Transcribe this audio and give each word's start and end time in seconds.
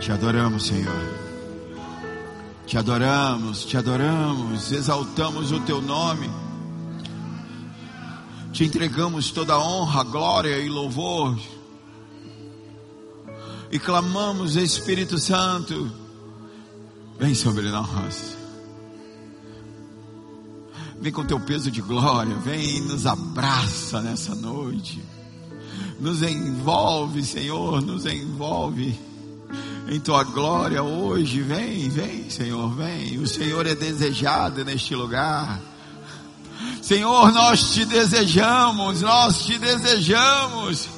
Te 0.00 0.12
adoramos, 0.12 0.66
Senhor. 0.66 1.26
Te 2.66 2.76
adoramos, 2.76 3.64
te 3.64 3.76
adoramos, 3.76 4.72
exaltamos 4.72 5.52
o 5.52 5.60
teu 5.60 5.80
nome. 5.80 6.28
Te 8.52 8.64
entregamos 8.64 9.30
toda 9.30 9.58
honra, 9.58 10.02
glória 10.02 10.58
e 10.58 10.68
louvor. 10.68 11.38
E 13.70 13.78
clamamos, 13.78 14.56
Espírito 14.56 15.18
Santo, 15.18 15.90
vem 17.18 17.34
sobre 17.34 17.70
nós. 17.70 18.36
Vem 21.00 21.12
com 21.12 21.24
teu 21.24 21.38
peso 21.38 21.70
de 21.70 21.80
glória, 21.80 22.34
vem 22.36 22.78
e 22.78 22.80
nos 22.80 23.06
abraça 23.06 24.00
nessa 24.00 24.34
noite. 24.34 25.02
Nos 26.00 26.22
envolve, 26.22 27.22
Senhor, 27.24 27.80
nos 27.82 28.06
envolve 28.06 28.98
em 29.88 30.00
tua 30.00 30.24
glória 30.24 30.82
hoje. 30.82 31.42
Vem, 31.42 31.88
vem, 31.88 32.28
Senhor, 32.28 32.74
vem. 32.74 33.18
O 33.18 33.26
Senhor 33.26 33.66
é 33.66 33.74
desejado 33.74 34.64
neste 34.64 34.94
lugar. 34.94 35.60
Senhor, 36.82 37.32
nós 37.32 37.72
te 37.72 37.84
desejamos, 37.84 39.02
nós 39.02 39.44
te 39.44 39.58
desejamos. 39.58 40.88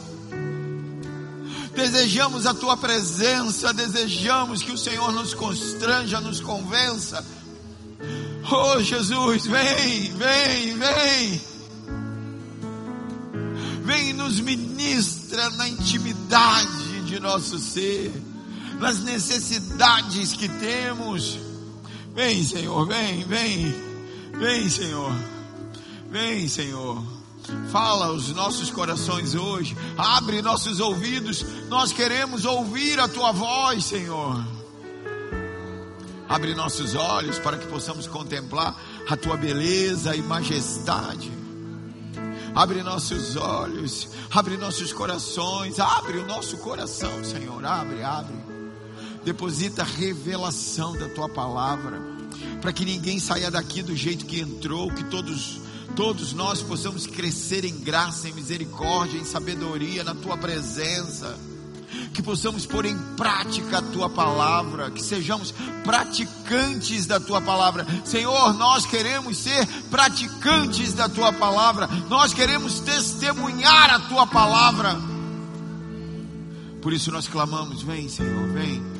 Desejamos 1.75 2.45
a 2.47 2.55
tua 2.55 2.77
presença, 2.77 3.73
desejamos 3.73 4.63
que 4.63 4.73
o 4.73 4.79
Senhor 4.79 5.13
nos 5.13 5.33
constranja, 5.33 6.21
nos 6.21 6.41
convença. 6.41 7.25
Oh 8.51 8.81
Jesus, 8.81 9.47
vem, 9.47 10.13
vem, 10.15 10.79
vem. 10.79 11.41
Vem 13.85 14.11
e 14.11 14.13
nos 14.13 14.41
ministra 14.41 15.51
na 15.51 15.69
intimidade 15.69 17.03
de 17.07 17.21
nosso 17.21 17.59
ser 17.59 18.13
nas 18.79 19.01
necessidades 19.01 20.33
que 20.33 20.49
temos. 20.49 21.39
Vem, 22.15 22.43
Senhor, 22.43 22.87
vem, 22.87 23.25
vem, 23.25 23.75
vem, 24.39 24.69
Senhor, 24.69 25.13
vem, 26.11 26.49
Senhor. 26.49 27.03
Fala 27.71 28.07
aos 28.07 28.29
nossos 28.31 28.71
corações 28.71 29.35
hoje, 29.35 29.77
abre 29.97 30.43
nossos 30.43 30.81
ouvidos, 30.81 31.45
nós 31.69 31.93
queremos 31.93 32.45
ouvir 32.45 33.01
a 33.01 33.09
tua 33.09 33.33
voz, 33.33 33.85
Senhor. 33.85 34.45
Abre 36.29 36.55
nossos 36.55 36.95
olhos 36.95 37.39
para 37.39 37.57
que 37.57 37.67
possamos 37.69 38.07
contemplar 38.07 38.79
a 39.09 39.17
tua 39.17 39.37
beleza 39.37 40.15
e 40.15 40.21
majestade. 40.21 41.33
Abre 42.55 42.83
nossos 42.83 43.37
olhos, 43.37 44.09
abre 44.31 44.59
nossos 44.59 44.93
corações, 44.93 45.79
abre 45.79 46.19
o 46.19 46.27
nosso 46.27 46.59
coração, 46.59 47.25
Senhor. 47.25 47.65
Abre, 47.65 48.03
abre 48.03 48.48
deposita 49.29 49.85
revelação 49.85 50.97
da 50.97 51.07
tua 51.11 51.29
palavra, 51.29 52.01
para 52.63 52.73
que 52.73 52.83
ninguém 52.83 53.21
saia 53.21 53.51
daqui 53.51 53.83
do 53.83 53.95
jeito 53.95 54.25
que 54.25 54.41
entrou, 54.41 54.91
que 54.91 55.05
todos 55.05 55.61
todos 55.95 56.33
nós 56.33 56.63
possamos 56.63 57.07
crescer 57.07 57.63
em 57.65 57.79
graça, 57.79 58.27
em 58.27 58.33
misericórdia, 58.33 59.19
em 59.19 59.27
sabedoria 59.27 60.03
na 60.03 60.15
tua 60.15 60.39
presença. 60.39 61.39
Que 62.15 62.23
possamos 62.23 62.65
pôr 62.65 62.87
em 62.87 62.97
prática 63.17 63.79
a 63.79 63.83
tua 63.83 64.09
palavra, 64.09 64.91
que 64.91 65.03
sejamos 65.03 65.53
praticantes 65.85 67.05
da 67.05 67.21
tua 67.21 67.41
palavra. 67.41 67.87
Senhor, 68.07 68.55
nós 68.55 68.87
queremos 68.87 69.37
ser 69.37 69.67
praticantes 69.91 70.95
da 70.95 71.09
tua 71.09 71.35
palavra, 71.35 71.87
nós 72.09 72.33
queremos 72.33 72.81
testemunhar 72.81 73.91
a 73.91 74.01
tua 74.01 74.27
palavra. 74.27 74.97
Por 76.81 76.93
isso 76.95 77.11
nós 77.11 77.29
clamamos: 77.29 77.83
Vem, 77.83 78.09
Senhor, 78.09 78.49
vem. 78.53 78.98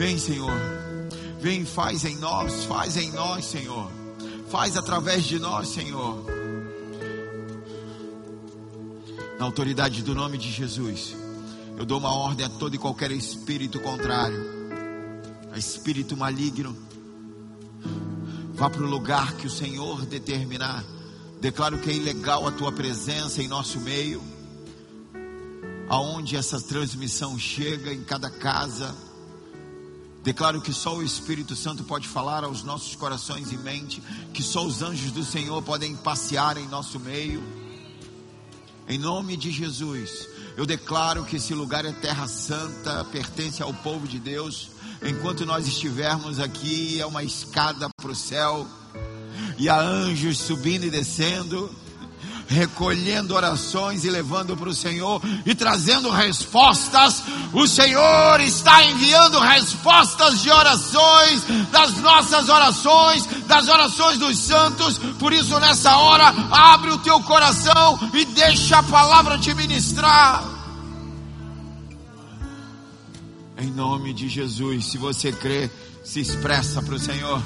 Vem, 0.00 0.16
Senhor. 0.16 0.58
Vem, 1.42 1.66
faz 1.66 2.06
em 2.06 2.16
nós, 2.16 2.64
faz 2.64 2.96
em 2.96 3.12
nós, 3.12 3.44
Senhor. 3.44 3.92
Faz 4.48 4.74
através 4.74 5.24
de 5.24 5.38
nós, 5.38 5.68
Senhor. 5.68 6.24
Na 9.38 9.44
autoridade 9.44 10.02
do 10.02 10.14
nome 10.14 10.38
de 10.38 10.50
Jesus, 10.50 11.14
eu 11.76 11.84
dou 11.84 11.98
uma 11.98 12.14
ordem 12.14 12.46
a 12.46 12.48
todo 12.48 12.74
e 12.74 12.78
qualquer 12.78 13.10
espírito 13.10 13.78
contrário, 13.78 14.42
a 15.52 15.58
espírito 15.58 16.16
maligno. 16.16 16.74
Vá 18.54 18.70
para 18.70 18.82
o 18.82 18.88
lugar 18.88 19.34
que 19.34 19.46
o 19.46 19.50
Senhor 19.50 20.06
determinar. 20.06 20.82
Declaro 21.42 21.76
que 21.76 21.90
é 21.90 21.94
ilegal 21.94 22.48
a 22.48 22.52
tua 22.52 22.72
presença 22.72 23.42
em 23.42 23.48
nosso 23.48 23.78
meio. 23.80 24.22
Aonde 25.90 26.36
essa 26.36 26.58
transmissão 26.58 27.38
chega, 27.38 27.92
em 27.92 28.02
cada 28.02 28.30
casa, 28.30 29.09
Declaro 30.22 30.60
que 30.60 30.72
só 30.72 30.96
o 30.96 31.02
Espírito 31.02 31.56
Santo 31.56 31.82
pode 31.84 32.06
falar 32.06 32.44
aos 32.44 32.62
nossos 32.62 32.94
corações 32.94 33.52
e 33.52 33.56
mente, 33.56 34.02
que 34.34 34.42
só 34.42 34.64
os 34.64 34.82
anjos 34.82 35.10
do 35.12 35.24
Senhor 35.24 35.62
podem 35.62 35.96
passear 35.96 36.58
em 36.58 36.68
nosso 36.68 37.00
meio. 37.00 37.42
Em 38.86 38.98
nome 38.98 39.36
de 39.36 39.50
Jesus, 39.50 40.28
eu 40.56 40.66
declaro 40.66 41.24
que 41.24 41.36
esse 41.36 41.54
lugar 41.54 41.86
é 41.86 41.92
terra 41.92 42.26
santa, 42.26 43.04
pertence 43.06 43.62
ao 43.62 43.72
povo 43.72 44.06
de 44.06 44.18
Deus. 44.18 44.70
Enquanto 45.02 45.46
nós 45.46 45.66
estivermos 45.66 46.38
aqui, 46.38 47.00
é 47.00 47.06
uma 47.06 47.24
escada 47.24 47.88
para 47.96 48.10
o 48.10 48.14
céu, 48.14 48.68
e 49.58 49.68
há 49.68 49.80
anjos 49.80 50.38
subindo 50.38 50.84
e 50.84 50.90
descendo 50.90 51.74
recolhendo 52.50 53.32
orações 53.32 54.04
e 54.04 54.10
levando 54.10 54.56
para 54.56 54.68
o 54.68 54.74
Senhor 54.74 55.22
e 55.46 55.54
trazendo 55.54 56.10
respostas. 56.10 57.22
O 57.52 57.64
Senhor 57.66 58.40
está 58.40 58.84
enviando 58.84 59.38
respostas 59.38 60.42
de 60.42 60.50
orações, 60.50 61.44
das 61.70 61.96
nossas 61.98 62.48
orações, 62.48 63.24
das 63.46 63.68
orações 63.68 64.18
dos 64.18 64.36
santos. 64.36 64.98
Por 64.98 65.32
isso, 65.32 65.58
nessa 65.60 65.96
hora, 65.96 66.34
abre 66.50 66.90
o 66.90 66.98
teu 66.98 67.20
coração 67.20 67.98
e 68.12 68.24
deixa 68.24 68.78
a 68.78 68.82
palavra 68.82 69.38
te 69.38 69.54
ministrar. 69.54 70.44
Em 73.56 73.70
nome 73.70 74.12
de 74.12 74.28
Jesus, 74.28 74.86
se 74.86 74.98
você 74.98 75.30
crê, 75.30 75.70
se 76.02 76.18
expressa 76.18 76.82
para 76.82 76.94
o 76.94 76.98
Senhor. 76.98 77.40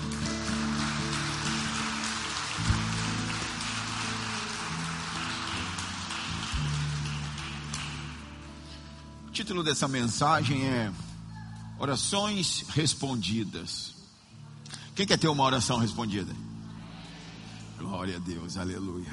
Título 9.34 9.64
dessa 9.64 9.88
mensagem 9.88 10.64
é 10.64 10.92
Orações 11.76 12.64
Respondidas. 12.68 13.92
Quem 14.94 15.04
quer 15.04 15.18
ter 15.18 15.26
uma 15.26 15.42
oração 15.42 15.76
respondida? 15.76 16.32
Glória 17.76 18.14
a 18.14 18.18
Deus, 18.20 18.56
aleluia. 18.56 19.10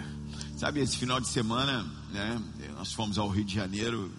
Sabe, 0.55 0.79
esse 0.79 0.95
final 0.95 1.19
de 1.19 1.27
semana, 1.27 1.83
né, 2.11 2.39
nós 2.77 2.93
fomos 2.93 3.17
ao 3.17 3.29
Rio 3.29 3.43
de 3.43 3.55
Janeiro, 3.55 4.11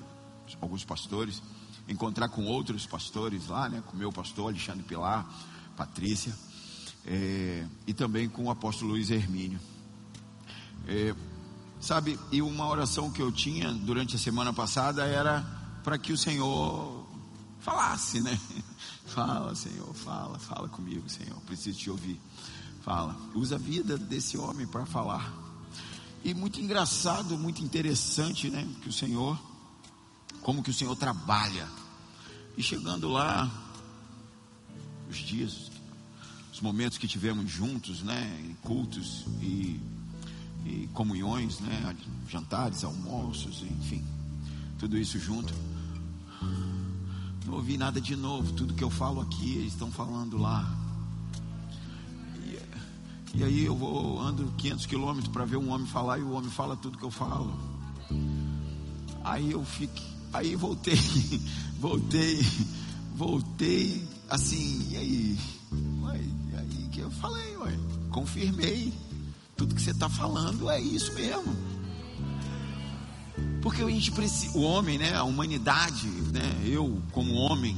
alguns 0.60 0.84
pastores, 0.84 1.40
encontrar 1.88 2.28
com 2.30 2.46
outros 2.46 2.84
pastores 2.84 3.46
lá, 3.46 3.68
né, 3.68 3.80
com 3.86 3.94
o 3.94 3.96
meu 3.96 4.10
pastor 4.10 4.48
Alexandre 4.48 4.82
Pilar, 4.82 5.24
Patrícia, 5.76 6.36
é, 7.06 7.64
e 7.86 7.94
também 7.94 8.28
com 8.28 8.46
o 8.46 8.50
apóstolo 8.50 8.90
Luiz 8.90 9.08
Hermínio. 9.08 9.60
É, 10.88 11.14
sabe, 11.80 12.18
e 12.32 12.42
uma 12.42 12.68
oração 12.68 13.08
que 13.08 13.22
eu 13.22 13.30
tinha 13.30 13.70
durante 13.70 14.16
a 14.16 14.18
semana 14.18 14.52
passada 14.52 15.06
era 15.06 15.61
para 15.82 15.98
que 15.98 16.12
o 16.12 16.18
Senhor 16.18 17.06
falasse, 17.60 18.20
né? 18.20 18.38
Fala, 19.06 19.54
Senhor, 19.54 19.92
fala, 19.92 20.38
fala 20.38 20.68
comigo, 20.68 21.06
Senhor. 21.10 21.38
Preciso 21.42 21.78
te 21.78 21.90
ouvir. 21.90 22.18
Fala. 22.82 23.14
Usa 23.34 23.56
a 23.56 23.58
vida 23.58 23.98
desse 23.98 24.38
homem 24.38 24.66
para 24.66 24.86
falar. 24.86 25.30
E 26.24 26.32
muito 26.32 26.60
engraçado, 26.60 27.36
muito 27.36 27.62
interessante, 27.62 28.48
né? 28.48 28.66
Que 28.80 28.88
o 28.88 28.92
Senhor, 28.92 29.38
como 30.40 30.62
que 30.62 30.70
o 30.70 30.72
Senhor 30.72 30.96
trabalha. 30.96 31.68
E 32.56 32.62
chegando 32.62 33.08
lá, 33.08 33.50
os 35.10 35.18
dias, 35.18 35.70
os 36.50 36.60
momentos 36.60 36.96
que 36.96 37.06
tivemos 37.06 37.50
juntos, 37.50 38.02
né? 38.02 38.40
Em 38.46 38.54
cultos 38.66 39.26
e, 39.42 39.78
e 40.64 40.88
comunhões, 40.94 41.60
né? 41.60 41.96
Jantares, 42.28 42.82
almoços, 42.82 43.62
enfim, 43.62 44.02
tudo 44.78 44.96
isso 44.96 45.18
junto. 45.18 45.52
Não 47.46 47.54
ouvi 47.54 47.76
nada 47.76 48.00
de 48.00 48.16
novo. 48.16 48.52
Tudo 48.52 48.74
que 48.74 48.84
eu 48.84 48.90
falo 48.90 49.20
aqui, 49.20 49.56
eles 49.56 49.72
estão 49.72 49.90
falando 49.90 50.38
lá. 50.38 50.68
E, 53.34 53.38
e 53.38 53.44
aí 53.44 53.64
eu 53.64 53.76
vou, 53.76 54.20
ando 54.20 54.46
500 54.58 54.86
quilômetros 54.86 55.32
para 55.32 55.44
ver 55.44 55.56
um 55.56 55.70
homem 55.70 55.86
falar 55.86 56.18
e 56.18 56.22
o 56.22 56.32
homem 56.32 56.50
fala 56.50 56.76
tudo 56.76 56.98
que 56.98 57.04
eu 57.04 57.10
falo. 57.10 57.52
Aí 59.24 59.52
eu 59.52 59.64
fico, 59.64 60.00
aí 60.32 60.56
voltei, 60.56 60.98
voltei, 61.78 62.40
voltei, 63.14 64.08
assim, 64.28 64.88
e 64.90 64.96
aí? 64.96 65.38
Ué, 66.02 66.20
e 66.52 66.56
aí 66.56 66.88
que 66.90 67.00
eu 67.00 67.10
falei, 67.10 67.56
ué, 67.58 67.78
confirmei. 68.10 68.92
Tudo 69.56 69.74
que 69.74 69.82
você 69.82 69.92
está 69.92 70.08
falando 70.08 70.68
é 70.70 70.80
isso 70.80 71.12
mesmo. 71.14 71.71
Porque 73.62 73.80
a 73.80 73.88
gente 73.88 74.10
precisa, 74.10 74.58
o 74.58 74.62
homem, 74.62 74.98
né, 74.98 75.14
a 75.14 75.22
humanidade, 75.22 76.08
né, 76.32 76.62
eu 76.64 77.00
como 77.12 77.32
homem, 77.34 77.76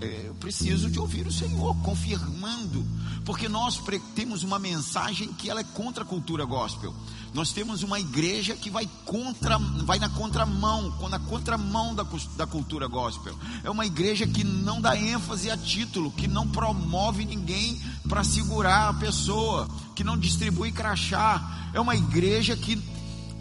é, 0.00 0.24
eu 0.26 0.34
preciso 0.34 0.90
de 0.90 0.98
ouvir 0.98 1.26
o 1.26 1.32
Senhor 1.32 1.74
confirmando, 1.76 2.84
porque 3.24 3.48
nós 3.48 3.80
temos 4.14 4.42
uma 4.42 4.58
mensagem 4.58 5.32
que 5.32 5.48
ela 5.48 5.60
é 5.60 5.64
contra 5.64 6.04
a 6.04 6.06
cultura 6.06 6.44
gospel. 6.44 6.94
Nós 7.32 7.52
temos 7.52 7.82
uma 7.82 7.98
igreja 7.98 8.54
que 8.54 8.70
vai 8.70 8.88
contra, 9.04 9.58
vai 9.58 9.98
na 9.98 10.08
contramão, 10.08 10.94
na 11.10 11.18
contramão 11.18 11.94
da, 11.94 12.06
da 12.36 12.46
cultura 12.46 12.86
gospel. 12.86 13.34
É 13.64 13.70
uma 13.70 13.84
igreja 13.84 14.26
que 14.26 14.44
não 14.44 14.80
dá 14.80 14.96
ênfase 14.96 15.50
a 15.50 15.56
título, 15.56 16.10
que 16.10 16.28
não 16.28 16.46
promove 16.46 17.24
ninguém 17.24 17.80
para 18.08 18.22
segurar 18.22 18.90
a 18.90 18.94
pessoa, 18.94 19.68
que 19.94 20.04
não 20.04 20.16
distribui 20.16 20.72
crachá. 20.72 21.70
É 21.74 21.80
uma 21.80 21.96
igreja 21.96 22.56
que 22.56 22.76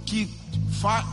que, 0.05 0.29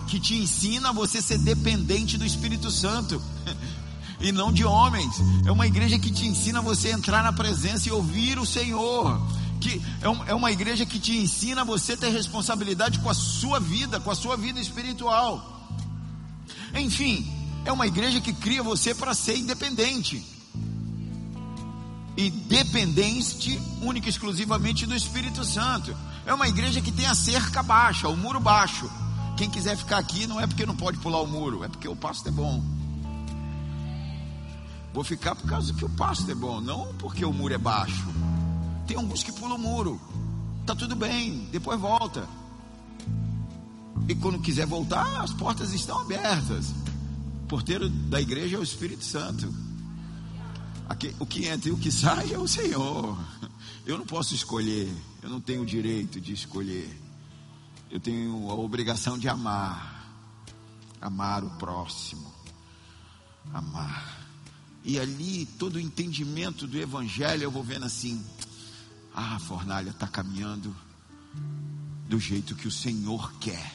que 0.08 0.20
te 0.20 0.34
ensina 0.34 0.90
a 0.90 0.92
você 0.92 1.22
ser 1.22 1.38
dependente 1.38 2.18
do 2.18 2.24
Espírito 2.24 2.70
Santo. 2.70 3.20
e 4.22 4.30
não 4.30 4.52
de 4.52 4.64
homens. 4.64 5.14
É 5.44 5.50
uma 5.50 5.66
igreja 5.66 5.98
que 5.98 6.10
te 6.10 6.26
ensina 6.26 6.62
você 6.62 6.88
a 6.88 6.92
entrar 6.92 7.22
na 7.22 7.32
presença 7.32 7.88
e 7.88 7.92
ouvir 7.92 8.38
o 8.38 8.46
Senhor. 8.46 9.20
Que 9.60 9.80
é, 10.00 10.30
é 10.30 10.34
uma 10.34 10.50
igreja 10.52 10.86
que 10.86 10.98
te 10.98 11.16
ensina 11.16 11.62
a 11.62 11.64
você 11.64 11.96
ter 11.96 12.10
responsabilidade 12.10 12.98
com 13.00 13.10
a 13.10 13.14
sua 13.14 13.58
vida, 13.58 13.98
com 13.98 14.10
a 14.10 14.14
sua 14.14 14.36
vida 14.36 14.60
espiritual. 14.60 15.48
Enfim, 16.74 17.26
é 17.64 17.72
uma 17.72 17.86
igreja 17.86 18.20
que 18.20 18.32
cria 18.32 18.62
você 18.62 18.94
para 18.94 19.14
ser 19.14 19.36
independente. 19.36 20.24
E 22.16 22.30
dependente 22.30 23.58
única 23.80 24.06
e 24.06 24.10
exclusivamente 24.10 24.86
do 24.86 24.94
Espírito 24.94 25.44
Santo. 25.44 25.96
É 26.24 26.32
uma 26.32 26.48
igreja 26.48 26.80
que 26.80 26.92
tem 26.92 27.06
a 27.06 27.14
cerca 27.14 27.62
baixa, 27.62 28.08
o 28.08 28.16
muro 28.16 28.40
baixo. 28.40 28.88
Quem 29.36 29.50
quiser 29.50 29.76
ficar 29.76 29.98
aqui 29.98 30.26
não 30.26 30.40
é 30.40 30.46
porque 30.46 30.66
não 30.66 30.76
pode 30.76 30.98
pular 30.98 31.20
o 31.20 31.26
muro, 31.26 31.64
é 31.64 31.68
porque 31.68 31.88
o 31.88 31.96
pasto 31.96 32.28
é 32.28 32.32
bom. 32.32 32.62
Vou 34.92 35.02
ficar 35.02 35.34
por 35.34 35.48
causa 35.48 35.72
que 35.72 35.84
o 35.84 35.88
pasto 35.88 36.30
é 36.30 36.34
bom, 36.34 36.60
não 36.60 36.94
porque 36.94 37.24
o 37.24 37.32
muro 37.32 37.54
é 37.54 37.58
baixo. 37.58 38.06
Tem 38.86 38.96
alguns 38.96 39.22
que 39.22 39.32
pulam 39.32 39.56
o 39.56 39.60
muro. 39.60 40.00
Tá 40.66 40.74
tudo 40.74 40.94
bem, 40.94 41.48
depois 41.50 41.80
volta. 41.80 42.28
E 44.08 44.14
quando 44.14 44.38
quiser 44.38 44.66
voltar, 44.66 45.22
as 45.22 45.32
portas 45.32 45.72
estão 45.72 46.00
abertas. 46.00 46.70
O 47.44 47.46
porteiro 47.48 47.88
da 47.88 48.20
igreja 48.20 48.56
é 48.56 48.58
o 48.60 48.62
Espírito 48.62 49.04
Santo. 49.04 49.52
Aqui, 50.88 51.14
o 51.18 51.26
que 51.26 51.46
entra 51.46 51.68
e 51.68 51.72
o 51.72 51.78
que 51.78 51.90
sai 51.90 52.32
é 52.32 52.38
o 52.38 52.46
Senhor. 52.46 53.18
Eu 53.86 53.98
não 53.98 54.04
posso 54.04 54.34
escolher, 54.34 54.92
eu 55.22 55.30
não 55.30 55.40
tenho 55.40 55.62
o 55.62 55.66
direito 55.66 56.20
de 56.20 56.32
escolher. 56.32 56.90
Eu 57.90 58.00
tenho 58.00 58.50
a 58.50 58.54
obrigação 58.54 59.16
de 59.16 59.28
amar. 59.28 60.12
Amar 61.00 61.44
o 61.44 61.50
próximo. 61.50 62.32
Amar. 63.52 64.26
E 64.84 64.98
ali, 64.98 65.46
todo 65.46 65.76
o 65.76 65.80
entendimento 65.80 66.66
do 66.66 66.78
Evangelho, 66.78 67.44
eu 67.44 67.50
vou 67.50 67.62
vendo 67.62 67.84
assim: 67.84 68.24
ah, 69.14 69.36
a 69.36 69.38
fornalha 69.38 69.90
está 69.90 70.08
caminhando 70.08 70.74
do 72.08 72.18
jeito 72.18 72.56
que 72.56 72.66
o 72.66 72.72
Senhor 72.72 73.32
quer. 73.34 73.72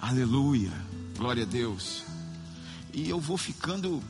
Aleluia, 0.00 0.72
glória 1.16 1.44
a 1.44 1.46
Deus. 1.46 2.02
E 2.92 3.08
eu 3.08 3.20
vou 3.20 3.36
ficando, 3.36 4.02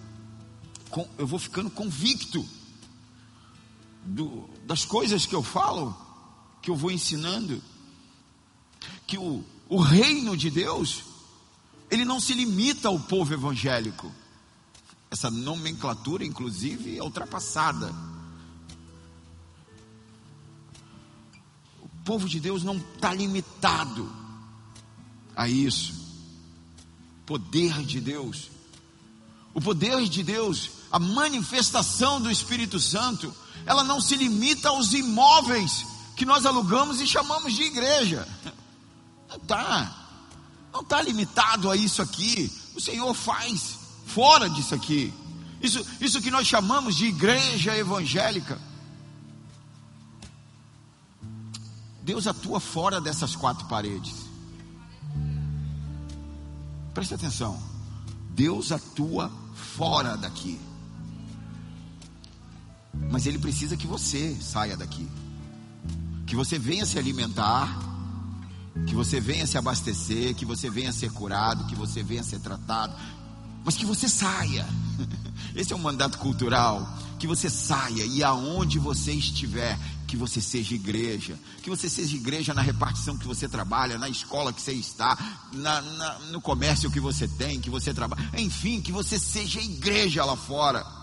eu 1.18 1.26
vou 1.26 1.38
ficando 1.38 1.70
convicto 1.70 2.46
do, 4.04 4.48
das 4.68 4.84
coisas 4.84 5.24
que 5.24 5.34
eu 5.34 5.42
falo, 5.42 5.96
que 6.60 6.70
eu 6.70 6.76
vou 6.76 6.90
ensinando, 6.90 7.62
que 9.06 9.16
o, 9.16 9.42
o 9.66 9.78
reino 9.78 10.36
de 10.36 10.50
Deus, 10.50 11.04
ele 11.90 12.04
não 12.04 12.20
se 12.20 12.34
limita 12.34 12.88
ao 12.88 13.00
povo 13.00 13.32
evangélico. 13.32 14.12
Essa 15.10 15.30
nomenclatura, 15.30 16.22
inclusive, 16.22 16.98
é 16.98 17.02
ultrapassada. 17.02 17.94
O 21.80 21.88
povo 22.04 22.28
de 22.28 22.38
Deus 22.38 22.62
não 22.62 22.76
está 22.76 23.14
limitado 23.14 24.12
a 25.34 25.48
isso. 25.48 25.94
Poder 27.24 27.82
de 27.86 28.02
Deus. 28.02 28.50
O 29.54 29.62
poder 29.62 30.06
de 30.06 30.22
Deus, 30.22 30.72
a 30.90 30.98
manifestação 30.98 32.20
do 32.20 32.30
Espírito 32.30 32.80
Santo, 32.80 33.34
ela 33.66 33.84
não 33.84 34.00
se 34.00 34.16
limita 34.16 34.70
aos 34.70 34.92
imóveis 34.92 35.86
que 36.16 36.24
nós 36.24 36.46
alugamos 36.46 37.00
e 37.00 37.06
chamamos 37.06 37.54
de 37.54 37.62
igreja. 37.62 38.26
Não 39.28 39.36
está. 39.36 39.94
Não 40.72 40.80
está 40.80 41.02
limitado 41.02 41.70
a 41.70 41.76
isso 41.76 42.00
aqui. 42.00 42.50
O 42.74 42.80
Senhor 42.80 43.12
faz 43.14 43.78
fora 44.06 44.48
disso 44.48 44.74
aqui. 44.74 45.12
Isso, 45.60 45.84
isso 46.00 46.22
que 46.22 46.30
nós 46.30 46.46
chamamos 46.46 46.96
de 46.96 47.06
igreja 47.06 47.76
evangélica. 47.76 48.58
Deus 52.02 52.26
atua 52.26 52.58
fora 52.58 53.00
dessas 53.00 53.36
quatro 53.36 53.66
paredes. 53.66 54.14
Preste 56.94 57.14
atenção. 57.14 57.62
Deus 58.30 58.72
atua 58.72 59.30
fora 59.76 60.16
daqui. 60.16 60.58
Mas 63.10 63.26
Ele 63.26 63.38
precisa 63.38 63.76
que 63.76 63.86
você 63.86 64.36
saia 64.40 64.76
daqui. 64.76 65.08
Que 66.26 66.36
você 66.36 66.58
venha 66.58 66.84
se 66.84 66.98
alimentar. 66.98 67.78
Que 68.86 68.94
você 68.94 69.20
venha 69.20 69.46
se 69.46 69.56
abastecer. 69.56 70.34
Que 70.34 70.44
você 70.44 70.68
venha 70.68 70.92
ser 70.92 71.10
curado. 71.10 71.66
Que 71.66 71.74
você 71.74 72.02
venha 72.02 72.22
ser 72.22 72.40
tratado 72.40 72.94
mas 73.68 73.76
que 73.76 73.84
você 73.84 74.08
saia. 74.08 74.66
Esse 75.54 75.74
é 75.74 75.76
um 75.76 75.80
mandato 75.80 76.16
cultural. 76.16 76.90
Que 77.18 77.26
você 77.26 77.50
saia 77.50 78.02
e 78.02 78.24
aonde 78.24 78.78
você 78.78 79.12
estiver, 79.12 79.78
que 80.06 80.16
você 80.16 80.40
seja 80.40 80.74
igreja. 80.74 81.38
Que 81.62 81.68
você 81.68 81.90
seja 81.90 82.16
igreja 82.16 82.54
na 82.54 82.62
repartição 82.62 83.18
que 83.18 83.26
você 83.26 83.46
trabalha, 83.46 83.98
na 83.98 84.08
escola 84.08 84.54
que 84.54 84.62
você 84.62 84.72
está, 84.72 85.18
na, 85.52 85.82
na, 85.82 86.18
no 86.30 86.40
comércio 86.40 86.90
que 86.90 86.98
você 86.98 87.28
tem, 87.28 87.60
que 87.60 87.68
você 87.68 87.92
trabalha. 87.92 88.22
Enfim, 88.38 88.80
que 88.80 88.90
você 88.90 89.18
seja 89.18 89.60
igreja 89.60 90.24
lá 90.24 90.34
fora. 90.34 90.97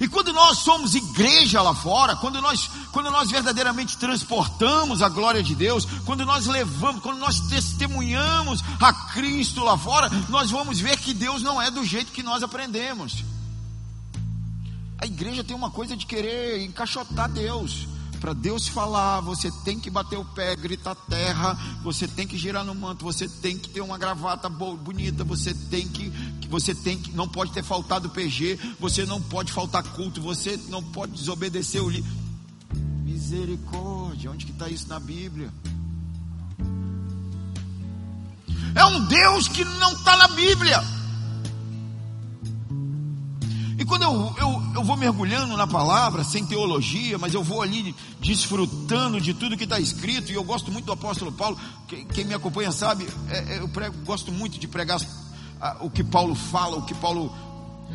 E 0.00 0.08
quando 0.08 0.32
nós 0.32 0.58
somos 0.58 0.94
igreja 0.94 1.62
lá 1.62 1.74
fora, 1.74 2.16
quando 2.16 2.40
nós, 2.40 2.68
quando 2.92 3.10
nós 3.10 3.30
verdadeiramente 3.30 3.96
transportamos 3.96 5.00
a 5.00 5.08
glória 5.08 5.42
de 5.42 5.54
Deus, 5.54 5.86
quando 6.04 6.24
nós 6.24 6.46
levamos, 6.46 7.02
quando 7.02 7.18
nós 7.18 7.40
testemunhamos 7.40 8.62
a 8.80 8.92
Cristo 8.92 9.64
lá 9.64 9.76
fora, 9.78 10.10
nós 10.28 10.50
vamos 10.50 10.78
ver 10.78 10.98
que 10.98 11.14
Deus 11.14 11.42
não 11.42 11.60
é 11.60 11.70
do 11.70 11.84
jeito 11.84 12.12
que 12.12 12.22
nós 12.22 12.42
aprendemos. 12.42 13.24
A 14.98 15.06
igreja 15.06 15.44
tem 15.44 15.54
uma 15.54 15.70
coisa 15.70 15.96
de 15.96 16.06
querer 16.06 16.64
encaixotar 16.64 17.30
Deus. 17.30 17.86
Para 18.20 18.32
Deus 18.32 18.66
falar, 18.68 19.20
você 19.20 19.50
tem 19.64 19.78
que 19.78 19.90
bater 19.90 20.18
o 20.18 20.24
pé, 20.24 20.56
gritar 20.56 20.94
terra, 20.94 21.58
você 21.82 22.08
tem 22.08 22.26
que 22.26 22.36
girar 22.36 22.64
no 22.64 22.74
manto, 22.74 23.04
você 23.04 23.28
tem 23.28 23.58
que 23.58 23.68
ter 23.68 23.80
uma 23.80 23.98
gravata 23.98 24.48
boa, 24.48 24.76
bonita, 24.76 25.22
você 25.24 25.52
tem 25.52 25.86
que, 25.86 26.08
você 26.48 26.74
tem 26.74 26.98
que, 26.98 27.12
não 27.12 27.28
pode 27.28 27.52
ter 27.52 27.62
faltado 27.62 28.10
PG, 28.10 28.58
você 28.80 29.04
não 29.04 29.20
pode 29.20 29.52
faltar 29.52 29.82
culto, 29.82 30.20
você 30.20 30.58
não 30.68 30.82
pode 30.82 31.12
desobedecer 31.12 31.82
o 31.82 31.88
livro. 31.90 32.10
Misericórdia, 33.04 34.30
onde 34.30 34.46
que 34.46 34.52
está 34.52 34.68
isso 34.68 34.88
na 34.88 34.98
Bíblia? 34.98 35.52
É 38.74 38.84
um 38.84 39.06
Deus 39.06 39.48
que 39.48 39.64
não 39.64 39.92
está 39.92 40.16
na 40.16 40.28
Bíblia. 40.28 40.82
Quando 43.86 44.02
eu, 44.02 44.34
eu, 44.38 44.62
eu 44.74 44.84
vou 44.84 44.96
mergulhando 44.96 45.56
na 45.56 45.66
palavra, 45.66 46.24
sem 46.24 46.44
teologia, 46.44 47.18
mas 47.18 47.32
eu 47.32 47.42
vou 47.44 47.62
ali 47.62 47.94
desfrutando 48.20 49.20
de 49.20 49.32
tudo 49.32 49.56
que 49.56 49.64
está 49.64 49.78
escrito, 49.78 50.32
e 50.32 50.34
eu 50.34 50.42
gosto 50.42 50.72
muito 50.72 50.86
do 50.86 50.92
apóstolo 50.92 51.30
Paulo, 51.30 51.56
quem, 51.86 52.04
quem 52.06 52.24
me 52.24 52.34
acompanha 52.34 52.72
sabe, 52.72 53.06
é, 53.30 53.54
é, 53.54 53.58
eu 53.60 53.68
prego, 53.68 53.96
gosto 54.04 54.32
muito 54.32 54.58
de 54.58 54.66
pregar 54.66 55.00
a, 55.60 55.76
o 55.80 55.88
que 55.88 56.02
Paulo 56.02 56.34
fala, 56.34 56.76
o 56.76 56.82
que 56.82 56.94
Paulo. 56.94 57.32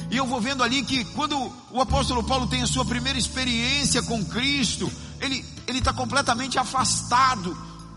E 0.10 0.16
eu 0.16 0.26
vou 0.26 0.40
vendo 0.40 0.64
ali 0.64 0.82
que 0.82 1.04
quando 1.04 1.52
o 1.72 1.82
apóstolo 1.82 2.24
Paulo 2.24 2.48
tem 2.48 2.62
a 2.62 2.68
sua 2.68 2.86
primeira 2.86 3.20
experiência 3.20 4.02
com 4.04 4.24
Cristo, 4.24 4.90
ele 5.20 5.46
está 5.68 5.92
completamente 5.92 6.58
afastado, 6.58 7.56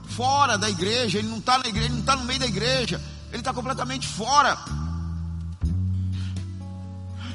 fora 0.08 0.58
da 0.58 0.68
igreja, 0.68 1.18
ele 1.18 1.28
não 1.28 1.38
está 1.38 1.58
na 1.58 1.68
igreja, 1.68 1.86
ele 1.86 1.94
não 1.94 2.00
está 2.00 2.16
no 2.16 2.24
meio 2.24 2.40
da 2.40 2.46
igreja, 2.46 3.00
ele 3.30 3.40
está 3.40 3.52
completamente 3.52 4.08
fora. 4.08 4.58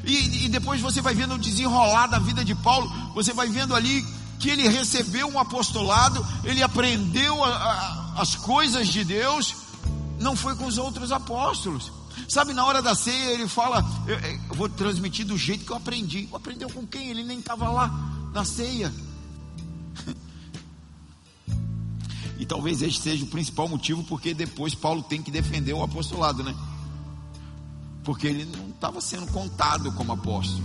E, 0.03 0.46
e 0.46 0.50
depois 0.50 0.82
você 0.82 1.01
vai 1.01 1.13
vendo 1.13 1.36
o 1.36 1.39
desenrolar 1.39 2.08
da 2.08 2.20
vida 2.20 2.44
de 2.44 2.56
Paulo, 2.56 2.91
você 3.13 3.34
vai 3.34 3.48
vendo 3.48 3.75
ali 3.75 4.06
que 4.39 4.50
ele 4.50 4.68
recebeu 4.68 5.27
um 5.27 5.38
apostolado, 5.38 6.25
ele 6.44 6.63
aprendeu 6.63 7.44
a, 7.44 7.50
a, 7.50 8.22
as 8.22 8.36
coisas 8.36 8.88
de 8.88 9.03
Deus, 9.03 9.53
não 10.20 10.36
foi 10.36 10.56
com 10.56 10.65
os 10.65 10.77
outros 10.77 11.12
apóstolos. 11.12 11.91
Sabe, 12.27 12.53
na 12.53 12.65
hora 12.65 12.82
da 12.82 12.96
ceia 12.96 13.32
ele 13.32 13.48
fala: 13.48 13.84
eu, 14.08 14.18
eu 14.18 14.56
vou 14.56 14.70
transmitir 14.70 15.25
do 15.25 15.38
jeito 15.38 15.65
que 15.65 15.72
eu 15.72 15.77
aprendi. 15.77 16.27
Aprendeu 16.34 16.70
com 16.70 16.86
quem? 16.86 17.10
Ele 17.10 17.24
nem 17.24 17.39
estava 17.39 17.70
lá 17.70 17.88
na 18.34 18.46
ceia. 18.46 18.94
E 22.38 22.46
talvez 22.46 22.82
este 22.82 23.01
seja 23.01 23.25
o 23.25 23.27
principal 23.27 23.68
motivo 23.68 24.01
porque 24.06 24.34
depois 24.34 24.74
Paulo 24.74 25.03
tem 25.03 25.22
que 25.22 25.29
defender 25.29 25.74
o 25.74 25.84
apostolado, 25.84 26.41
né? 26.41 26.56
Porque 28.03 28.27
ele 28.27 28.46
não 28.46 28.70
estava 28.70 29.01
sendo 29.01 29.27
contado 29.32 29.91
como 29.94 30.12
apóstolo. 30.13 30.63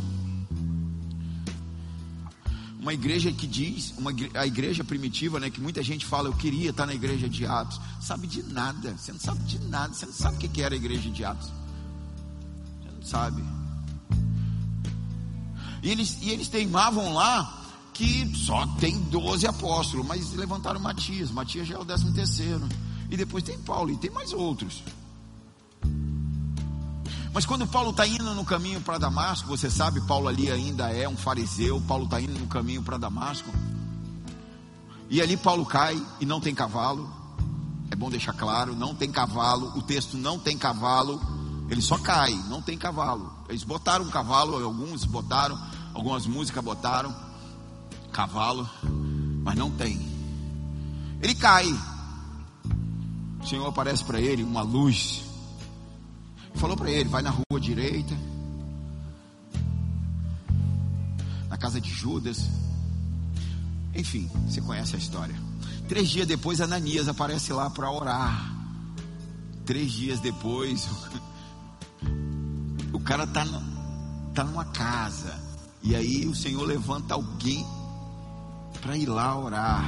Uma 2.78 2.92
igreja 2.92 3.32
que 3.32 3.46
diz, 3.46 3.94
uma, 3.96 4.10
a 4.34 4.46
igreja 4.46 4.84
primitiva, 4.84 5.40
né, 5.40 5.48
que 5.48 5.60
muita 5.60 5.82
gente 5.82 6.04
fala, 6.04 6.28
eu 6.28 6.34
queria 6.34 6.70
estar 6.70 6.84
na 6.84 6.94
igreja 6.94 7.28
de 7.28 7.46
Atos, 7.46 7.80
sabe 8.00 8.26
de 8.26 8.42
nada, 8.42 8.94
você 8.96 9.10
não 9.10 9.20
sabe 9.20 9.42
de 9.44 9.58
nada, 9.58 9.94
você 9.94 10.04
não 10.04 10.12
sabe 10.12 10.36
o 10.36 10.38
que 10.38 10.60
era 10.60 10.74
a 10.74 10.76
igreja 10.76 11.08
de 11.08 11.24
Atos, 11.24 11.48
você 11.48 12.90
não 12.94 13.02
sabe. 13.02 13.42
E 15.82 15.90
eles, 15.90 16.18
e 16.20 16.30
eles 16.30 16.48
teimavam 16.48 17.14
lá 17.14 17.62
que 17.94 18.30
só 18.36 18.66
tem 18.78 19.00
12 19.04 19.46
apóstolos, 19.46 20.06
mas 20.06 20.32
levantaram 20.32 20.80
Matias, 20.80 21.30
Matias 21.30 21.68
já 21.68 21.76
é 21.76 21.78
o 21.78 21.84
décimo 21.84 22.12
terceiro, 22.12 22.68
e 23.08 23.16
depois 23.16 23.44
tem 23.44 23.58
Paulo, 23.60 23.90
e 23.90 23.96
tem 23.96 24.10
mais 24.10 24.32
outros. 24.32 24.82
Mas 27.34 27.44
quando 27.44 27.66
Paulo 27.66 27.90
está 27.90 28.06
indo 28.06 28.32
no 28.32 28.44
caminho 28.44 28.80
para 28.80 28.96
Damasco, 28.96 29.48
você 29.48 29.68
sabe, 29.68 30.00
Paulo 30.02 30.28
ali 30.28 30.52
ainda 30.52 30.92
é 30.92 31.08
um 31.08 31.16
fariseu, 31.16 31.80
Paulo 31.80 32.04
está 32.04 32.20
indo 32.20 32.38
no 32.38 32.46
caminho 32.46 32.80
para 32.80 32.96
Damasco. 32.96 33.50
E 35.10 35.20
ali 35.20 35.36
Paulo 35.36 35.66
cai 35.66 36.00
e 36.20 36.24
não 36.24 36.40
tem 36.40 36.54
cavalo. 36.54 37.12
É 37.90 37.96
bom 37.96 38.08
deixar 38.08 38.34
claro, 38.34 38.76
não 38.76 38.94
tem 38.94 39.10
cavalo, 39.10 39.76
o 39.76 39.82
texto 39.82 40.16
não 40.16 40.38
tem 40.38 40.56
cavalo, 40.56 41.20
ele 41.68 41.82
só 41.82 41.98
cai, 41.98 42.32
não 42.48 42.62
tem 42.62 42.78
cavalo. 42.78 43.34
Eles 43.48 43.64
botaram 43.64 44.04
um 44.04 44.10
cavalo, 44.10 44.64
alguns 44.64 45.04
botaram, 45.04 45.60
algumas 45.92 46.28
músicas 46.28 46.62
botaram 46.62 47.12
cavalo, 48.12 48.70
mas 49.42 49.56
não 49.56 49.72
tem. 49.72 50.00
Ele 51.20 51.34
cai. 51.34 51.66
O 53.42 53.46
Senhor 53.46 53.66
aparece 53.66 54.04
para 54.04 54.20
ele, 54.20 54.44
uma 54.44 54.62
luz 54.62 55.33
falou 56.54 56.76
para 56.76 56.90
ele: 56.90 57.08
vai 57.08 57.22
na 57.22 57.30
rua 57.30 57.60
direita, 57.60 58.16
na 61.48 61.56
casa 61.56 61.80
de 61.80 61.90
Judas. 61.90 62.48
Enfim, 63.94 64.28
você 64.48 64.60
conhece 64.60 64.96
a 64.96 64.98
história. 64.98 65.34
Três 65.88 66.08
dias 66.08 66.26
depois, 66.26 66.60
Ananias 66.60 67.08
aparece 67.08 67.52
lá 67.52 67.70
para 67.70 67.90
orar. 67.90 68.52
Três 69.64 69.92
dias 69.92 70.20
depois, 70.20 70.88
o 72.92 73.00
cara 73.00 73.26
tá, 73.26 73.44
tá 74.34 74.44
numa 74.44 74.64
casa. 74.64 75.42
E 75.82 75.94
aí 75.94 76.26
o 76.26 76.34
Senhor 76.34 76.64
levanta 76.64 77.14
alguém 77.14 77.64
para 78.80 78.96
ir 78.96 79.06
lá 79.06 79.38
orar. 79.38 79.84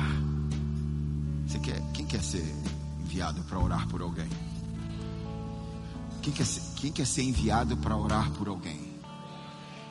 Você 1.47 1.59
quer, 1.59 1.81
quem 1.93 2.07
quer 2.07 2.23
ser 2.23 2.45
enviado 3.01 3.43
para 3.45 3.59
orar 3.59 3.89
por 3.89 4.03
alguém? 4.03 4.29
Quem 6.27 6.35
quer 6.35 6.45
ser, 6.45 6.63
quem 6.75 6.91
quer 6.91 7.07
ser 7.07 7.23
enviado 7.23 7.77
para 7.77 7.97
orar 7.97 8.29
por 8.33 8.49
alguém? 8.49 8.81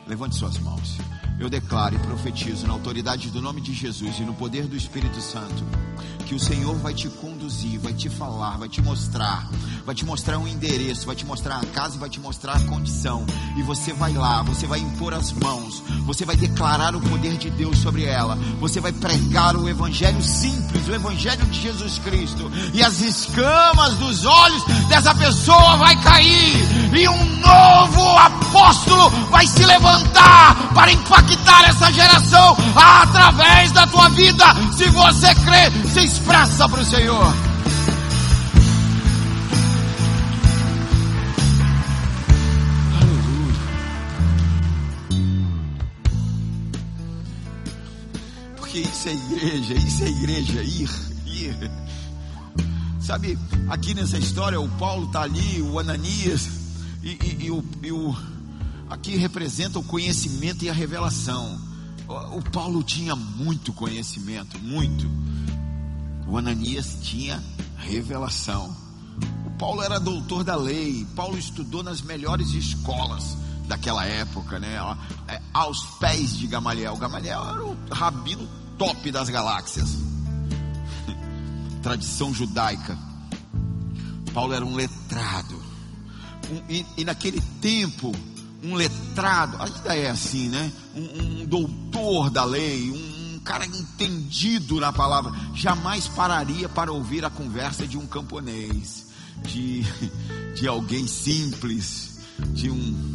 Levante 0.05 0.35
suas 0.35 0.57
mãos. 0.59 0.97
Eu 1.39 1.49
declaro 1.49 1.95
e 1.95 1.99
profetizo 1.99 2.67
na 2.67 2.73
autoridade 2.73 3.31
do 3.31 3.41
nome 3.41 3.61
de 3.61 3.73
Jesus 3.73 4.19
e 4.19 4.23
no 4.23 4.33
poder 4.33 4.67
do 4.67 4.75
Espírito 4.75 5.21
Santo 5.21 5.63
que 6.25 6.33
o 6.33 6.39
Senhor 6.39 6.75
vai 6.77 6.93
te 6.93 7.07
conduzir, 7.07 7.79
vai 7.79 7.93
te 7.93 8.09
falar, 8.09 8.57
vai 8.57 8.67
te 8.67 8.81
mostrar, 8.81 9.47
vai 9.85 9.93
te 9.93 10.03
mostrar 10.03 10.39
um 10.39 10.47
endereço, 10.47 11.05
vai 11.05 11.15
te 11.15 11.25
mostrar 11.25 11.57
a 11.57 11.65
casa 11.67 11.99
vai 11.99 12.09
te 12.09 12.19
mostrar 12.19 12.53
a 12.53 12.59
condição. 12.61 13.25
E 13.55 13.61
você 13.61 13.93
vai 13.93 14.13
lá, 14.13 14.41
você 14.41 14.65
vai 14.65 14.79
impor 14.79 15.13
as 15.13 15.31
mãos, 15.31 15.83
você 16.05 16.25
vai 16.25 16.35
declarar 16.35 16.95
o 16.95 17.01
poder 17.01 17.37
de 17.37 17.49
Deus 17.51 17.77
sobre 17.77 18.05
ela, 18.05 18.35
você 18.59 18.81
vai 18.81 18.91
pregar 18.91 19.55
o 19.55 19.69
evangelho 19.69 20.21
simples, 20.21 20.87
o 20.87 20.95
evangelho 20.95 21.45
de 21.45 21.61
Jesus 21.61 21.99
Cristo, 21.99 22.51
e 22.73 22.81
as 22.81 22.99
escamas 23.01 23.93
dos 23.95 24.25
olhos 24.25 24.63
dessa 24.89 25.13
pessoa 25.13 25.77
vai 25.77 25.95
cair, 26.01 26.55
e 26.93 27.07
um 27.07 27.25
novo 27.37 28.17
apóstolo 28.17 29.09
vai 29.29 29.45
se 29.45 29.63
levantar 29.63 30.73
para 30.73 30.91
impactar 30.91 31.69
essa 31.69 31.91
geração 31.91 32.57
através 32.75 33.71
da 33.71 33.85
tua 33.87 34.09
vida. 34.09 34.45
Se 34.75 34.89
você 34.89 35.33
crê, 35.35 35.71
se 35.93 36.14
expressa 36.15 36.69
para 36.69 36.81
o 36.81 36.85
Senhor. 36.85 37.33
Porque 48.55 48.79
isso 48.79 49.09
é 49.09 49.13
igreja, 49.13 49.73
isso 49.73 50.03
é 50.03 50.07
igreja, 50.07 50.63
ir, 50.63 50.89
ir. 51.25 51.71
Sabe, 53.01 53.37
aqui 53.69 53.93
nessa 53.93 54.17
história, 54.17 54.59
o 54.59 54.69
Paulo 54.77 55.07
está 55.07 55.21
ali, 55.21 55.61
o 55.61 55.77
Ananias, 55.77 56.47
e, 57.03 57.09
e, 57.11 57.45
e, 57.45 57.51
o, 57.51 57.63
e 57.83 57.91
o, 57.91 58.15
aqui 58.89 59.17
representa 59.17 59.79
o 59.79 59.83
conhecimento 59.83 60.63
e 60.63 60.69
a 60.69 60.73
revelação. 60.73 61.59
O, 62.07 62.37
o 62.37 62.51
Paulo 62.51 62.81
tinha 62.83 63.15
muito 63.15 63.73
conhecimento, 63.73 64.57
muito. 64.59 65.34
O 66.27 66.37
Ananias 66.37 66.97
tinha 67.01 67.41
revelação. 67.77 68.75
O 69.45 69.49
Paulo 69.51 69.81
era 69.81 69.99
doutor 69.99 70.43
da 70.43 70.55
lei. 70.55 71.05
Paulo 71.15 71.37
estudou 71.37 71.83
nas 71.83 72.01
melhores 72.01 72.49
escolas 72.53 73.37
daquela 73.67 74.05
época, 74.05 74.59
né? 74.59 74.77
É, 75.27 75.41
aos 75.53 75.85
pés 75.99 76.37
de 76.37 76.47
Gamaliel. 76.47 76.95
Gamaliel 76.97 77.43
era 77.43 77.65
o 77.65 77.77
rabino 77.91 78.47
top 78.77 79.11
das 79.11 79.29
galáxias. 79.29 79.97
Tradição 81.81 82.33
judaica. 82.33 82.97
Paulo 84.33 84.53
era 84.53 84.65
um 84.65 84.75
letrado. 84.75 85.55
Um, 86.51 86.61
e, 86.69 86.85
e, 86.97 87.05
naquele 87.05 87.41
tempo, 87.61 88.11
um 88.63 88.75
letrado, 88.75 89.57
ainda 89.61 89.95
é 89.95 90.09
assim, 90.09 90.49
né? 90.49 90.71
Um, 90.95 91.41
um 91.41 91.45
doutor 91.45 92.29
da 92.29 92.43
lei, 92.43 92.91
um 92.91 93.14
cara 93.45 93.65
entendido 93.65 94.79
na 94.79 94.91
palavra, 94.91 95.31
jamais 95.53 96.07
pararia 96.07 96.67
para 96.67 96.91
ouvir 96.91 97.23
a 97.23 97.29
conversa 97.29 97.87
de 97.87 97.95
um 97.95 98.07
camponês, 98.07 99.05
de, 99.43 99.83
de 100.55 100.67
alguém 100.67 101.05
simples, 101.05 102.19
de 102.53 102.71
um, 102.71 103.13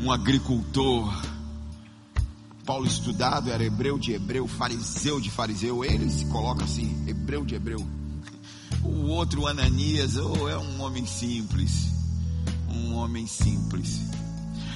um 0.00 0.12
agricultor. 0.12 1.12
Paulo 2.64 2.86
estudado 2.86 3.50
era 3.50 3.64
hebreu 3.64 3.98
de 3.98 4.12
hebreu, 4.12 4.46
fariseu 4.46 5.20
de 5.20 5.28
fariseu, 5.28 5.84
ele 5.84 6.08
se 6.08 6.24
coloca 6.26 6.62
assim, 6.62 7.04
hebreu 7.08 7.44
de 7.44 7.56
hebreu. 7.56 7.84
O 8.84 9.06
outro, 9.08 9.48
Ananias, 9.48 10.16
oh, 10.16 10.48
é 10.48 10.56
um 10.56 10.80
homem 10.80 11.04
simples, 11.04 11.88
um 12.68 12.94
homem 12.94 13.26
simples. 13.26 14.00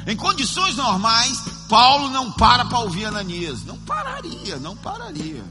Em 0.06 0.16
condições 0.16 0.76
normais, 0.76 1.42
Paulo 1.68 2.08
não 2.10 2.30
para 2.30 2.64
para 2.64 2.78
ouvir 2.78 3.06
Ananias. 3.06 3.64
Não 3.64 3.76
pararia, 3.78 4.56
não 4.56 4.76
pararia. 4.76 5.44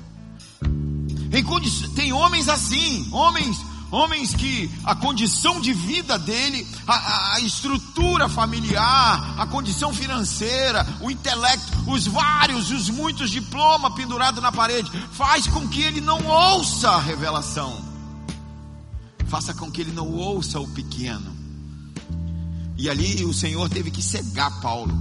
Tem 1.94 2.14
homens 2.14 2.48
assim, 2.48 3.10
homens, 3.12 3.58
homens 3.92 4.34
que 4.34 4.72
a 4.86 4.96
condição 4.96 5.60
de 5.60 5.74
vida 5.74 6.18
dele, 6.18 6.66
a, 6.88 7.34
a 7.34 7.40
estrutura 7.42 8.30
familiar, 8.30 9.36
a 9.38 9.46
condição 9.46 9.94
financeira, 9.94 10.88
o 11.02 11.12
intelecto, 11.12 11.74
os 11.86 12.08
vários, 12.08 12.72
os 12.72 12.90
muitos 12.90 13.30
diplomas 13.30 13.94
pendurados 13.94 14.42
na 14.42 14.54
parede, 14.54 14.90
faz 15.12 15.48
com 15.48 15.68
que 15.68 15.82
ele 15.82 16.00
não 16.00 16.26
ouça 16.26 16.92
a 16.92 17.00
revelação. 17.02 17.84
Faça 19.28 19.54
com 19.54 19.70
que 19.70 19.82
ele 19.82 19.92
não 19.92 20.10
ouça 20.14 20.62
o 20.62 20.68
pequeno. 20.70 21.35
E 22.78 22.90
ali 22.90 23.24
o 23.24 23.34
Senhor 23.34 23.70
teve 23.70 23.90
que 23.90 24.02
cegar 24.02 24.60
Paulo. 24.62 24.94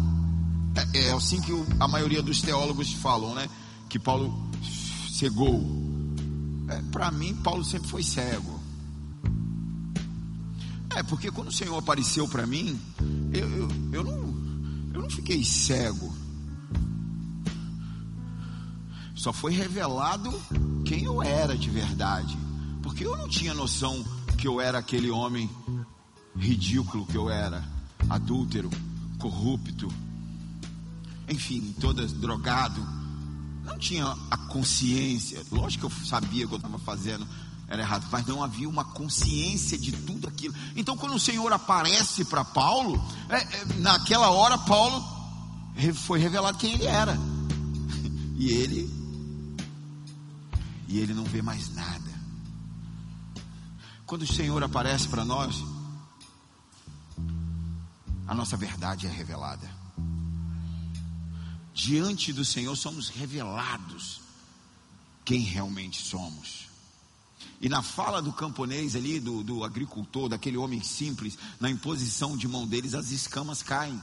É, 0.92 1.06
é 1.06 1.12
assim 1.12 1.40
que 1.40 1.52
a 1.80 1.88
maioria 1.88 2.22
dos 2.22 2.40
teólogos 2.40 2.92
falam, 2.92 3.34
né? 3.34 3.48
Que 3.88 3.98
Paulo 3.98 4.50
cegou. 5.12 5.62
É, 6.68 6.80
Para 6.90 7.10
mim, 7.10 7.34
Paulo 7.36 7.64
sempre 7.64 7.88
foi 7.88 8.02
cego. 8.02 8.60
É, 10.94 11.02
porque 11.02 11.30
quando 11.30 11.48
o 11.48 11.52
Senhor 11.52 11.76
apareceu 11.76 12.28
para 12.28 12.46
mim, 12.46 12.80
eu, 13.32 13.48
eu, 13.50 13.68
eu, 13.92 14.04
não, 14.04 14.92
eu 14.94 15.02
não 15.02 15.10
fiquei 15.10 15.44
cego. 15.44 16.14
Só 19.16 19.32
foi 19.32 19.52
revelado 19.52 20.30
quem 20.84 21.04
eu 21.04 21.22
era 21.22 21.56
de 21.56 21.68
verdade. 21.68 22.36
Porque 22.82 23.04
eu 23.04 23.16
não 23.16 23.28
tinha 23.28 23.54
noção 23.54 24.04
que 24.38 24.46
eu 24.46 24.60
era 24.60 24.78
aquele 24.78 25.10
homem 25.10 25.50
ridículo 26.36 27.06
que 27.06 27.16
eu 27.16 27.30
era, 27.30 27.64
adúltero, 28.08 28.70
corrupto, 29.18 29.88
enfim, 31.28 31.74
todas 31.80 32.12
drogado. 32.12 32.80
Não 33.64 33.78
tinha 33.78 34.06
a 34.30 34.36
consciência. 34.36 35.42
Lógico 35.50 35.88
que 35.88 35.94
eu 35.94 36.06
sabia 36.06 36.46
que 36.46 36.52
eu 36.52 36.58
estava 36.58 36.78
fazendo 36.78 37.26
era 37.66 37.80
errado, 37.80 38.06
mas 38.10 38.26
não 38.26 38.42
havia 38.42 38.68
uma 38.68 38.84
consciência 38.84 39.78
de 39.78 39.90
tudo 39.90 40.28
aquilo. 40.28 40.54
Então, 40.76 40.96
quando 40.96 41.14
o 41.14 41.20
Senhor 41.20 41.50
aparece 41.50 42.24
para 42.26 42.44
Paulo, 42.44 43.02
é, 43.28 43.36
é, 43.36 43.64
naquela 43.78 44.30
hora 44.30 44.58
Paulo 44.58 45.02
foi 45.94 46.18
revelado 46.18 46.58
quem 46.58 46.74
ele 46.74 46.86
era. 46.86 47.18
E 48.36 48.48
ele 48.48 49.04
e 50.88 50.98
ele 50.98 51.14
não 51.14 51.24
vê 51.24 51.40
mais 51.40 51.74
nada. 51.74 52.12
Quando 54.04 54.22
o 54.22 54.32
Senhor 54.32 54.62
aparece 54.62 55.08
para 55.08 55.24
nós, 55.24 55.62
a 58.26 58.34
nossa 58.34 58.56
verdade 58.56 59.06
é 59.06 59.10
revelada. 59.10 59.68
Diante 61.72 62.32
do 62.32 62.44
Senhor 62.44 62.76
somos 62.76 63.08
revelados 63.08 64.20
quem 65.24 65.40
realmente 65.40 66.02
somos. 66.02 66.68
E 67.60 67.68
na 67.68 67.82
fala 67.82 68.20
do 68.20 68.32
camponês 68.32 68.94
ali, 68.94 69.18
do, 69.18 69.42
do 69.42 69.64
agricultor, 69.64 70.28
daquele 70.28 70.56
homem 70.56 70.82
simples, 70.82 71.38
na 71.58 71.70
imposição 71.70 72.36
de 72.36 72.46
mão 72.46 72.66
deles, 72.66 72.94
as 72.94 73.10
escamas 73.10 73.62
caem. 73.62 74.00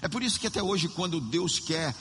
É 0.00 0.08
por 0.08 0.22
isso 0.22 0.38
que 0.38 0.46
até 0.46 0.62
hoje, 0.62 0.88
quando 0.88 1.20
Deus 1.20 1.58
quer 1.58 1.94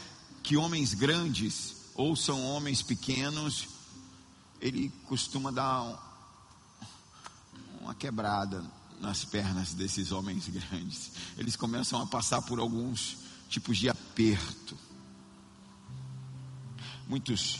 que 0.44 0.56
homens 0.56 0.94
grandes 0.94 1.76
ouçam 1.96 2.44
homens 2.46 2.82
pequenos, 2.82 3.68
Ele 4.62 4.90
costuma 5.08 5.52
dar 5.52 5.82
um, 5.82 5.98
uma 7.82 7.96
quebrada 7.96 8.64
nas 9.06 9.24
pernas 9.24 9.74
desses 9.74 10.12
homens 10.12 10.50
grandes. 10.50 11.12
Eles 11.38 11.56
começam 11.56 12.02
a 12.02 12.08
passar 12.08 12.42
por 12.42 12.60
alguns 12.60 13.18
tipos 13.48 13.78
de 13.78 13.88
aperto. 13.88 14.76
Muitos 17.08 17.60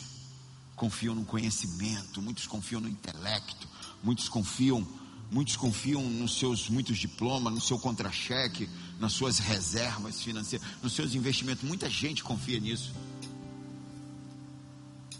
confiam 0.74 1.14
no 1.14 1.24
conhecimento, 1.24 2.20
muitos 2.20 2.46
confiam 2.46 2.80
no 2.80 2.88
intelecto, 2.88 3.68
muitos 4.02 4.28
confiam, 4.28 4.86
muitos 5.30 5.56
confiam 5.56 6.02
nos 6.02 6.36
seus 6.36 6.68
muitos 6.68 6.98
diplomas, 6.98 7.54
no 7.54 7.60
seu 7.60 7.78
contra-cheque, 7.78 8.68
nas 8.98 9.12
suas 9.12 9.38
reservas 9.38 10.20
financeiras, 10.20 10.66
nos 10.82 10.92
seus 10.92 11.14
investimentos. 11.14 11.62
Muita 11.62 11.88
gente 11.88 12.24
confia 12.24 12.58
nisso. 12.58 12.92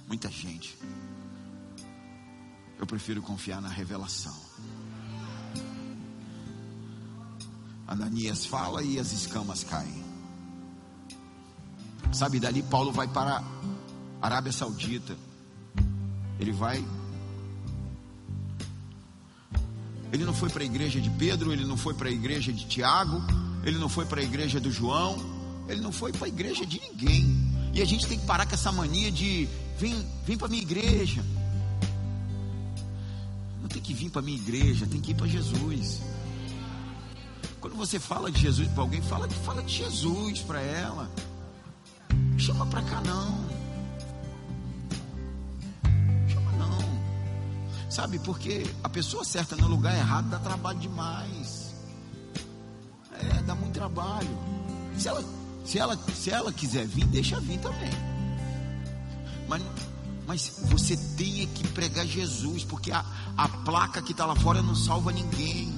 Muita 0.08 0.28
gente. 0.28 0.76
Eu 2.78 2.86
prefiro 2.86 3.22
confiar 3.22 3.62
na 3.62 3.68
revelação. 3.68 4.45
Ananias 7.86 8.44
fala 8.44 8.82
e 8.82 8.98
as 8.98 9.12
escamas 9.12 9.62
caem. 9.62 10.04
Sabe, 12.12 12.40
dali 12.40 12.62
Paulo 12.62 12.92
vai 12.92 13.06
para 13.06 13.42
a 14.20 14.26
Arábia 14.26 14.52
Saudita. 14.52 15.16
Ele 16.40 16.52
vai. 16.52 16.84
Ele 20.12 20.24
não 20.24 20.34
foi 20.34 20.48
para 20.48 20.62
a 20.62 20.66
igreja 20.66 21.00
de 21.00 21.10
Pedro, 21.10 21.52
ele 21.52 21.64
não 21.64 21.76
foi 21.76 21.94
para 21.94 22.08
a 22.08 22.12
igreja 22.12 22.52
de 22.52 22.66
Tiago, 22.66 23.22
ele 23.64 23.78
não 23.78 23.88
foi 23.88 24.06
para 24.06 24.20
a 24.20 24.24
igreja 24.24 24.60
do 24.60 24.70
João, 24.70 25.16
ele 25.68 25.80
não 25.80 25.92
foi 25.92 26.12
para 26.12 26.26
a 26.26 26.28
igreja 26.28 26.64
de 26.64 26.80
ninguém. 26.80 27.24
E 27.74 27.82
a 27.82 27.84
gente 27.84 28.06
tem 28.06 28.18
que 28.18 28.26
parar 28.26 28.46
com 28.46 28.54
essa 28.54 28.72
mania 28.72 29.10
de 29.10 29.48
vem, 29.78 30.06
vem 30.24 30.38
para 30.38 30.48
minha 30.48 30.62
igreja. 30.62 31.24
Não 33.60 33.68
tem 33.68 33.82
que 33.82 33.92
vir 33.92 34.10
para 34.10 34.22
minha 34.22 34.38
igreja, 34.38 34.86
tem 34.86 35.00
que 35.00 35.10
ir 35.10 35.14
para 35.14 35.26
Jesus. 35.26 36.00
Quando 37.66 37.78
você 37.78 37.98
fala 37.98 38.30
de 38.30 38.40
Jesus 38.40 38.68
para 38.68 38.82
alguém, 38.84 39.02
fala, 39.02 39.28
fala 39.44 39.60
de 39.60 39.74
Jesus 39.74 40.38
para 40.42 40.60
ela. 40.60 41.10
Chama 42.38 42.64
para 42.66 42.80
cá 42.82 43.00
não. 43.00 43.44
Sabe, 47.90 48.20
porque 48.20 48.64
a 48.84 48.88
pessoa 48.88 49.24
certa 49.24 49.56
no 49.56 49.66
lugar 49.66 49.92
errado 49.96 50.30
dá 50.30 50.38
trabalho 50.38 50.78
demais. 50.78 51.74
É, 53.10 53.42
dá 53.42 53.56
muito 53.56 53.74
trabalho. 53.74 54.38
Se 54.96 55.08
ela, 55.08 55.24
se 55.64 55.78
ela, 55.80 55.98
se 56.14 56.30
ela 56.30 56.52
quiser 56.52 56.86
vir, 56.86 57.04
deixa 57.06 57.40
vir 57.40 57.58
também. 57.58 57.90
Mas, 59.48 59.62
mas 60.24 60.60
você 60.66 60.96
tem 61.16 61.48
que 61.48 61.66
pregar 61.66 62.06
Jesus, 62.06 62.62
porque 62.62 62.92
a, 62.92 63.04
a 63.36 63.48
placa 63.48 64.00
que 64.00 64.12
está 64.12 64.24
lá 64.24 64.36
fora 64.36 64.62
não 64.62 64.76
salva 64.76 65.10
ninguém. 65.10 65.75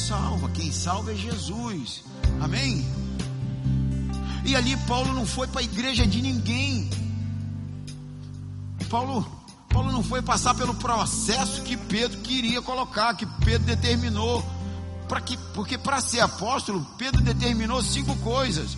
Salva, 0.00 0.48
quem 0.50 0.72
salva 0.72 1.12
é 1.12 1.14
Jesus. 1.14 2.02
Amém? 2.40 2.86
E 4.44 4.56
ali 4.56 4.76
Paulo 4.78 5.12
não 5.12 5.26
foi 5.26 5.46
para 5.46 5.60
a 5.60 5.64
igreja 5.64 6.06
de 6.06 6.22
ninguém. 6.22 6.88
Paulo, 8.88 9.24
Paulo 9.68 9.92
não 9.92 10.02
foi 10.02 10.22
passar 10.22 10.54
pelo 10.54 10.74
processo 10.74 11.62
que 11.62 11.76
Pedro 11.76 12.18
queria 12.20 12.62
colocar, 12.62 13.14
que 13.14 13.26
Pedro 13.44 13.66
determinou. 13.66 14.44
Para 15.06 15.20
que, 15.20 15.36
porque 15.54 15.76
para 15.76 16.00
ser 16.00 16.20
apóstolo, 16.20 16.86
Pedro 16.96 17.20
determinou 17.20 17.82
cinco 17.82 18.16
coisas. 18.16 18.76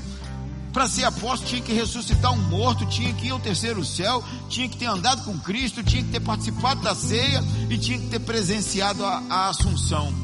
Para 0.72 0.88
ser 0.88 1.04
apóstolo 1.04 1.50
tinha 1.50 1.62
que 1.62 1.72
ressuscitar 1.72 2.32
um 2.32 2.42
morto, 2.48 2.86
tinha 2.86 3.12
que 3.12 3.26
ir 3.26 3.30
ao 3.30 3.38
terceiro 3.38 3.84
céu, 3.84 4.24
tinha 4.48 4.68
que 4.68 4.78
ter 4.78 4.86
andado 4.86 5.22
com 5.24 5.38
Cristo, 5.38 5.82
tinha 5.82 6.02
que 6.02 6.10
ter 6.10 6.20
participado 6.20 6.80
da 6.80 6.94
ceia 6.94 7.44
e 7.68 7.76
tinha 7.76 7.98
que 7.98 8.06
ter 8.06 8.20
presenciado 8.20 9.04
a, 9.04 9.22
a 9.28 9.48
Assunção. 9.50 10.21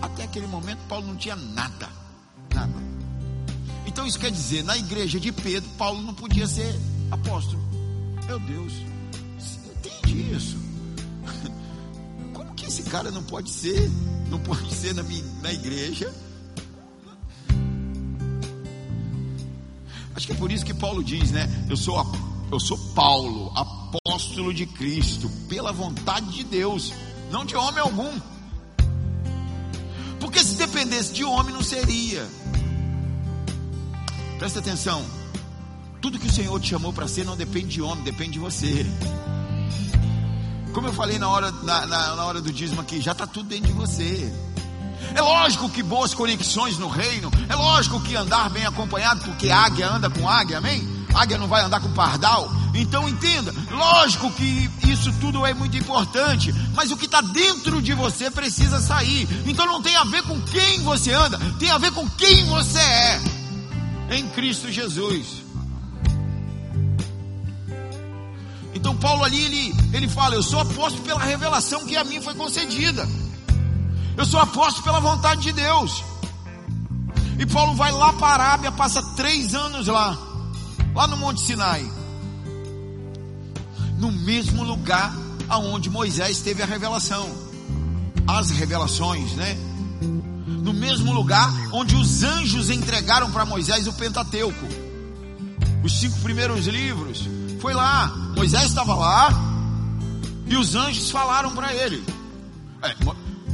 Até 0.00 0.24
aquele 0.24 0.46
momento 0.46 0.78
Paulo 0.88 1.06
não 1.06 1.16
tinha 1.16 1.36
nada, 1.36 1.88
nada. 2.54 2.74
Então 3.86 4.06
isso 4.06 4.18
quer 4.18 4.30
dizer, 4.30 4.62
na 4.64 4.76
igreja 4.76 5.18
de 5.18 5.32
Pedro, 5.32 5.68
Paulo 5.78 6.02
não 6.02 6.14
podia 6.14 6.46
ser 6.46 6.78
apóstolo. 7.10 7.62
Meu 8.26 8.38
Deus 8.40 8.72
isso. 10.18 10.58
Como 12.34 12.54
que 12.54 12.66
esse 12.66 12.82
cara 12.84 13.10
não 13.10 13.22
pode 13.22 13.50
ser? 13.50 13.90
Não 14.30 14.38
pode 14.38 14.72
ser 14.74 14.94
na, 14.94 15.02
minha, 15.02 15.24
na 15.42 15.52
igreja? 15.52 16.12
Acho 20.14 20.26
que 20.26 20.32
é 20.32 20.36
por 20.36 20.50
isso 20.50 20.64
que 20.64 20.74
Paulo 20.74 21.02
diz, 21.02 21.30
né? 21.30 21.48
Eu 21.68 21.76
sou, 21.76 21.96
eu 22.50 22.58
sou 22.58 22.76
Paulo, 22.94 23.52
apóstolo 23.54 24.52
de 24.52 24.66
Cristo, 24.66 25.30
pela 25.48 25.72
vontade 25.72 26.30
de 26.32 26.44
Deus, 26.44 26.92
não 27.30 27.44
de 27.44 27.54
homem 27.54 27.80
algum. 27.80 28.20
Dependesse 30.58 31.12
de 31.12 31.24
homem, 31.24 31.54
não 31.54 31.62
seria. 31.62 32.28
Presta 34.38 34.58
atenção. 34.58 35.04
Tudo 36.00 36.18
que 36.18 36.26
o 36.26 36.32
Senhor 36.32 36.60
te 36.60 36.68
chamou 36.68 36.92
para 36.92 37.08
ser 37.08 37.24
não 37.24 37.36
depende 37.36 37.68
de 37.68 37.82
homem, 37.82 38.04
depende 38.04 38.32
de 38.32 38.38
você. 38.38 38.84
Como 40.72 40.86
eu 40.86 40.92
falei 40.92 41.18
na 41.18 41.28
hora, 41.28 41.50
na, 41.62 41.86
na, 41.86 42.16
na 42.16 42.24
hora 42.24 42.40
do 42.40 42.52
dízimo 42.52 42.80
aqui, 42.80 43.00
já 43.00 43.12
está 43.12 43.26
tudo 43.26 43.48
dentro 43.48 43.66
de 43.68 43.72
você. 43.72 44.32
É 45.14 45.20
lógico 45.20 45.68
que 45.70 45.82
boas 45.82 46.12
conexões 46.12 46.76
no 46.76 46.88
reino, 46.88 47.30
é 47.48 47.54
lógico 47.54 48.00
que 48.00 48.14
andar 48.14 48.50
bem 48.50 48.66
acompanhado, 48.66 49.24
porque 49.24 49.50
águia 49.50 49.88
anda 49.88 50.10
com 50.10 50.28
águia, 50.28 50.58
amém? 50.58 50.86
Águia 51.14 51.38
não 51.38 51.48
vai 51.48 51.62
andar 51.62 51.80
com 51.80 51.92
pardal. 51.92 52.50
Então 52.78 53.08
entenda, 53.08 53.52
lógico 53.72 54.30
que 54.30 54.70
isso 54.86 55.12
tudo 55.20 55.44
é 55.44 55.52
muito 55.52 55.76
importante, 55.76 56.54
mas 56.74 56.92
o 56.92 56.96
que 56.96 57.06
está 57.06 57.20
dentro 57.20 57.82
de 57.82 57.92
você 57.92 58.30
precisa 58.30 58.78
sair. 58.78 59.28
Então 59.46 59.66
não 59.66 59.82
tem 59.82 59.96
a 59.96 60.04
ver 60.04 60.22
com 60.22 60.40
quem 60.42 60.80
você 60.84 61.12
anda, 61.12 61.38
tem 61.58 61.70
a 61.72 61.78
ver 61.78 61.90
com 61.90 62.08
quem 62.10 62.44
você 62.46 62.78
é 62.78 63.20
em 64.10 64.28
Cristo 64.28 64.70
Jesus. 64.70 65.42
Então 68.72 68.96
Paulo 68.96 69.24
ali 69.24 69.42
ele, 69.42 69.74
ele 69.92 70.08
fala: 70.08 70.36
Eu 70.36 70.42
sou 70.42 70.60
apóstolo 70.60 71.02
pela 71.02 71.20
revelação 71.20 71.84
que 71.84 71.96
a 71.96 72.04
mim 72.04 72.22
foi 72.22 72.34
concedida. 72.34 73.08
Eu 74.16 74.24
sou 74.24 74.38
apóstolo 74.38 74.84
pela 74.84 75.00
vontade 75.00 75.40
de 75.42 75.52
Deus. 75.52 76.04
E 77.40 77.44
Paulo 77.46 77.74
vai 77.74 77.90
lá 77.90 78.12
para 78.12 78.44
a 78.44 78.46
Arábia, 78.46 78.70
passa 78.70 79.02
três 79.16 79.54
anos 79.54 79.88
lá, 79.88 80.16
lá 80.94 81.06
no 81.08 81.16
Monte 81.16 81.40
Sinai, 81.40 81.97
no 83.98 84.12
mesmo 84.12 84.62
lugar 84.62 85.14
aonde 85.48 85.90
Moisés 85.90 86.40
teve 86.40 86.62
a 86.62 86.66
revelação, 86.66 87.28
as 88.26 88.50
revelações, 88.50 89.32
né? 89.32 89.56
No 90.46 90.72
mesmo 90.72 91.12
lugar 91.12 91.50
onde 91.72 91.96
os 91.96 92.22
anjos 92.22 92.70
entregaram 92.70 93.30
para 93.30 93.44
Moisés 93.44 93.86
o 93.86 93.92
Pentateuco, 93.92 94.66
os 95.82 95.98
cinco 95.98 96.18
primeiros 96.20 96.66
livros, 96.66 97.28
foi 97.60 97.74
lá, 97.74 98.08
Moisés 98.36 98.64
estava 98.64 98.94
lá 98.94 99.30
e 100.46 100.56
os 100.56 100.74
anjos 100.74 101.10
falaram 101.10 101.54
para 101.54 101.72
ele. 101.74 102.04
É, 102.82 102.94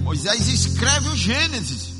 Moisés 0.00 0.46
escreve 0.48 1.08
o 1.08 1.16
Gênesis. 1.16 1.94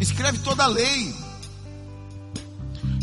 Escreve 0.00 0.38
toda 0.38 0.64
a 0.64 0.66
lei. 0.66 1.25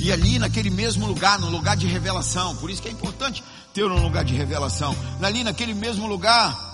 E 0.04 0.12
ali 0.12 0.38
naquele 0.38 0.70
mesmo 0.70 1.08
lugar, 1.08 1.39
no 1.39 1.50
lugar 1.50 1.78
de 1.78 1.88
revelação, 1.88 2.58
por 2.58 2.70
isso 2.70 2.82
que 2.82 2.89
é 2.89 2.92
importante 2.92 3.42
ter 3.74 3.86
um 3.86 4.04
lugar 4.04 4.26
de 4.26 4.36
revelação. 4.36 4.94
Ali 5.22 5.46
naquele 5.46 5.74
mesmo 5.74 6.06
lugar, 6.06 6.74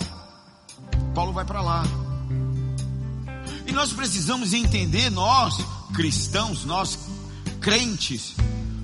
Paulo 1.14 1.32
vai 1.32 1.46
para 1.46 1.62
lá. 1.62 1.84
E 3.68 3.72
nós 3.72 3.94
precisamos 3.94 4.52
entender, 4.52 5.12
nós, 5.12 5.58
cristãos, 5.94 6.66
nós 6.66 6.98
crentes, 7.62 8.34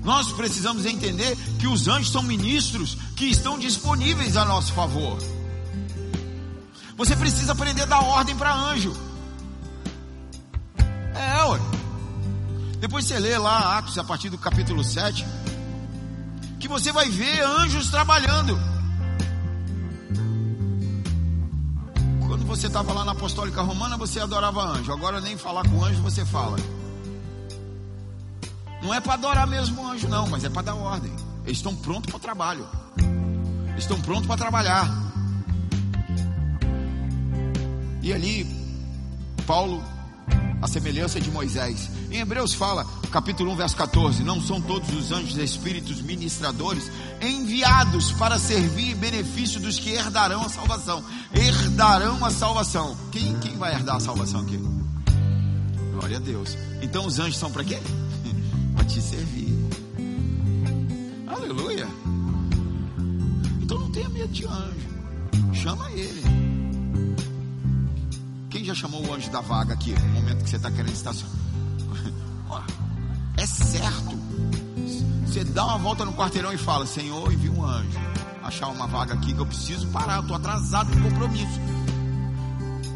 nós 0.04 0.30
precisamos 0.30 0.86
entender 0.86 1.36
que 1.58 1.66
os 1.66 1.88
anjos 1.88 2.12
são 2.12 2.22
ministros 2.22 2.96
que 3.16 3.24
estão 3.24 3.58
disponíveis 3.58 4.36
a 4.36 4.44
nosso 4.44 4.72
favor. 4.74 5.18
Você 6.96 7.16
precisa 7.16 7.50
aprender 7.50 7.82
a 7.82 7.86
dar 7.86 8.00
ordem 8.00 8.36
para 8.36 8.54
anjo. 8.54 8.96
É, 11.16 11.44
ué. 11.46 11.85
Depois 12.80 13.04
você 13.04 13.18
lê 13.18 13.36
lá 13.38 13.78
Atos 13.78 13.98
a 13.98 14.04
partir 14.04 14.28
do 14.28 14.38
capítulo 14.38 14.84
7, 14.84 15.26
que 16.60 16.68
você 16.68 16.92
vai 16.92 17.08
ver 17.08 17.40
anjos 17.42 17.90
trabalhando. 17.90 18.58
Quando 22.26 22.44
você 22.44 22.66
estava 22.66 22.92
lá 22.92 23.04
na 23.04 23.12
Apostólica 23.12 23.62
Romana, 23.62 23.96
você 23.96 24.20
adorava 24.20 24.62
anjo. 24.62 24.92
Agora 24.92 25.20
nem 25.20 25.36
falar 25.36 25.66
com 25.68 25.84
anjo 25.84 26.02
você 26.02 26.24
fala. 26.24 26.58
Não 28.82 28.92
é 28.92 29.00
para 29.00 29.14
adorar 29.14 29.46
mesmo 29.46 29.86
anjo, 29.86 30.08
não, 30.08 30.26
mas 30.28 30.44
é 30.44 30.50
para 30.50 30.62
dar 30.62 30.74
ordem. 30.74 31.12
Eles 31.44 31.58
estão 31.58 31.74
prontos 31.74 32.10
para 32.10 32.16
o 32.16 32.20
trabalho. 32.20 32.68
Eles 33.70 33.84
estão 33.84 34.00
prontos 34.00 34.26
para 34.26 34.36
trabalhar. 34.36 34.88
E 38.02 38.12
ali, 38.12 38.46
Paulo, 39.46 39.82
a 40.60 40.66
semelhança 40.66 41.20
de 41.20 41.30
Moisés. 41.30 41.90
Em 42.10 42.18
Hebreus 42.18 42.54
fala, 42.54 42.86
capítulo 43.10 43.52
1, 43.52 43.56
verso 43.56 43.76
14: 43.76 44.22
Não 44.22 44.40
são 44.40 44.60
todos 44.60 44.90
os 44.94 45.12
anjos 45.12 45.36
espíritos 45.36 46.00
ministradores 46.00 46.90
enviados 47.20 48.12
para 48.12 48.38
servir 48.38 48.92
em 48.92 48.96
benefício 48.96 49.60
dos 49.60 49.78
que 49.78 49.90
herdarão 49.90 50.42
a 50.42 50.48
salvação. 50.48 51.04
Herdarão 51.34 52.24
a 52.24 52.30
salvação. 52.30 52.96
Quem, 53.12 53.38
quem 53.40 53.56
vai 53.56 53.74
herdar 53.74 53.96
a 53.96 54.00
salvação 54.00 54.40
aqui? 54.40 54.58
Glória 55.92 56.16
a 56.16 56.20
Deus. 56.20 56.56
Então 56.82 57.06
os 57.06 57.18
anjos 57.18 57.38
são 57.38 57.50
para 57.50 57.64
quê? 57.64 57.78
para 58.74 58.84
te 58.84 59.00
servir. 59.00 59.54
Aleluia. 61.26 61.86
Então 63.62 63.78
não 63.78 63.90
tenha 63.90 64.08
medo 64.08 64.32
de 64.32 64.46
anjo. 64.46 64.96
Chama 65.52 65.90
ele. 65.92 66.45
Já 68.66 68.74
chamou 68.74 69.00
o 69.06 69.14
anjo 69.14 69.30
da 69.30 69.40
vaga 69.40 69.74
aqui 69.74 69.92
no 69.92 70.08
momento 70.08 70.42
que 70.42 70.50
você 70.50 70.56
está 70.56 70.68
querendo 70.72 70.92
estacionar? 70.92 71.36
É 73.38 73.46
certo. 73.46 74.18
Você 75.26 75.44
dá 75.44 75.66
uma 75.66 75.78
volta 75.78 76.04
no 76.04 76.12
quarteirão 76.14 76.52
e 76.52 76.56
fala: 76.56 76.84
Senhor, 76.86 77.30
envia 77.32 77.52
um 77.52 77.64
anjo. 77.64 77.98
Achar 78.42 78.68
uma 78.68 78.86
vaga 78.86 79.14
aqui 79.14 79.34
que 79.34 79.38
eu 79.38 79.46
preciso 79.46 79.86
parar. 79.88 80.20
Estou 80.20 80.34
atrasado 80.34 80.92
no 80.96 81.10
compromisso. 81.10 81.60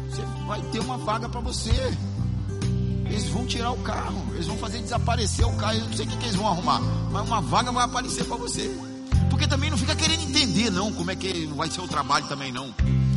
Você 0.09 0.23
vai 0.47 0.61
ter 0.71 0.79
uma 0.79 0.97
vaga 0.97 1.29
para 1.29 1.39
você. 1.39 1.71
Eles 3.05 3.29
vão 3.29 3.45
tirar 3.45 3.71
o 3.71 3.77
carro, 3.77 4.25
eles 4.33 4.47
vão 4.47 4.57
fazer 4.57 4.79
desaparecer 4.79 5.45
o 5.45 5.53
carro. 5.53 5.75
Eu 5.75 5.85
não 5.85 5.93
sei 5.93 6.05
o 6.05 6.09
que, 6.09 6.17
que 6.17 6.25
eles 6.25 6.35
vão 6.35 6.47
arrumar, 6.47 6.81
mas 7.11 7.25
uma 7.25 7.39
vaga 7.39 7.71
vai 7.71 7.85
aparecer 7.85 8.25
para 8.25 8.35
você. 8.35 8.75
Porque 9.29 9.47
também 9.47 9.69
não 9.69 9.77
fica 9.77 9.95
querendo 9.95 10.23
entender, 10.23 10.69
não, 10.69 10.91
como 10.91 11.11
é 11.11 11.15
que 11.15 11.45
vai 11.55 11.69
ser 11.69 11.81
o 11.81 11.87
trabalho 11.87 12.25
também, 12.27 12.51
não. 12.51 12.73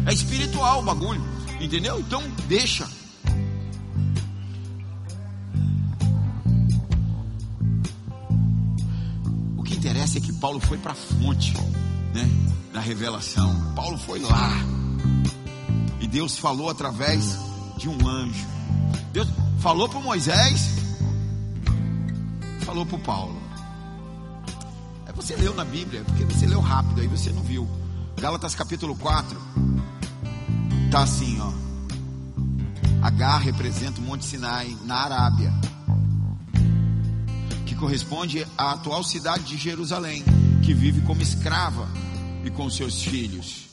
É 0.06 0.12
espiritual 0.12 0.80
o 0.80 0.82
bagulho, 0.82 1.22
entendeu? 1.64 1.98
Então, 2.00 2.22
deixa. 2.46 2.88
O 9.56 9.62
que 9.62 9.74
interessa 9.74 10.18
é 10.18 10.20
que 10.20 10.32
Paulo 10.34 10.60
foi 10.60 10.78
para 10.78 10.92
a 10.92 10.94
fonte, 10.94 11.54
né, 12.14 12.28
da 12.72 12.80
revelação. 12.80 13.74
Paulo 13.74 13.98
foi 13.98 14.20
lá. 14.20 14.50
E 16.00 16.06
Deus 16.06 16.38
falou 16.38 16.70
através 16.70 17.38
de 17.78 17.88
um 17.88 18.08
anjo. 18.08 18.46
Deus, 19.12 19.28
Falou 19.64 19.88
para 19.88 19.98
Moisés, 19.98 20.68
falou 22.66 22.84
para 22.84 22.98
Paulo. 22.98 23.40
Aí 25.06 25.12
você 25.14 25.34
leu 25.36 25.54
na 25.54 25.64
Bíblia, 25.64 26.04
porque 26.04 26.22
você 26.26 26.44
leu 26.44 26.60
rápido, 26.60 27.00
aí 27.00 27.06
você 27.06 27.32
não 27.32 27.42
viu. 27.42 27.66
Gálatas 28.14 28.54
capítulo 28.54 28.94
4, 28.94 29.40
tá 30.94 31.02
assim, 31.02 31.40
ó. 31.40 31.50
Agar 33.04 33.38
representa 33.38 34.00
o 34.00 34.04
Monte 34.04 34.24
Sinai 34.24 34.76
na 34.84 34.94
Arábia, 34.94 35.52
que 37.66 37.74
corresponde 37.74 38.46
à 38.56 38.74
atual 38.74 39.02
cidade 39.02 39.42
de 39.42 39.56
Jerusalém, 39.56 40.22
que 40.64 40.72
vive 40.72 41.00
como 41.00 41.20
escrava 41.20 41.88
e 42.44 42.50
com 42.50 42.70
seus 42.70 43.02
filhos. 43.02 43.64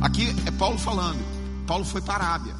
Aqui 0.00 0.34
é 0.44 0.50
Paulo 0.50 0.78
falando. 0.78 1.20
Paulo 1.64 1.84
foi 1.84 2.00
para 2.00 2.24
a 2.24 2.28
Arábia. 2.30 2.56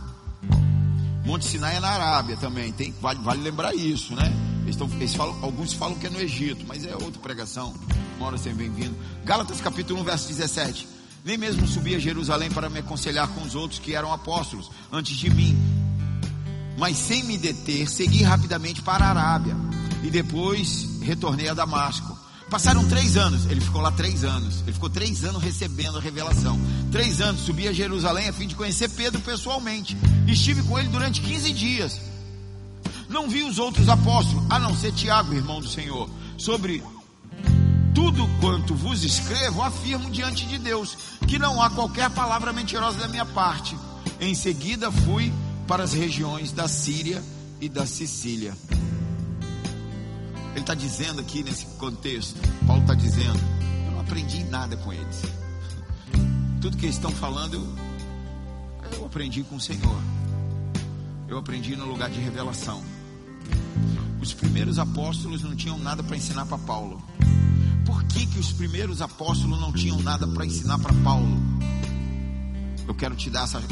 Monte 1.27 1.45
Sinai 1.45 1.79
é 1.79 1.81
na 1.81 1.89
Arábia 1.89 2.37
também, 2.37 2.71
tem, 2.71 2.95
vale, 3.01 3.19
vale 3.19 3.43
lembrar 3.43 3.75
isso, 3.75 4.15
né? 4.15 4.33
Eles 4.63 4.77
tão, 4.77 4.89
eles 4.93 5.13
falam, 5.13 5.37
alguns 5.43 5.73
falam 5.73 5.97
que 5.97 6.07
é 6.07 6.11
no 6.11 6.21
Egito, 6.21 6.65
mas 6.69 6.85
é 6.85 6.95
outra 6.95 7.21
pregação. 7.21 7.75
Uma 8.17 8.29
hora 8.29 8.39
sem 8.39 8.55
bem-vindo. 8.55 8.95
Gálatas 9.25 9.61
capítulo 9.61 10.01
1, 10.03 10.05
verso 10.05 10.29
17. 10.29 11.02
Nem 11.25 11.39
mesmo 11.39 11.69
subi 11.69 11.95
a 11.95 12.01
Jerusalém 12.01 12.51
para 12.51 12.69
me 12.69 12.81
aconselhar 12.81 13.29
com 13.29 13.43
os 13.43 13.55
outros 13.55 13.79
que 13.79 13.95
eram 13.95 14.13
apóstolos 14.13 14.71
antes 14.91 15.17
de 15.17 15.31
mim. 15.31 15.57
Mas 16.77 16.97
sem 16.97 17.23
me 17.23 17.39
deter, 17.39 17.89
segui 17.89 18.25
rapidamente 18.25 18.83
para 18.83 19.05
a 19.05 19.11
Arábia. 19.11 19.57
E 20.03 20.11
depois 20.11 21.01
retornei 21.01 21.49
a 21.49 21.55
Damasco. 21.55 22.19
Passaram 22.51 22.87
três 22.89 23.17
anos, 23.17 23.47
ele 23.47 23.61
ficou 23.61 23.81
lá 23.81 23.93
três 23.93 24.25
anos. 24.25 24.63
Ele 24.63 24.73
ficou 24.73 24.91
três 24.91 25.25
anos 25.25 25.41
recebendo 25.41 25.97
a 25.97 26.01
revelação. 26.01 26.59
Três 26.91 27.21
anos, 27.21 27.43
subi 27.43 27.69
a 27.69 27.73
Jerusalém 27.73 28.29
a 28.29 28.33
fim 28.33 28.49
de 28.49 28.57
conhecer 28.57 28.91
Pedro 28.91 29.21
pessoalmente. 29.21 29.97
Estive 30.27 30.63
com 30.65 30.77
ele 30.77 30.89
durante 30.89 31.21
15 31.21 31.53
dias. 31.53 32.01
Não 33.09 33.29
vi 33.29 33.45
os 33.45 33.59
outros 33.59 33.89
apóstolos, 33.89 34.45
a 34.51 34.59
não 34.59 34.77
ser 34.77 34.93
Tiago, 34.93 35.35
irmão 35.35 35.61
do 35.61 35.69
Senhor. 35.69 36.11
Sobre 36.37 36.83
tudo 37.95 38.27
quanto 38.41 38.75
vos 38.75 39.05
escrevo, 39.05 39.63
afirmo 39.63 40.11
diante 40.11 40.47
de 40.47 40.59
Deus 40.59 40.97
que 41.27 41.39
não 41.39 41.61
há 41.63 41.71
qualquer 41.71 42.11
palavra 42.11 42.53
mentirosa 42.53 42.99
da 42.99 43.09
minha 43.09 43.27
parte. 43.27 43.77
Em 44.21 44.35
seguida, 44.35 44.91
fui 44.91 45.33
para 45.67 45.83
as 45.83 45.93
regiões 45.93 46.53
da 46.53 46.69
Síria 46.69 47.23
e 47.61 47.69
da 47.69 47.87
Sicília. 47.87 48.55
Ele 50.53 50.61
está 50.61 50.75
dizendo 50.75 51.21
aqui 51.21 51.43
nesse 51.43 51.65
contexto, 51.79 52.39
Paulo 52.67 52.83
está 52.83 52.95
dizendo, 52.95 53.39
eu 53.87 53.93
não 53.93 54.01
aprendi 54.01 54.45
nada 54.45 54.77
com 54.77 54.93
eles. 54.93 55.23
Tudo 56.61 56.77
que 56.77 56.85
eles 56.85 56.97
estão 56.97 57.11
falando, 57.11 57.55
eu, 57.55 58.99
eu 58.99 59.07
aprendi 59.07 59.43
com 59.43 59.57
o 59.57 59.61
Senhor. 59.61 60.03
Eu 61.27 61.39
aprendi 61.39 61.75
no 61.75 61.87
lugar 61.87 62.11
de 62.11 62.21
revelação. 62.21 62.83
Os 64.21 64.35
primeiros 64.35 64.79
apóstolos 64.79 65.43
não 65.43 65.57
tinham 65.57 65.79
nada 65.79 66.03
para 66.03 66.17
ensinar 66.17 66.45
para 66.47 66.59
Paulo. 66.59 67.03
Por 67.85 68.05
que, 68.05 68.27
que 68.27 68.39
os 68.39 68.53
primeiros 68.53 69.01
apóstolos 69.03 69.61
não 69.61 69.73
tinham 69.73 70.01
nada 70.01 70.27
para 70.27 70.47
ensinar 70.47 70.79
para 70.79 70.93
Paulo? 71.03 71.37
Eu 72.87 72.95
quero 72.95 73.15
te 73.15 73.31
dar 73.31 73.45
essa, 73.45 73.63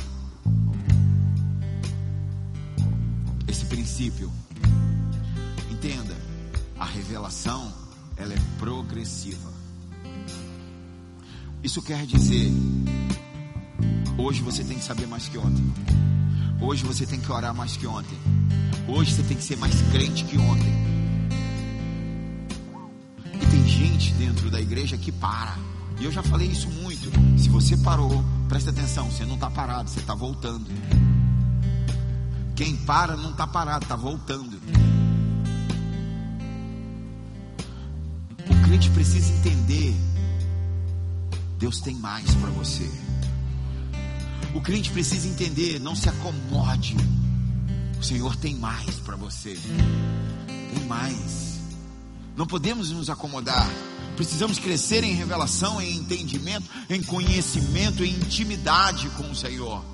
esse 3.48 3.64
princípio. 3.66 4.32
Entenda 5.70 6.16
a 6.78 6.84
revelação 6.84 7.72
ela 8.20 8.34
é 8.34 8.38
progressiva. 8.58 9.50
Isso 11.62 11.82
quer 11.82 12.04
dizer, 12.06 12.50
hoje 14.18 14.42
você 14.42 14.62
tem 14.62 14.78
que 14.78 14.84
saber 14.84 15.06
mais 15.06 15.28
que 15.28 15.38
ontem. 15.38 15.72
Hoje 16.60 16.84
você 16.84 17.06
tem 17.06 17.18
que 17.18 17.32
orar 17.32 17.54
mais 17.54 17.76
que 17.76 17.86
ontem. 17.86 18.18
Hoje 18.86 19.14
você 19.14 19.22
tem 19.22 19.36
que 19.36 19.42
ser 19.42 19.56
mais 19.56 19.74
crente 19.90 20.24
que 20.24 20.36
ontem. 20.36 20.99
Gente 23.80 24.12
dentro 24.12 24.50
da 24.50 24.60
igreja 24.60 24.96
que 24.96 25.10
para. 25.10 25.56
E 25.98 26.04
eu 26.04 26.12
já 26.12 26.22
falei 26.22 26.48
isso 26.48 26.68
muito. 26.68 27.10
Se 27.38 27.48
você 27.48 27.76
parou, 27.78 28.22
presta 28.48 28.70
atenção, 28.70 29.10
você 29.10 29.24
não 29.24 29.34
está 29.34 29.50
parado, 29.50 29.88
você 29.88 30.00
está 30.00 30.14
voltando. 30.14 30.66
Quem 32.54 32.76
para 32.76 33.16
não 33.16 33.30
está 33.30 33.46
parado, 33.46 33.84
está 33.84 33.96
voltando. 33.96 34.60
crente 38.70 38.90
precisa 38.90 39.32
entender: 39.32 39.96
Deus 41.58 41.80
tem 41.80 41.94
mais 41.96 42.32
para 42.36 42.50
você. 42.50 42.88
O 44.54 44.60
crente 44.60 44.90
precisa 44.90 45.26
entender: 45.26 45.80
não 45.80 45.96
se 45.96 46.08
acomode. 46.08 46.96
O 47.98 48.02
Senhor 48.02 48.36
tem 48.36 48.54
mais 48.54 48.94
para 49.00 49.16
você. 49.16 49.58
Tem 50.46 50.84
mais. 50.86 51.49
Não 52.40 52.46
podemos 52.46 52.90
nos 52.90 53.10
acomodar. 53.10 53.68
Precisamos 54.16 54.58
crescer 54.58 55.04
em 55.04 55.12
revelação, 55.12 55.78
em 55.78 55.98
entendimento, 55.98 56.64
em 56.88 57.02
conhecimento, 57.02 58.02
em 58.02 58.14
intimidade 58.14 59.10
com 59.10 59.30
o 59.30 59.36
Senhor 59.36 59.84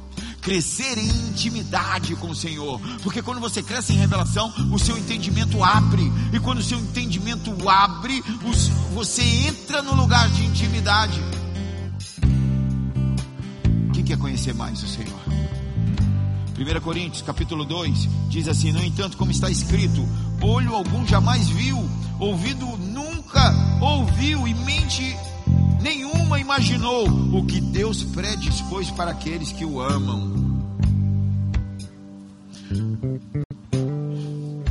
crescer 0.40 0.96
em 0.96 1.08
intimidade 1.08 2.14
com 2.14 2.30
o 2.30 2.34
Senhor, 2.34 2.80
porque 3.02 3.20
quando 3.20 3.40
você 3.40 3.64
cresce 3.64 3.92
em 3.92 3.96
revelação, 3.96 4.54
o 4.72 4.78
seu 4.78 4.96
entendimento 4.96 5.60
abre, 5.64 6.04
e 6.32 6.38
quando 6.38 6.60
o 6.60 6.62
seu 6.62 6.78
entendimento 6.78 7.68
abre, 7.68 8.22
você 8.94 9.22
entra 9.22 9.82
no 9.82 9.92
lugar 9.92 10.30
de 10.30 10.44
intimidade. 10.44 11.20
Quem 13.92 14.04
quer 14.04 14.16
conhecer 14.18 14.54
mais 14.54 14.80
o 14.84 14.86
Senhor? 14.86 15.18
1 16.58 16.80
Coríntios 16.80 17.20
capítulo 17.20 17.66
2 17.66 18.08
diz 18.30 18.48
assim: 18.48 18.72
No 18.72 18.82
entanto, 18.82 19.18
como 19.18 19.30
está 19.30 19.50
escrito, 19.50 20.08
olho 20.40 20.74
algum 20.74 21.06
jamais 21.06 21.48
viu, 21.48 21.78
ouvido 22.18 22.66
nunca 22.78 23.54
ouviu, 23.80 24.46
e 24.46 24.54
mente 24.54 25.16
nenhuma 25.80 26.40
imaginou 26.40 27.08
o 27.08 27.44
que 27.46 27.60
Deus 27.60 28.02
predispôs 28.02 28.90
para 28.90 29.12
aqueles 29.12 29.52
que 29.52 29.64
o 29.64 29.80
amam. 29.80 30.46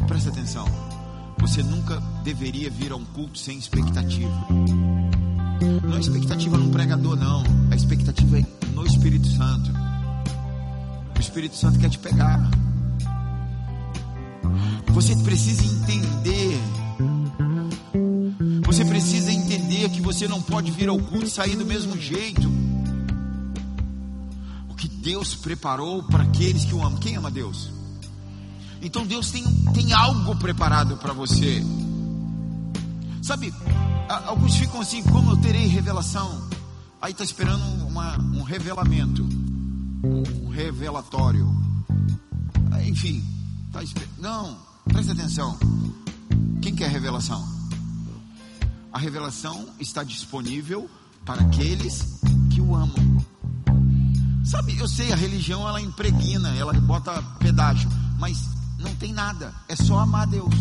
Presta 0.07 0.29
atenção. 0.29 0.65
Você 1.39 1.61
nunca 1.63 2.01
deveria 2.23 2.69
vir 2.69 2.91
a 2.91 2.95
um 2.95 3.05
culto 3.05 3.37
sem 3.37 3.57
expectativa. 3.57 4.47
Não 5.83 5.95
é 5.95 5.99
expectativa 5.99 6.57
num 6.57 6.71
pregador, 6.71 7.15
não. 7.15 7.43
A 7.71 7.75
expectativa 7.75 8.39
é 8.39 8.45
no 8.73 8.85
Espírito 8.85 9.27
Santo. 9.27 9.71
O 11.15 11.19
Espírito 11.19 11.55
Santo 11.55 11.79
quer 11.79 11.89
te 11.89 11.99
pegar. 11.99 12.49
Você 14.95 15.13
precisa 15.13 15.61
entender. 15.65 16.57
Você 18.65 18.85
precisa 18.85 19.29
entender 19.29 19.89
que 19.89 20.01
você 20.01 20.25
não 20.25 20.41
pode 20.41 20.71
vir 20.71 20.87
ao 20.87 20.97
culto 20.97 21.25
e 21.25 21.29
sair 21.29 21.57
do 21.57 21.65
mesmo 21.65 21.99
jeito. 21.99 22.49
O 24.69 24.73
que 24.73 24.87
Deus 24.87 25.35
preparou 25.35 26.01
para 26.03 26.23
aqueles 26.23 26.63
que 26.63 26.73
o 26.73 26.81
amam. 26.81 26.97
Quem 26.97 27.17
ama 27.17 27.29
Deus? 27.29 27.69
Então 28.81 29.05
Deus 29.05 29.31
tem, 29.31 29.43
tem 29.73 29.91
algo 29.91 30.33
preparado 30.37 30.95
para 30.95 31.11
você. 31.11 31.61
Sabe, 33.21 33.53
alguns 34.07 34.55
ficam 34.55 34.79
assim, 34.79 35.03
como 35.03 35.31
eu 35.31 35.37
terei 35.37 35.67
revelação? 35.67 36.47
Aí 37.01 37.11
está 37.11 37.25
esperando 37.25 37.61
uma, 37.85 38.17
um 38.17 38.43
revelamento, 38.43 39.27
um 40.05 40.47
revelatório. 40.47 41.53
Enfim, 42.87 43.21
tá 43.73 43.81
não, 44.17 44.57
preste 44.85 45.11
atenção. 45.11 45.57
Quem 46.61 46.75
quer 46.75 46.89
revelação? 46.89 47.47
A 48.91 48.97
revelação 48.99 49.67
está 49.79 50.03
disponível 50.03 50.89
para 51.25 51.41
aqueles 51.41 52.19
que 52.49 52.61
o 52.61 52.75
amam. 52.75 53.25
Sabe, 54.43 54.77
eu 54.77 54.87
sei, 54.87 55.11
a 55.11 55.15
religião 55.15 55.67
ela 55.67 55.81
impregna, 55.81 56.55
ela 56.55 56.71
bota 56.73 57.21
pedágio, 57.39 57.89
mas 58.19 58.47
não 58.79 58.95
tem 58.95 59.11
nada, 59.11 59.53
é 59.67 59.75
só 59.75 59.99
amar 59.99 60.23
a 60.23 60.25
Deus. 60.25 60.53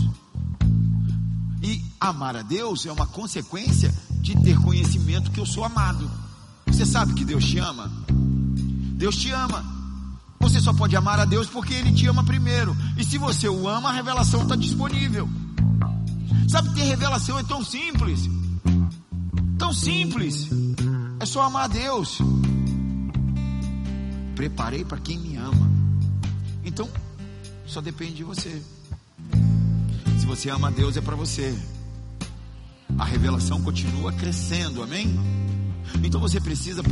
E 1.63 1.85
amar 2.01 2.37
a 2.37 2.43
Deus 2.43 2.87
é 2.87 2.93
uma 2.93 3.07
consequência 3.07 3.95
de 4.21 4.35
ter 4.43 4.59
conhecimento 4.61 5.31
que 5.31 5.39
eu 5.39 5.47
sou 5.47 5.65
amado. 5.65 6.11
Você 6.67 6.85
sabe 6.85 7.15
que 7.15 7.25
Deus 7.25 7.45
te 7.45 7.59
ama? 7.59 7.91
Deus 8.97 9.17
te 9.17 9.31
ama. 9.31 9.65
Você 10.41 10.61
só 10.61 10.73
pode 10.73 10.95
amar 10.95 11.19
a 11.19 11.25
Deus 11.25 11.47
porque 11.49 11.75
Ele 11.75 11.93
te 11.93 12.07
ama 12.07 12.23
primeiro. 12.25 12.77
E 12.97 13.05
se 13.05 13.19
você 13.19 13.49
o 13.49 13.69
ama, 13.69 13.91
a 13.91 13.93
revelação 13.93 14.43
está 14.43 14.57
disponível. 14.57 15.29
Sabe, 16.49 16.71
ter 16.75 16.83
revelação 16.85 17.39
é 17.39 17.43
tão 17.43 17.65
simples. 17.65 18.29
Tão 19.59 19.73
simples. 19.73 20.49
É 21.19 21.27
só 21.27 21.43
amar 21.43 21.65
a 21.65 21.69
Deus. 21.69 22.19
Preparei 24.35 24.85
para 24.85 24.99
quem 24.99 25.19
me 25.19 25.37
ama. 25.37 25.71
Então, 26.65 26.89
só 27.67 27.81
depende 27.81 28.15
de 28.15 28.25
você. 28.25 28.63
Se 30.19 30.27
você 30.27 30.51
ama 30.51 30.69
a 30.69 30.71
Deus, 30.71 30.97
é 30.97 31.01
para 31.01 31.17
você. 31.17 31.57
A 32.99 33.05
revelação 33.05 33.61
continua 33.63 34.13
crescendo, 34.13 34.83
amém? 34.83 35.19
Então 36.03 36.21
você 36.21 36.41
precisa 36.41 36.83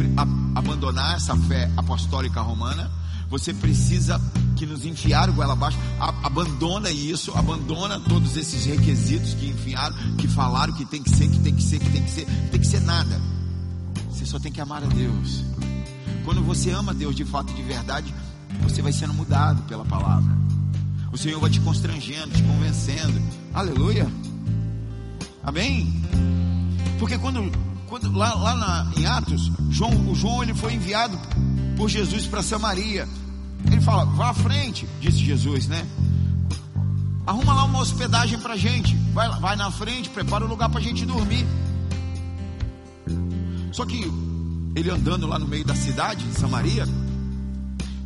abandonar 0.55 1.17
essa 1.17 1.37
fé 1.37 1.71
apostólica 1.77 2.41
romana. 2.41 2.91
Você 3.33 3.55
precisa 3.55 4.21
que 4.57 4.67
nos 4.67 4.85
enfiaram 4.85 5.33
goela 5.33 5.55
abaixo. 5.55 5.79
Abandona 6.23 6.91
isso, 6.91 7.33
abandona 7.35 7.99
todos 7.99 8.37
esses 8.37 8.67
requisitos 8.67 9.33
que 9.33 9.47
enfiaram, 9.47 9.97
que 10.19 10.29
falaram 10.29 10.75
que 10.75 10.85
tem 10.85 11.03
que 11.03 11.09
ser, 11.09 11.31
que 11.31 11.39
tem 11.39 11.55
que 11.55 11.63
ser, 11.63 11.79
que 11.79 11.89
tem 11.89 12.03
que 12.03 12.11
ser, 12.11 12.27
tem 12.51 12.61
que 12.61 12.67
ser 12.67 12.81
nada. 12.83 13.19
Você 14.11 14.27
só 14.27 14.39
tem 14.39 14.53
que 14.53 14.61
amar 14.61 14.83
a 14.85 14.87
Deus. 14.87 15.45
Quando 16.27 16.43
você 16.43 16.73
ama 16.73 16.93
Deus 16.93 17.17
de 17.17 17.25
fato 17.25 17.55
de 17.55 17.63
verdade, 17.63 18.15
você 18.61 18.83
vai 18.83 18.93
sendo 18.93 19.15
mudado 19.15 19.63
pela 19.63 19.85
palavra. 19.87 20.37
O 21.11 21.17
Senhor 21.17 21.41
vai 21.41 21.49
te 21.49 21.61
constrangendo, 21.61 22.35
te 22.35 22.43
convencendo. 22.43 23.19
Aleluia. 23.55 24.07
Amém? 25.43 25.91
Porque 26.99 27.17
quando, 27.17 27.51
quando 27.89 28.13
lá, 28.13 28.35
lá 28.35 28.55
na, 28.55 28.93
em 29.01 29.07
Atos, 29.07 29.51
João, 29.71 30.11
o 30.11 30.15
João 30.15 30.43
ele 30.43 30.53
foi 30.53 30.75
enviado 30.75 31.19
por 31.79 31.89
Jesus 31.89 32.27
para 32.27 32.43
Samaria. 32.43 33.09
Ele 33.67 33.81
fala: 33.81 34.05
vá 34.05 34.31
à 34.31 34.35
frente, 34.35 34.89
disse 35.01 35.19
Jesus, 35.19 35.67
né? 35.67 35.87
Arruma 37.27 37.55
lá 37.55 37.65
uma 37.65 37.81
hospedagem 37.81 38.39
para 38.39 38.57
gente. 38.57 38.95
Vai, 39.13 39.29
vai 39.41 39.57
na 39.57 39.71
frente, 39.71 40.11
prepara 40.11 40.45
o 40.45 40.47
um 40.47 40.51
lugar 40.51 40.69
para 40.69 40.81
a 40.81 40.83
gente 40.83 41.07
dormir. 41.07 41.47
Só 43.71 43.87
que 43.87 44.11
ele 44.75 44.91
andando 44.91 45.27
lá 45.27 45.39
no 45.39 45.47
meio 45.47 45.65
da 45.65 45.75
cidade 45.75 46.25
de 46.27 46.35
Samaria, 46.35 46.87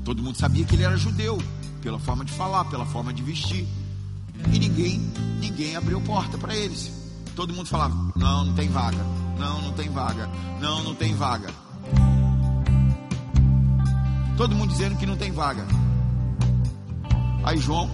todo 0.04 0.22
mundo 0.22 0.36
sabia 0.36 0.64
que 0.64 0.74
ele 0.74 0.84
era 0.84 0.96
judeu 0.96 1.40
pela 1.82 1.98
forma 1.98 2.24
de 2.24 2.32
falar, 2.32 2.64
pela 2.66 2.84
forma 2.84 3.12
de 3.12 3.22
vestir. 3.22 3.66
E 4.52 4.58
ninguém, 4.58 5.00
ninguém 5.40 5.76
abriu 5.76 6.00
porta 6.00 6.36
para 6.36 6.54
eles. 6.54 6.92
Todo 7.34 7.54
mundo 7.54 7.68
falava: 7.68 7.94
"Não, 8.14 8.44
não 8.44 8.54
tem 8.54 8.68
vaga. 8.68 9.04
Não, 9.38 9.62
não 9.62 9.72
tem 9.72 9.88
vaga. 9.88 10.28
Não, 10.60 10.82
não 10.82 10.94
tem 10.94 11.14
vaga." 11.14 11.65
Todo 14.36 14.54
mundo 14.54 14.70
dizendo 14.70 14.96
que 14.96 15.06
não 15.06 15.16
tem 15.16 15.32
vaga. 15.32 15.64
Aí 17.44 17.58
João, 17.58 17.90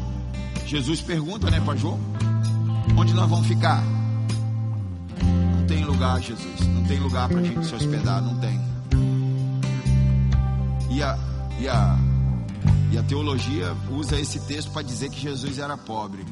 Jesus 0.66 1.00
pergunta, 1.00 1.50
né, 1.50 1.61
para 1.61 1.76
João: 1.76 1.98
"Onde 2.96 3.14
nós 3.14 3.28
vamos 3.28 3.46
ficar?" 3.46 3.83
Não 5.22 5.66
tem 5.66 5.85
lugar, 5.85 6.20
Jesus. 6.20 6.61
Não 6.68 6.85
tem 6.85 6.98
lugar 6.98 7.28
para 7.28 7.40
a 7.40 7.42
gente 7.42 7.66
se 7.66 7.74
hospedar, 7.74 8.22
não 8.22 8.37
tem. 8.38 8.61
E 10.90 11.02
a, 11.02 11.18
e 11.59 11.68
a 11.68 11.98
e 12.92 12.98
a 12.98 13.02
teologia 13.02 13.74
usa 13.90 14.20
esse 14.20 14.38
texto 14.40 14.70
para 14.70 14.83
dizer 14.83 15.09
que 15.09 15.18
Jesus 15.18 15.59
era 15.59 15.78
pobre. 15.78 16.22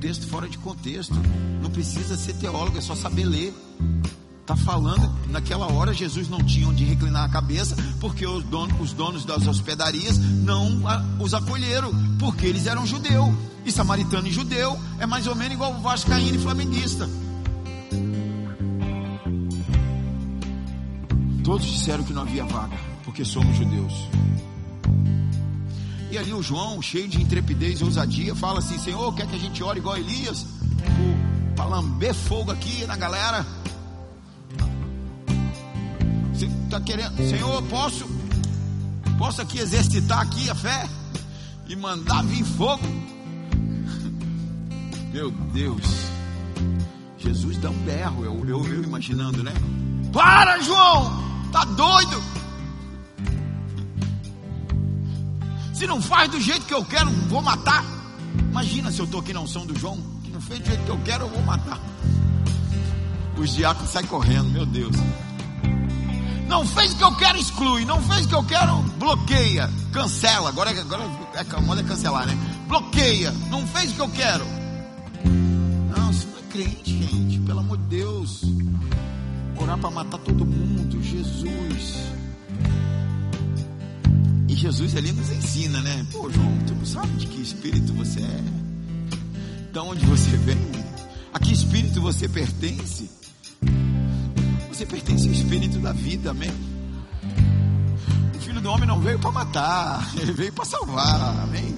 Texto 0.00 0.26
fora 0.26 0.48
de 0.48 0.56
contexto. 0.56 1.14
Não 1.62 1.70
precisa 1.70 2.16
ser 2.16 2.32
teólogo, 2.36 2.78
é 2.78 2.80
só 2.80 2.94
saber 2.94 3.26
ler. 3.26 3.54
Está 4.48 4.56
falando, 4.56 5.14
naquela 5.28 5.70
hora 5.70 5.92
Jesus 5.92 6.26
não 6.26 6.38
tinha 6.38 6.66
onde 6.66 6.82
reclinar 6.82 7.22
a 7.22 7.28
cabeça, 7.28 7.76
porque 8.00 8.26
os 8.26 8.42
donos, 8.44 8.80
os 8.80 8.92
donos 8.94 9.22
das 9.26 9.46
hospedarias 9.46 10.16
não 10.16 10.80
os 11.20 11.34
acolheram, 11.34 11.92
porque 12.18 12.46
eles 12.46 12.66
eram 12.66 12.86
judeu. 12.86 13.30
E 13.66 13.70
samaritano 13.70 14.26
e 14.26 14.32
judeu 14.32 14.80
é 14.98 15.04
mais 15.04 15.26
ou 15.26 15.34
menos 15.34 15.52
igual 15.52 15.78
vascaíno 15.82 16.34
e 16.34 16.38
flamenguista. 16.38 17.06
Todos 21.44 21.66
disseram 21.66 22.02
que 22.04 22.14
não 22.14 22.22
havia 22.22 22.46
vaga 22.46 22.78
porque 23.04 23.26
somos 23.26 23.54
judeus. 23.54 23.92
E 26.10 26.16
ali 26.16 26.32
o 26.32 26.42
João, 26.42 26.80
cheio 26.80 27.06
de 27.06 27.20
intrepidez 27.20 27.82
e 27.82 27.84
ousadia, 27.84 28.34
fala 28.34 28.60
assim: 28.60 28.78
Senhor, 28.78 29.14
quer 29.14 29.26
que 29.26 29.36
a 29.36 29.38
gente 29.38 29.62
ore 29.62 29.78
igual 29.78 29.98
Elias? 29.98 30.46
Para 31.54 31.66
lamber 31.66 32.14
fogo 32.14 32.50
aqui 32.50 32.86
na 32.86 32.96
galera. 32.96 33.44
Você 36.38 36.46
está 36.46 36.80
querendo, 36.80 37.16
Senhor, 37.16 37.60
posso, 37.64 38.08
posso 39.18 39.42
aqui 39.42 39.58
exercitar 39.58 40.20
aqui 40.20 40.48
a 40.48 40.54
fé 40.54 40.88
e 41.66 41.74
mandar 41.74 42.22
vir 42.22 42.44
fogo? 42.44 42.86
Meu 45.12 45.32
Deus, 45.52 45.82
Jesus 47.18 47.58
dá 47.58 47.70
um 47.70 47.78
berro, 47.78 48.24
eu, 48.24 48.46
eu, 48.46 48.64
eu 48.72 48.84
imaginando, 48.84 49.42
né? 49.42 49.52
Para, 50.12 50.60
João, 50.60 51.24
tá 51.50 51.64
doido? 51.64 52.22
Se 55.74 55.88
não 55.88 56.00
faz 56.00 56.30
do 56.30 56.40
jeito 56.40 56.66
que 56.66 56.74
eu 56.74 56.84
quero, 56.84 57.10
vou 57.28 57.42
matar. 57.42 57.84
Imagina 58.48 58.92
se 58.92 59.00
eu 59.00 59.06
estou 59.06 59.18
aqui 59.18 59.32
na 59.32 59.40
unção 59.40 59.66
do 59.66 59.76
João, 59.76 59.98
que 60.22 60.30
não 60.30 60.40
fez 60.40 60.60
do 60.60 60.66
jeito 60.66 60.84
que 60.84 60.90
eu 60.90 61.00
quero, 61.04 61.24
eu 61.24 61.30
vou 61.30 61.42
matar. 61.42 61.80
Os 63.36 63.56
diáconos 63.56 63.90
saem 63.90 64.06
correndo, 64.06 64.50
meu 64.50 64.64
Deus. 64.64 64.94
Não 66.48 66.66
fez 66.66 66.92
o 66.92 66.96
que 66.96 67.04
eu 67.04 67.14
quero, 67.16 67.38
exclui. 67.38 67.84
Não 67.84 68.02
fez 68.02 68.24
o 68.26 68.28
que 68.28 68.34
eu 68.34 68.44
quero, 68.44 68.78
bloqueia. 68.98 69.70
Cancela. 69.92 70.48
Agora, 70.48 70.70
agora 70.70 71.04
é, 71.34 71.40
é 71.40 71.84
cancelar, 71.84 72.26
né? 72.26 72.36
Bloqueia. 72.66 73.30
Não 73.50 73.66
fez 73.66 73.92
o 73.92 73.94
que 73.94 74.00
eu 74.00 74.08
quero. 74.08 74.46
Não, 75.96 76.10
isso 76.10 76.26
não 76.28 76.38
é 76.38 76.42
crente, 76.50 76.98
gente. 76.98 77.38
Pelo 77.40 77.60
amor 77.60 77.78
de 77.78 77.84
Deus. 77.84 78.42
Orar 79.56 79.78
para 79.78 79.90
matar 79.90 80.18
todo 80.18 80.44
mundo. 80.44 81.02
Jesus. 81.02 82.08
Jesus 84.58 84.96
ali 84.96 85.12
nos 85.12 85.30
ensina, 85.30 85.80
né? 85.80 86.04
Pô, 86.10 86.28
João, 86.28 86.58
tu 86.66 86.84
sabe 86.84 87.12
de 87.12 87.28
que 87.28 87.40
espírito 87.40 87.92
você 87.94 88.20
é? 88.20 88.42
De 89.72 89.78
onde 89.78 90.04
você 90.04 90.36
vem? 90.38 90.58
A 91.32 91.38
que 91.38 91.52
espírito 91.52 92.00
você 92.00 92.28
pertence? 92.28 93.08
Você 94.78 94.86
pertence 94.86 95.26
ao 95.26 95.32
espírito 95.32 95.80
da 95.80 95.90
vida, 95.90 96.30
amém? 96.30 96.52
O 98.32 98.38
filho 98.38 98.60
do 98.60 98.70
homem 98.70 98.86
não 98.86 99.00
veio 99.00 99.18
para 99.18 99.32
matar, 99.32 100.08
ele 100.14 100.30
veio 100.30 100.52
para 100.52 100.64
salvar, 100.64 101.20
amém? 101.42 101.76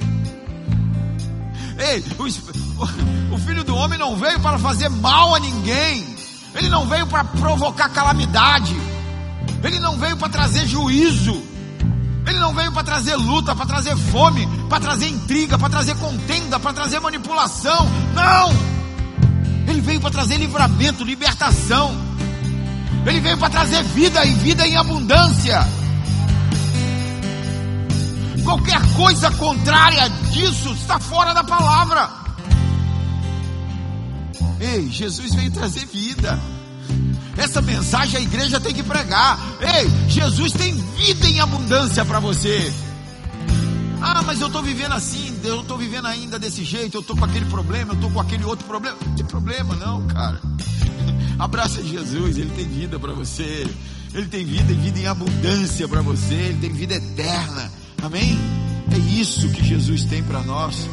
Ei, 1.79 2.05
o, 2.19 3.35
o 3.35 3.39
filho 3.39 3.65
do 3.65 3.75
homem 3.75 3.99
não 3.99 4.17
veio 4.17 4.39
para 4.41 4.59
fazer 4.59 4.91
mal 4.91 5.35
a 5.35 5.41
ninguém, 5.41 6.15
ele 6.55 6.69
não 6.69 6.87
veio 6.87 7.07
para 7.07 7.25
provocar 7.25 7.89
calamidade, 7.89 8.77
ele 9.65 9.81
não 9.81 9.97
veio 9.97 10.19
para 10.19 10.29
trazer 10.29 10.67
juízo. 10.67 11.43
Ele 12.27 12.39
não 12.39 12.53
veio 12.55 12.71
para 12.71 12.85
trazer 12.85 13.17
luta, 13.17 13.57
para 13.57 13.65
trazer 13.65 13.97
fome, 13.97 14.47
para 14.69 14.79
trazer 14.79 15.09
intriga, 15.09 15.59
para 15.59 15.71
trazer 15.71 15.97
contenda, 15.97 16.61
para 16.61 16.75
trazer 16.75 17.01
manipulação. 17.01 17.89
Não! 18.15 18.51
Ele 19.67 19.81
veio 19.81 20.03
para 20.03 20.11
trazer 20.11 20.37
livramento, 20.37 21.03
libertação. 21.03 22.10
Ele 23.07 23.21
veio 23.21 23.39
para 23.39 23.51
trazer 23.51 23.83
vida 23.85 24.25
e 24.25 24.35
vida 24.35 24.67
em 24.67 24.77
abundância. 24.77 25.67
Qualquer 28.45 28.81
coisa 28.95 29.31
contrária 29.33 30.09
disso 30.31 30.73
está 30.73 30.99
fora 30.99 31.33
da 31.33 31.45
palavra. 31.45 32.11
Ei, 34.61 34.89
Jesus 34.91 35.35
veio 35.35 35.51
trazer 35.51 35.87
vida. 35.87 36.39
Essa 37.37 37.63
mensagem 37.63 38.19
a 38.19 38.23
igreja 38.23 38.61
tem 38.61 38.75
que 38.75 38.83
pregar. 38.83 39.39
Ei, 39.61 39.89
Jesus 40.09 40.53
tem 40.53 40.75
vida 40.75 41.27
em 41.27 41.41
abundância 41.41 42.05
para 42.05 42.21
você. 42.21 42.73
Ah, 44.03 44.23
mas 44.23 44.41
eu 44.41 44.47
estou 44.47 44.63
vivendo 44.63 44.93
assim, 44.93 45.39
eu 45.45 45.61
estou 45.61 45.77
vivendo 45.77 46.07
ainda 46.07 46.39
desse 46.39 46.65
jeito, 46.65 46.97
eu 46.97 47.01
estou 47.01 47.17
com 47.17 47.25
aquele 47.25 47.45
problema, 47.47 47.93
eu 47.93 47.95
estou 47.95 48.11
com 48.11 48.21
aquele 48.21 48.45
outro 48.45 48.67
problema. 48.67 48.97
Não 49.05 49.15
tem 49.15 49.27
problema 49.27 49.75
não, 49.77 50.07
cara. 50.07 50.41
Abraça 51.41 51.83
Jesus, 51.83 52.37
Ele 52.37 52.51
tem 52.51 52.69
vida 52.69 53.01
para 53.01 53.15
você. 53.15 53.67
Ele 54.13 54.27
tem 54.27 54.45
vida 54.45 54.71
e 54.71 54.75
vida 54.75 54.99
em 54.99 55.07
abundância 55.07 55.89
para 55.89 56.03
você. 56.03 56.35
Ele 56.35 56.59
tem 56.61 56.71
vida 56.71 56.95
eterna. 56.97 57.73
Amém? 58.03 58.39
É 58.93 58.99
isso 58.99 59.49
que 59.49 59.65
Jesus 59.65 60.05
tem 60.05 60.23
para 60.23 60.43
nós. 60.43 60.87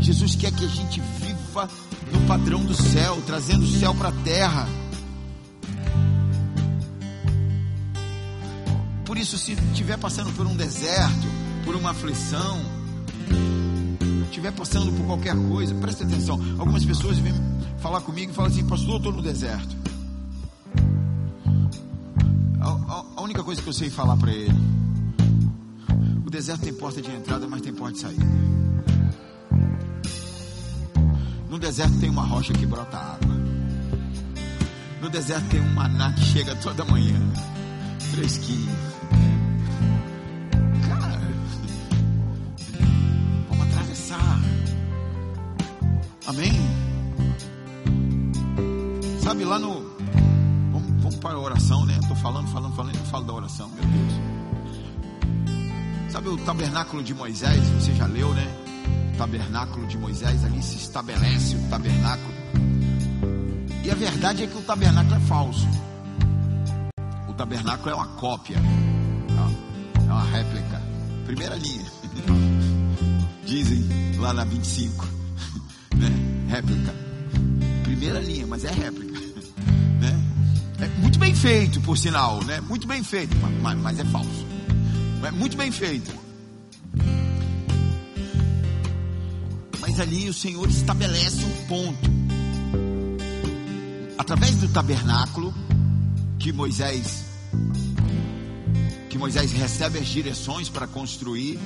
Jesus 0.00 0.34
quer 0.34 0.50
que 0.50 0.64
a 0.64 0.68
gente 0.68 1.00
viva 1.20 1.70
no 2.12 2.20
padrão 2.26 2.64
do 2.64 2.74
céu, 2.74 3.22
trazendo 3.24 3.62
o 3.62 3.78
céu 3.78 3.94
para 3.94 4.08
a 4.08 4.12
terra. 4.24 4.68
Por 9.04 9.16
isso, 9.16 9.38
se 9.38 9.52
estiver 9.52 9.98
passando 9.98 10.32
por 10.32 10.48
um 10.48 10.56
deserto, 10.56 11.28
por 11.64 11.76
uma 11.76 11.90
aflição, 11.90 12.60
estiver 14.24 14.50
passando 14.50 14.90
por 14.90 15.06
qualquer 15.06 15.36
coisa, 15.36 15.72
preste 15.76 16.02
atenção. 16.02 16.40
Algumas 16.58 16.84
pessoas 16.84 17.18
vêm 17.18 17.53
falar 17.84 18.00
comigo 18.00 18.32
e 18.32 18.34
falam 18.34 18.50
assim: 18.50 18.66
Pastor, 18.66 18.92
eu 18.92 18.96
estou 18.96 19.12
no 19.12 19.20
deserto. 19.20 19.76
A, 22.58 22.68
a, 22.68 23.04
a 23.16 23.20
única 23.20 23.44
coisa 23.44 23.60
que 23.60 23.68
eu 23.68 23.74
sei 23.74 23.90
falar 23.90 24.16
para 24.16 24.32
ele: 24.32 24.58
o 26.24 26.30
deserto 26.30 26.62
tem 26.62 26.72
porta 26.72 27.02
de 27.02 27.10
entrada, 27.10 27.46
mas 27.46 27.60
tem 27.60 27.74
porta 27.74 27.92
de 27.92 28.00
saída. 28.00 28.24
No 31.50 31.58
deserto 31.58 32.00
tem 32.00 32.08
uma 32.08 32.24
rocha 32.24 32.54
que 32.54 32.64
brota 32.64 32.96
água. 32.96 33.34
No 35.02 35.10
deserto 35.10 35.46
tem 35.50 35.60
um 35.60 35.74
maná 35.74 36.10
que 36.14 36.24
chega 36.24 36.56
toda 36.56 36.86
manhã, 36.86 37.20
fresquinho. 38.12 38.72
Cara, 40.88 41.20
vamos 43.50 43.66
atravessar. 43.66 44.40
Amém? 46.26 46.93
Sabe 49.24 49.44
lá 49.44 49.58
no. 49.58 49.82
Vamos, 50.70 51.02
vamos 51.02 51.16
para 51.16 51.34
a 51.34 51.40
oração, 51.40 51.84
né? 51.86 51.98
Estou 52.00 52.16
falando, 52.16 52.46
falando, 52.48 52.76
falando, 52.76 52.94
não 52.96 53.06
falo 53.06 53.24
da 53.24 53.32
oração, 53.32 53.68
meu 53.70 53.84
Deus. 53.84 54.12
Sabe 56.12 56.28
o 56.28 56.36
tabernáculo 56.36 57.02
de 57.02 57.14
Moisés? 57.14 57.60
Você 57.70 57.92
já 57.94 58.06
leu, 58.06 58.32
né? 58.34 58.64
tabernáculo 59.16 59.86
de 59.86 59.96
Moisés, 59.96 60.44
ali 60.44 60.62
se 60.62 60.76
estabelece 60.76 61.56
o 61.56 61.68
tabernáculo. 61.70 62.34
E 63.82 63.90
a 63.90 63.94
verdade 63.94 64.44
é 64.44 64.46
que 64.46 64.56
o 64.56 64.62
tabernáculo 64.62 65.16
é 65.16 65.20
falso. 65.20 65.66
O 67.28 67.32
tabernáculo 67.32 67.90
é 67.90 67.94
uma 67.94 68.08
cópia, 68.08 68.56
é 69.96 70.12
uma 70.12 70.24
réplica. 70.24 70.82
Primeira 71.24 71.56
linha. 71.56 71.84
Dizem 73.44 73.84
lá 74.18 74.32
na 74.32 74.44
25, 74.44 75.06
né? 75.96 76.10
Réplica. 76.48 76.94
Primeira 77.82 78.20
linha, 78.20 78.46
mas 78.46 78.64
é 78.64 78.70
réplica? 78.70 79.03
É 80.84 80.88
muito 81.00 81.18
bem 81.18 81.34
feito, 81.34 81.80
por 81.80 81.96
sinal, 81.96 82.44
né? 82.44 82.60
Muito 82.60 82.86
bem 82.86 83.02
feito, 83.02 83.34
mas, 83.62 83.78
mas 83.78 83.98
é 83.98 84.04
falso. 84.04 84.46
É 85.24 85.30
muito 85.30 85.56
bem 85.56 85.72
feito. 85.72 86.14
Mas 89.80 89.98
ali 89.98 90.28
o 90.28 90.34
Senhor 90.34 90.68
estabelece 90.68 91.42
um 91.42 91.66
ponto. 91.66 92.10
Através 94.18 94.56
do 94.56 94.68
tabernáculo 94.68 95.54
que 96.38 96.52
Moisés 96.52 97.24
que 99.08 99.16
Moisés 99.16 99.52
recebe 99.52 99.98
as 100.00 100.08
direções 100.08 100.68
para 100.68 100.86
construir. 100.86 101.58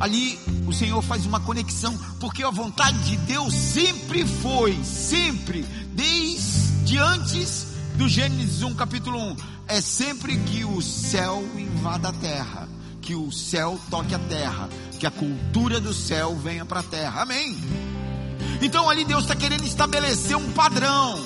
Ali 0.00 0.36
o 0.66 0.72
Senhor 0.72 1.00
faz 1.00 1.26
uma 1.26 1.38
conexão, 1.38 1.96
porque 2.18 2.42
a 2.42 2.50
vontade 2.50 2.98
de 3.04 3.16
Deus 3.18 3.54
sempre 3.54 4.26
foi, 4.26 4.76
sempre, 4.82 5.64
desde 5.94 6.98
antes 6.98 7.65
do 7.96 8.08
Gênesis 8.08 8.62
1, 8.62 8.74
capítulo 8.74 9.18
1, 9.18 9.36
é 9.68 9.80
sempre 9.80 10.36
que 10.38 10.64
o 10.64 10.80
céu 10.80 11.42
invada 11.56 12.08
a 12.08 12.12
terra 12.12 12.68
que 13.06 13.14
o 13.14 13.30
céu 13.30 13.78
toque 13.88 14.16
a 14.16 14.18
terra, 14.18 14.68
que 14.98 15.06
a 15.06 15.10
cultura 15.12 15.78
do 15.78 15.94
céu 15.94 16.34
venha 16.34 16.64
para 16.64 16.80
a 16.80 16.82
terra. 16.82 17.22
Amém. 17.22 17.56
Então 18.60 18.90
ali 18.90 19.04
Deus 19.04 19.22
está 19.22 19.36
querendo 19.36 19.64
estabelecer 19.64 20.36
um 20.36 20.50
padrão. 20.50 21.24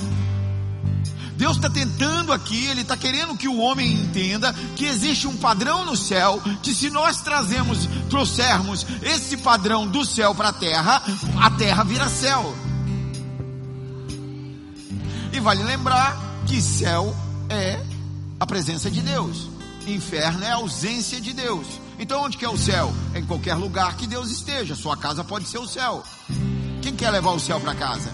Deus 1.38 1.56
está 1.56 1.70
tentando 1.70 2.34
aqui, 2.34 2.66
Ele 2.66 2.82
está 2.82 2.98
querendo 2.98 3.34
que 3.34 3.48
o 3.48 3.56
homem 3.60 3.94
entenda 3.94 4.52
que 4.76 4.84
existe 4.84 5.26
um 5.26 5.38
padrão 5.38 5.86
no 5.86 5.96
céu, 5.96 6.38
que 6.62 6.74
se 6.74 6.90
nós 6.90 7.22
trazemos, 7.22 7.88
trouxermos 8.10 8.86
esse 9.02 9.38
padrão 9.38 9.86
do 9.86 10.04
céu 10.04 10.34
para 10.34 10.50
a 10.50 10.52
terra, 10.52 11.02
a 11.40 11.50
terra 11.52 11.82
vira 11.82 12.10
céu. 12.10 12.54
E 15.32 15.40
vale 15.40 15.62
lembrar 15.62 16.29
que 16.46 16.60
céu 16.60 17.14
é 17.48 17.80
a 18.38 18.46
presença 18.46 18.90
de 18.90 19.00
Deus. 19.00 19.48
Inferno 19.86 20.44
é 20.44 20.50
a 20.50 20.56
ausência 20.56 21.20
de 21.20 21.32
Deus. 21.32 21.66
Então 21.98 22.22
onde 22.22 22.36
que 22.36 22.44
é 22.44 22.48
o 22.48 22.56
céu? 22.56 22.92
É 23.14 23.18
em 23.18 23.26
qualquer 23.26 23.54
lugar 23.54 23.96
que 23.96 24.06
Deus 24.06 24.30
esteja. 24.30 24.74
Sua 24.74 24.96
casa 24.96 25.22
pode 25.22 25.46
ser 25.46 25.58
o 25.58 25.66
céu. 25.66 26.02
Quem 26.82 26.94
quer 26.94 27.10
levar 27.10 27.32
o 27.32 27.40
céu 27.40 27.60
para 27.60 27.74
casa? 27.74 28.10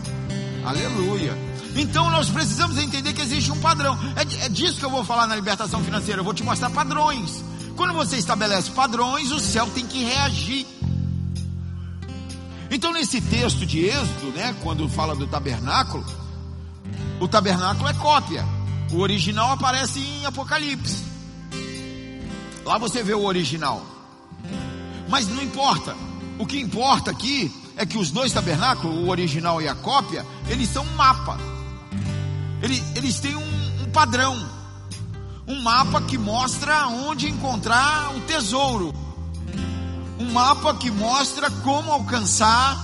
Aleluia. 0.64 1.36
Então 1.76 2.10
nós 2.10 2.28
precisamos 2.28 2.78
entender 2.78 3.12
que 3.12 3.22
existe 3.22 3.52
um 3.52 3.60
padrão. 3.60 3.96
É, 4.16 4.46
é 4.46 4.48
disso 4.48 4.78
que 4.78 4.84
eu 4.84 4.90
vou 4.90 5.04
falar 5.04 5.26
na 5.26 5.36
libertação 5.36 5.82
financeira. 5.84 6.20
Eu 6.20 6.24
vou 6.24 6.34
te 6.34 6.42
mostrar 6.42 6.70
padrões. 6.70 7.44
Quando 7.76 7.92
você 7.92 8.16
estabelece 8.16 8.70
padrões, 8.70 9.30
o 9.30 9.38
céu 9.38 9.68
tem 9.74 9.86
que 9.86 10.02
reagir. 10.02 10.66
Então 12.70 12.92
nesse 12.92 13.20
texto 13.20 13.64
de 13.64 13.84
Êxodo, 13.84 14.32
né, 14.34 14.56
quando 14.62 14.88
fala 14.88 15.14
do 15.14 15.26
tabernáculo, 15.26 16.04
o 17.20 17.26
tabernáculo 17.26 17.88
é 17.88 17.94
cópia. 17.94 18.44
O 18.92 19.00
original 19.00 19.52
aparece 19.52 20.00
em 20.00 20.26
Apocalipse. 20.26 21.04
Lá 22.64 22.78
você 22.78 23.02
vê 23.02 23.14
o 23.14 23.24
original. 23.24 23.84
Mas 25.08 25.28
não 25.28 25.42
importa. 25.42 25.96
O 26.38 26.46
que 26.46 26.60
importa 26.60 27.10
aqui 27.10 27.52
é 27.76 27.86
que 27.86 27.98
os 27.98 28.10
dois 28.10 28.32
tabernáculos, 28.32 28.96
o 28.98 29.08
original 29.08 29.60
e 29.62 29.68
a 29.68 29.74
cópia, 29.74 30.24
eles 30.48 30.68
são 30.68 30.84
um 30.84 30.96
mapa. 30.96 31.38
Eles, 32.62 32.82
eles 32.94 33.20
têm 33.20 33.36
um, 33.36 33.82
um 33.82 33.90
padrão. 33.90 34.36
Um 35.46 35.62
mapa 35.62 36.02
que 36.02 36.18
mostra 36.18 36.88
onde 36.88 37.30
encontrar 37.30 38.14
o 38.16 38.20
tesouro. 38.22 38.92
Um 40.18 40.32
mapa 40.32 40.74
que 40.74 40.90
mostra 40.90 41.50
como 41.50 41.92
alcançar 41.92 42.76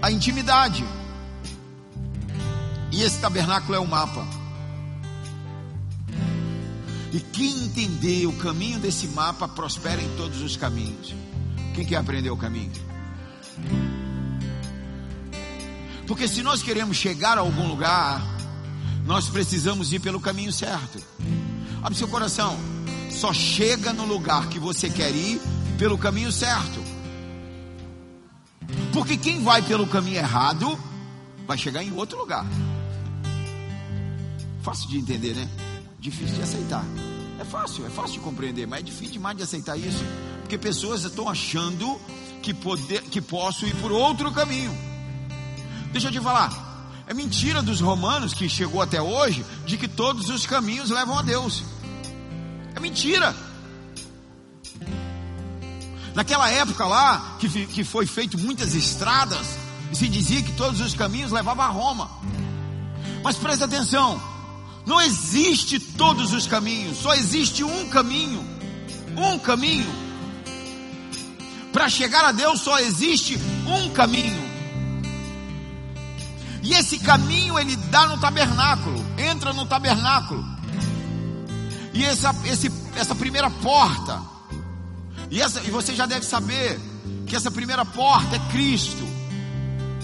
a 0.00 0.10
intimidade. 0.10 0.84
E 2.92 3.02
esse 3.02 3.18
tabernáculo 3.18 3.74
é 3.74 3.80
o 3.80 3.86
mapa. 3.86 4.24
E 7.10 7.20
quem 7.20 7.64
entender 7.64 8.26
o 8.26 8.32
caminho 8.34 8.78
desse 8.78 9.08
mapa 9.08 9.48
prospera 9.48 10.00
em 10.00 10.16
todos 10.16 10.40
os 10.42 10.56
caminhos. 10.56 11.14
Quem 11.74 11.84
quer 11.84 11.96
aprender 11.96 12.30
o 12.30 12.36
caminho? 12.36 12.70
Porque 16.06 16.28
se 16.28 16.42
nós 16.42 16.62
queremos 16.62 16.96
chegar 16.96 17.38
a 17.38 17.40
algum 17.40 17.66
lugar, 17.66 18.22
nós 19.06 19.28
precisamos 19.28 19.92
ir 19.92 20.00
pelo 20.00 20.20
caminho 20.20 20.52
certo. 20.52 21.02
Abre 21.82 21.98
seu 21.98 22.08
coração. 22.08 22.56
Só 23.10 23.32
chega 23.32 23.92
no 23.92 24.04
lugar 24.04 24.48
que 24.48 24.58
você 24.58 24.90
quer 24.90 25.14
ir 25.14 25.40
pelo 25.78 25.96
caminho 25.96 26.30
certo. 26.30 26.82
Porque 28.92 29.16
quem 29.16 29.42
vai 29.42 29.62
pelo 29.62 29.86
caminho 29.86 30.18
errado 30.18 30.78
vai 31.46 31.56
chegar 31.56 31.82
em 31.82 31.92
outro 31.92 32.18
lugar. 32.18 32.46
Fácil 34.62 34.88
de 34.88 34.98
entender, 34.98 35.34
né? 35.34 35.48
difícil 36.02 36.34
de 36.34 36.42
aceitar. 36.42 36.84
É 37.38 37.44
fácil, 37.44 37.86
é 37.86 37.90
fácil 37.90 38.14
de 38.14 38.20
compreender, 38.20 38.66
mas 38.66 38.80
é 38.80 38.82
difícil 38.82 39.12
demais 39.12 39.36
de 39.36 39.44
aceitar 39.44 39.78
isso, 39.78 40.04
porque 40.40 40.58
pessoas 40.58 41.04
estão 41.04 41.28
achando 41.28 41.98
que, 42.42 42.52
poder, 42.52 43.02
que 43.02 43.20
posso 43.20 43.64
ir 43.64 43.74
por 43.76 43.92
outro 43.92 44.32
caminho. 44.32 44.76
Deixa 45.92 46.08
eu 46.08 46.12
te 46.12 46.20
falar, 46.20 47.04
é 47.06 47.14
mentira 47.14 47.62
dos 47.62 47.80
romanos 47.80 48.34
que 48.34 48.48
chegou 48.48 48.82
até 48.82 49.00
hoje 49.00 49.46
de 49.64 49.78
que 49.78 49.86
todos 49.86 50.28
os 50.28 50.44
caminhos 50.44 50.90
levam 50.90 51.16
a 51.16 51.22
Deus. 51.22 51.62
É 52.74 52.80
mentira. 52.80 53.34
Naquela 56.16 56.50
época 56.50 56.84
lá, 56.84 57.36
que, 57.38 57.66
que 57.66 57.84
foi 57.84 58.06
feito 58.06 58.36
muitas 58.36 58.74
estradas, 58.74 59.56
se 59.92 60.08
dizia 60.08 60.42
que 60.42 60.52
todos 60.52 60.80
os 60.80 60.94
caminhos 60.94 61.30
levavam 61.30 61.64
a 61.64 61.68
Roma. 61.68 62.10
Mas 63.22 63.36
presta 63.36 63.66
atenção, 63.66 64.20
não 64.84 65.00
existe 65.00 65.78
todos 65.78 66.32
os 66.32 66.46
caminhos, 66.46 66.98
só 66.98 67.14
existe 67.14 67.62
um 67.62 67.88
caminho. 67.88 68.44
Um 69.16 69.38
caminho. 69.38 70.02
Para 71.72 71.88
chegar 71.88 72.24
a 72.24 72.32
Deus 72.32 72.60
só 72.60 72.78
existe 72.78 73.38
um 73.66 73.90
caminho. 73.90 74.52
E 76.62 76.74
esse 76.74 76.98
caminho 76.98 77.58
ele 77.58 77.76
dá 77.76 78.06
no 78.06 78.18
tabernáculo, 78.18 79.04
entra 79.18 79.52
no 79.52 79.66
tabernáculo. 79.66 80.44
E 81.92 82.04
essa, 82.04 82.34
esse, 82.44 82.70
essa 82.96 83.14
primeira 83.14 83.50
porta, 83.50 84.22
e, 85.30 85.40
essa, 85.40 85.60
e 85.60 85.70
você 85.70 85.94
já 85.94 86.06
deve 86.06 86.24
saber 86.24 86.80
que 87.26 87.34
essa 87.34 87.50
primeira 87.50 87.84
porta 87.84 88.36
é 88.36 88.38
Cristo. 88.50 89.02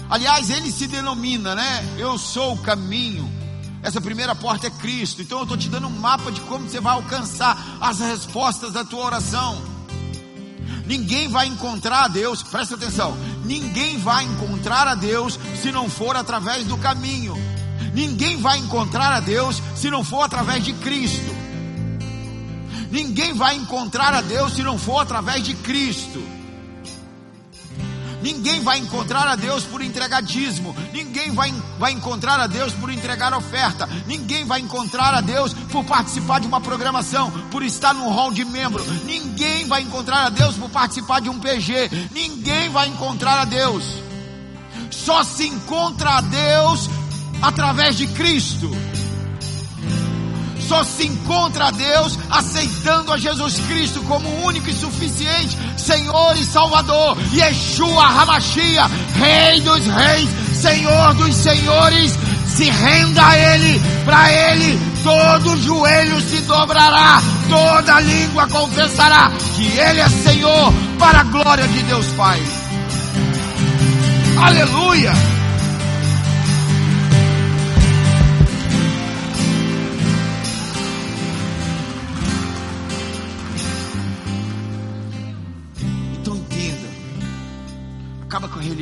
Aliás, 0.09 0.49
ele 0.49 0.71
se 0.71 0.87
denomina, 0.87 1.53
né? 1.55 1.95
Eu 1.97 2.17
sou 2.17 2.53
o 2.53 2.57
caminho. 2.57 3.38
Essa 3.81 4.01
primeira 4.01 4.35
porta 4.35 4.67
é 4.67 4.69
Cristo. 4.69 5.21
Então 5.21 5.39
eu 5.39 5.43
estou 5.43 5.57
te 5.57 5.69
dando 5.69 5.87
um 5.87 5.99
mapa 5.99 6.31
de 6.31 6.41
como 6.41 6.69
você 6.69 6.79
vai 6.79 6.93
alcançar 6.93 7.77
as 7.79 7.99
respostas 7.99 8.73
da 8.73 8.83
tua 8.83 9.05
oração. 9.05 9.61
Ninguém 10.85 11.27
vai 11.27 11.47
encontrar 11.47 12.05
a 12.05 12.07
Deus, 12.07 12.41
presta 12.41 12.75
atenção. 12.75 13.15
Ninguém 13.45 13.99
vai 13.99 14.25
encontrar 14.25 14.87
a 14.87 14.95
Deus 14.95 15.39
se 15.61 15.71
não 15.71 15.89
for 15.89 16.15
através 16.15 16.65
do 16.65 16.77
caminho. 16.77 17.35
Ninguém 17.93 18.37
vai 18.37 18.57
encontrar 18.57 19.11
a 19.11 19.19
Deus 19.19 19.61
se 19.75 19.89
não 19.89 20.03
for 20.03 20.23
através 20.23 20.63
de 20.63 20.73
Cristo. 20.73 21.35
Ninguém 22.91 23.33
vai 23.33 23.55
encontrar 23.55 24.13
a 24.15 24.21
Deus 24.21 24.53
se 24.53 24.63
não 24.63 24.79
for 24.79 24.99
através 24.99 25.43
de 25.43 25.53
Cristo. 25.53 26.38
Ninguém 28.21 28.61
vai 28.61 28.79
encontrar 28.79 29.27
a 29.27 29.35
Deus 29.35 29.63
por 29.63 29.81
entregar 29.81 30.21
dízimo. 30.21 30.75
Ninguém 30.93 31.31
vai, 31.31 31.53
vai 31.77 31.91
encontrar 31.91 32.39
a 32.39 32.47
Deus 32.47 32.73
por 32.73 32.89
entregar 32.89 33.33
oferta. 33.33 33.87
Ninguém 34.05 34.45
vai 34.45 34.59
encontrar 34.59 35.13
a 35.13 35.21
Deus 35.21 35.53
por 35.53 35.83
participar 35.85 36.39
de 36.39 36.47
uma 36.47 36.61
programação, 36.61 37.31
por 37.49 37.63
estar 37.63 37.93
num 37.93 38.09
hall 38.09 38.31
de 38.31 38.43
membro. 38.43 38.83
Ninguém 39.05 39.65
vai 39.65 39.81
encontrar 39.81 40.25
a 40.25 40.29
Deus 40.29 40.55
por 40.55 40.69
participar 40.69 41.21
de 41.21 41.29
um 41.29 41.39
PG. 41.39 42.09
Ninguém 42.11 42.69
vai 42.69 42.87
encontrar 42.87 43.39
a 43.39 43.45
Deus. 43.45 43.85
Só 44.91 45.23
se 45.23 45.47
encontra 45.47 46.17
a 46.17 46.21
Deus 46.21 46.89
através 47.41 47.97
de 47.97 48.07
Cristo 48.07 48.69
só 50.69 50.83
se 50.83 51.07
encontra 51.07 51.65
a 51.65 51.71
Deus 51.71 52.19
aceitando 52.29 53.11
a 53.11 53.17
Jesus 53.17 53.59
Cristo 53.67 54.03
como 54.03 54.29
único 54.45 54.69
e 54.69 54.73
suficiente 54.73 55.57
Senhor 55.75 56.37
e 56.37 56.45
Salvador. 56.45 57.17
Yeshua 57.33 58.05
Hamashia, 58.05 58.85
Rei 59.15 59.61
dos 59.61 59.87
Reis, 59.87 60.29
Senhor 60.53 61.15
dos 61.15 61.33
Senhores. 61.33 62.13
Se 62.45 62.69
renda 62.69 63.27
a 63.27 63.37
Ele, 63.37 63.81
para 64.05 64.31
Ele 64.31 64.79
todo 65.03 65.57
joelho 65.61 66.21
se 66.21 66.41
dobrará, 66.41 67.21
toda 67.49 68.01
língua 68.01 68.47
confessará 68.47 69.31
que 69.55 69.65
Ele 69.65 70.01
é 70.01 70.09
Senhor, 70.09 70.73
para 70.99 71.21
a 71.21 71.23
glória 71.23 71.67
de 71.67 71.81
Deus 71.83 72.05
Pai. 72.17 72.39
Aleluia! 74.37 75.13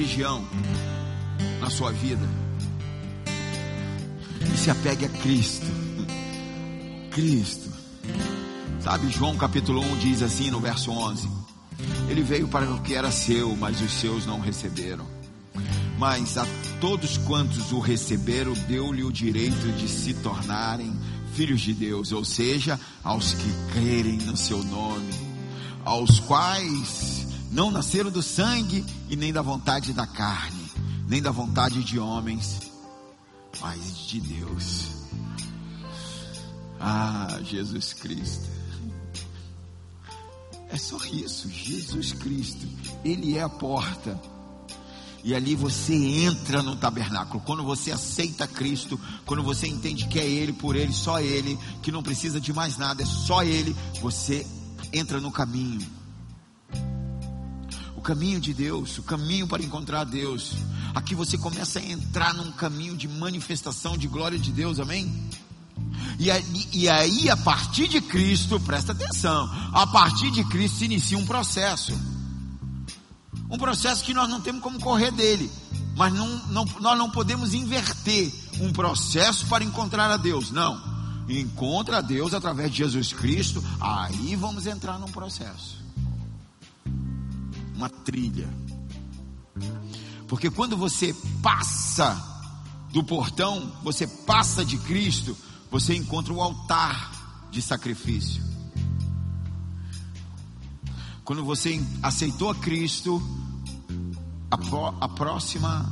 Religião 0.08 0.47
na 1.60 1.70
sua 1.70 1.91
vida. 1.91 2.28
E 4.53 4.58
se 4.58 4.72
apegue 4.72 5.05
a 5.05 5.10
Cristo. 5.10 5.66
Cristo. 7.12 7.70
Sabe, 8.80 9.10
João 9.10 9.36
capítulo 9.36 9.82
1 9.82 9.97
diz 9.97 10.22
assim 10.22 10.49
no 10.49 10.62
verso 10.62 10.91
11: 10.91 11.30
Ele 12.10 12.24
veio 12.24 12.47
para 12.47 12.72
o 12.72 12.82
que 12.82 12.95
era 12.95 13.12
seu, 13.12 13.55
mas 13.58 13.82
os 13.82 13.91
seus 13.91 14.26
não 14.26 14.39
receberam. 14.39 15.05
Mas 15.97 16.38
a 16.38 16.45
todos 16.80 17.18
quantos 17.18 17.72
o 17.72 17.80
receberam, 17.80 18.53
deu-lhe 18.68 19.03
o 19.03 19.12
direito 19.12 19.72
de 19.74 19.89
se 19.89 20.14
tornarem 20.14 20.95
filhos 21.34 21.60
de 21.60 21.74
Deus, 21.74 22.12
ou 22.12 22.24
seja, 22.24 22.80
aos 23.03 23.34
que 23.34 23.51
crerem 23.74 24.18
no 24.20 24.38
seu 24.38 24.64
nome, 24.64 25.14
aos 25.84 26.20
quais 26.22 27.16
não 27.51 27.71
nasceram 27.71 28.11
do 28.11 28.21
sangue 28.21 28.85
e 29.09 29.15
nem 29.15 29.31
da 29.31 29.41
vontade 29.41 29.93
da 29.93 30.05
carne, 30.05 30.71
nem 31.07 31.21
da 31.21 31.31
vontade 31.31 31.83
de 31.83 31.99
homens, 31.99 32.59
mas 33.61 33.97
de 34.07 34.19
Deus. 34.19 34.85
Ah, 36.79 37.39
Jesus 37.43 37.93
Cristo. 37.93 38.47
É 40.69 40.77
só 40.77 40.97
isso, 41.05 41.49
Jesus 41.49 42.11
Cristo. 42.11 42.67
Ele 43.03 43.37
é 43.37 43.41
a 43.41 43.49
porta. 43.49 44.19
E 45.23 45.33
ali 45.33 45.55
você 45.55 45.93
entra 45.93 46.61
no 46.61 46.75
tabernáculo. 46.75 47.41
Quando 47.45 47.63
você 47.63 47.91
aceita 47.91 48.47
Cristo, 48.47 48.99
quando 49.25 49.41
você 49.41 49.67
entende 49.67 50.07
que 50.07 50.19
é 50.19 50.25
Ele, 50.25 50.53
por 50.53 50.75
Ele, 50.75 50.93
só 50.93 51.19
Ele, 51.19 51.57
que 51.81 51.91
não 51.91 52.03
precisa 52.03 52.39
de 52.39 52.53
mais 52.53 52.77
nada, 52.77 53.01
é 53.01 53.05
só 53.05 53.43
Ele, 53.43 53.75
você 54.01 54.45
entra 54.93 55.19
no 55.19 55.31
caminho 55.31 55.96
caminho 58.08 58.39
de 58.39 58.53
Deus, 58.53 58.97
o 58.99 59.03
caminho 59.03 59.45
para 59.45 59.62
encontrar 59.62 60.05
Deus. 60.05 60.53
Aqui 60.95 61.14
você 61.14 61.38
começa 61.38 61.80
a 61.80 61.84
entrar 61.84 62.34
num 62.34 62.53
caminho 62.53 62.95
de 62.95 63.05
manifestação 63.05 63.97
de 63.97 64.08
glória 64.08 64.39
de 64.39 64.49
Deus, 64.49 64.80
amém? 64.80 65.30
E 66.18 66.32
aí, 66.32 66.70
e 66.72 66.88
aí, 66.88 67.30
a 67.30 67.36
partir 67.36 67.89
de 67.89 67.99
Cristo, 67.99 68.62
presta 68.62 68.93
atenção, 68.93 69.51
a 69.74 69.86
partir 69.86 70.32
de 70.32 70.41
Cristo 70.45 70.78
se 70.78 70.86
inicia 70.86 71.18
um 71.18 71.26
processo. 71.26 71.91
Um 73.49 73.58
processo 73.58 74.05
que 74.05 74.14
nós 74.14 74.30
não 74.30 74.39
temos 74.39 74.62
como 74.62 74.80
correr 74.80 75.12
dele, 75.12 75.51
mas 75.97 76.14
não, 76.14 76.30
não, 76.47 76.66
nós 76.80 76.97
não 76.97 77.12
podemos 77.12 77.53
inverter 77.53 78.34
um 78.62 78.72
processo 78.72 79.47
para 79.47 79.66
encontrar 79.66 80.10
a 80.10 80.16
Deus, 80.16 80.49
não. 80.49 80.82
Encontra 81.28 81.97
a 81.97 82.01
Deus 82.01 82.34
através 82.34 82.72
de 82.72 82.78
Jesus 82.78 83.12
Cristo, 83.12 83.62
aí 83.82 84.34
vamos 84.38 84.66
entrar 84.66 84.97
num 84.97 85.12
processo 85.12 85.86
uma 87.78 87.89
trilha. 87.89 88.49
Porque 90.28 90.49
quando 90.49 90.75
você 90.75 91.15
passa 91.41 92.21
do 92.91 93.03
portão, 93.03 93.71
você 93.84 94.07
passa 94.07 94.65
de 94.65 94.78
Cristo, 94.80 95.38
você 95.71 95.95
encontra 95.95 96.34
o 96.34 96.41
altar 96.41 97.47
de 97.51 97.61
sacrifício. 97.61 98.43
Quando 101.23 101.45
você 101.45 101.80
aceitou 102.01 102.49
a 102.49 102.55
Cristo, 102.55 103.21
a, 104.49 105.05
a 105.05 105.09
próxima, 105.09 105.86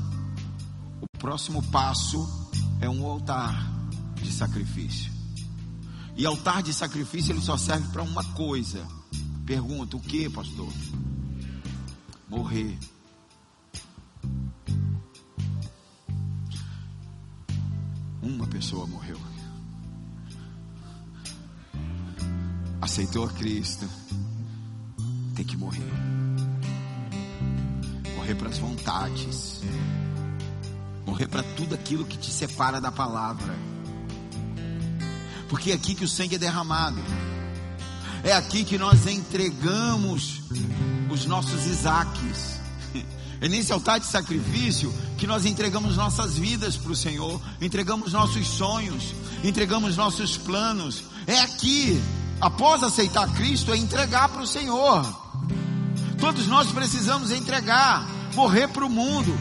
o 1.02 1.18
próximo 1.18 1.62
passo 1.64 2.50
é 2.82 2.90
um 2.90 3.06
altar 3.06 3.72
de 4.22 4.32
sacrifício. 4.32 5.12
E 6.18 6.26
altar 6.26 6.64
de 6.64 6.74
sacrifício 6.74 7.34
ele 7.34 7.42
só 7.42 7.58
serve 7.58 7.88
para 7.90 8.02
uma 8.02 8.24
coisa. 8.24 8.86
Pergunta: 9.46 9.98
o 9.98 10.00
que, 10.00 10.30
pastor? 10.30 10.70
Morrer. 12.28 12.78
Uma 18.22 18.48
pessoa 18.48 18.88
morreu. 18.88 19.20
Aceitou 22.82 23.26
a 23.26 23.30
Cristo. 23.30 23.88
Tem 25.36 25.46
que 25.46 25.58
morrer. 25.58 25.92
Morrer 28.16 28.36
para 28.36 28.50
as 28.50 28.58
vontades. 28.58 29.62
Morrer 31.06 31.28
para 31.28 31.44
tudo 31.44 31.76
aquilo 31.76 32.06
que 32.06 32.18
te 32.18 32.32
separa 32.32 32.82
da 32.82 32.92
palavra. 32.92 33.56
Porque 35.50 35.72
é 35.72 35.76
aqui 35.76 35.94
que 35.94 36.04
o 36.04 36.08
sangue 36.08 36.36
é 36.36 36.40
derramado. 36.40 37.00
É 38.24 38.34
aqui 38.34 38.64
que 38.64 38.78
nós 38.78 39.06
entregamos 39.06 40.42
os 41.16 41.26
nossos 41.26 41.66
Isaques. 41.66 42.56
É 43.42 43.50
nesse 43.50 43.74
altar 43.74 44.00
de 44.00 44.06
sacrifício 44.06 44.94
que 45.18 45.28
nós 45.28 45.46
entregamos 45.46 45.98
nossas 45.98 46.38
vidas 46.38 46.78
para 46.78 46.94
o 46.94 46.96
Senhor, 46.96 47.40
entregamos 47.60 48.14
nossos 48.14 48.48
sonhos, 48.48 49.14
entregamos 49.44 49.98
nossos 49.98 50.38
planos. 50.38 51.04
É 51.28 51.42
aqui, 51.42 52.02
após 52.40 52.82
aceitar 52.82 53.28
Cristo, 53.34 53.74
é 53.74 53.78
entregar 53.78 54.30
para 54.30 54.42
o 54.42 54.48
Senhor. 54.48 55.04
Todos 56.18 56.48
nós 56.48 56.72
precisamos 56.72 57.30
entregar, 57.30 58.08
morrer 58.34 58.70
para 58.70 58.86
o 58.86 58.90
mundo. 58.90 59.38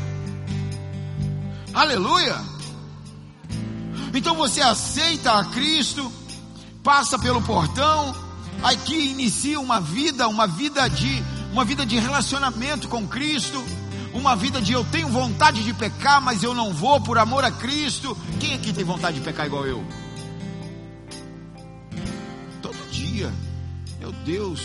Aleluia! 1.72 2.36
Então 4.12 4.34
você 4.34 4.60
aceita 4.60 5.38
a 5.38 5.44
Cristo, 5.44 6.12
passa 6.82 7.16
pelo 7.16 7.40
portão, 7.40 8.12
aqui 8.60 9.12
inicia 9.12 9.60
uma 9.60 9.80
vida, 9.80 10.26
uma 10.26 10.48
vida 10.48 10.90
de 10.90 11.22
uma 11.54 11.64
vida 11.64 11.86
de 11.86 11.96
relacionamento 12.00 12.88
com 12.88 13.06
Cristo, 13.06 13.64
uma 14.12 14.34
vida 14.34 14.60
de 14.60 14.72
eu 14.72 14.82
tenho 14.82 15.06
vontade 15.06 15.62
de 15.62 15.72
pecar, 15.72 16.20
mas 16.20 16.42
eu 16.42 16.52
não 16.52 16.74
vou 16.74 17.00
por 17.00 17.16
amor 17.16 17.44
a 17.44 17.50
Cristo. 17.52 18.18
Quem 18.40 18.54
aqui 18.54 18.72
tem 18.72 18.82
vontade 18.82 19.18
de 19.18 19.24
pecar 19.24 19.46
igual 19.46 19.64
eu? 19.64 19.84
Todo 22.60 22.76
dia, 22.90 23.32
meu 24.00 24.10
Deus. 24.26 24.62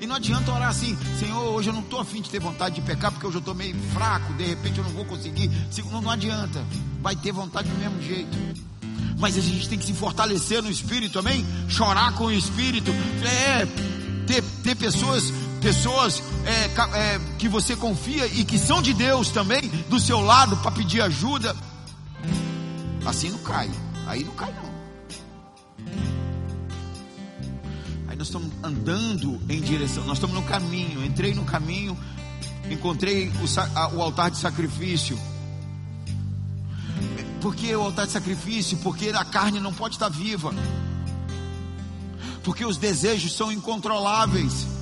E 0.00 0.06
não 0.06 0.14
adianta 0.14 0.52
orar 0.52 0.68
assim, 0.68 0.96
Senhor, 1.18 1.52
hoje 1.52 1.70
eu 1.70 1.74
não 1.74 1.80
estou 1.80 1.98
afim 1.98 2.22
de 2.22 2.30
ter 2.30 2.38
vontade 2.38 2.76
de 2.76 2.82
pecar, 2.82 3.10
porque 3.10 3.26
hoje 3.26 3.38
eu 3.38 3.40
estou 3.40 3.54
meio 3.54 3.74
fraco, 3.92 4.32
de 4.34 4.44
repente 4.44 4.78
eu 4.78 4.84
não 4.84 4.92
vou 4.92 5.04
conseguir. 5.04 5.50
Não, 5.90 6.00
não 6.00 6.10
adianta, 6.12 6.64
vai 7.02 7.16
ter 7.16 7.32
vontade 7.32 7.68
do 7.68 7.76
mesmo 7.76 8.00
jeito. 8.00 8.38
Mas 9.18 9.36
a 9.36 9.40
gente 9.40 9.68
tem 9.68 9.76
que 9.76 9.84
se 9.84 9.92
fortalecer 9.92 10.62
no 10.62 10.70
espírito, 10.70 11.18
amém? 11.18 11.44
Chorar 11.68 12.12
com 12.12 12.26
o 12.26 12.32
espírito, 12.32 12.92
é, 13.24 13.66
ter, 14.28 14.44
ter 14.62 14.76
pessoas 14.76 15.32
pessoas 15.64 16.22
é, 16.44 16.66
é, 16.98 17.20
que 17.38 17.48
você 17.48 17.74
confia 17.74 18.26
e 18.26 18.44
que 18.44 18.58
são 18.58 18.82
de 18.82 18.92
Deus 18.92 19.30
também 19.30 19.62
do 19.88 19.98
seu 19.98 20.20
lado 20.20 20.58
para 20.58 20.70
pedir 20.70 21.00
ajuda. 21.00 21.56
Assim 23.06 23.30
não 23.30 23.38
cai, 23.38 23.70
aí 24.06 24.22
não 24.24 24.34
cai 24.34 24.52
não. 24.52 24.74
Aí 28.08 28.14
nós 28.14 28.26
estamos 28.26 28.52
andando 28.62 29.40
em 29.48 29.58
direção, 29.62 30.04
nós 30.04 30.18
estamos 30.18 30.36
no 30.36 30.42
caminho. 30.42 31.02
Entrei 31.02 31.32
no 31.32 31.46
caminho, 31.46 31.96
encontrei 32.70 33.28
o, 33.30 33.96
o 33.96 34.02
altar 34.02 34.30
de 34.30 34.36
sacrifício. 34.36 35.18
Por 37.40 37.54
que 37.56 37.74
o 37.74 37.80
altar 37.80 38.04
de 38.04 38.12
sacrifício? 38.12 38.76
Porque 38.78 39.08
a 39.08 39.24
carne 39.24 39.60
não 39.60 39.72
pode 39.72 39.94
estar 39.94 40.10
viva. 40.10 40.54
Porque 42.42 42.66
os 42.66 42.76
desejos 42.76 43.34
são 43.34 43.50
incontroláveis 43.50 44.73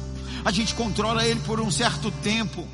a 0.45 0.51
gente 0.51 0.74
controla 0.74 1.26
ele 1.26 1.40
por 1.40 1.61
um 1.61 1.70
certo 1.70 2.11
tempo. 2.22 2.66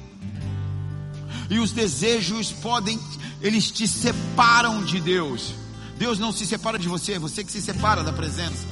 E 1.50 1.58
os 1.58 1.72
desejos 1.72 2.52
podem, 2.52 2.98
eles 3.40 3.70
te 3.70 3.86
separam 3.86 4.84
de 4.84 5.00
Deus. 5.00 5.54
Deus 5.98 6.18
não 6.18 6.32
se 6.32 6.46
separa 6.46 6.78
de 6.78 6.88
você, 6.88 7.14
é 7.14 7.18
você 7.18 7.42
que 7.42 7.50
se 7.50 7.60
separa 7.60 8.04
da 8.04 8.12
presença. 8.12 8.66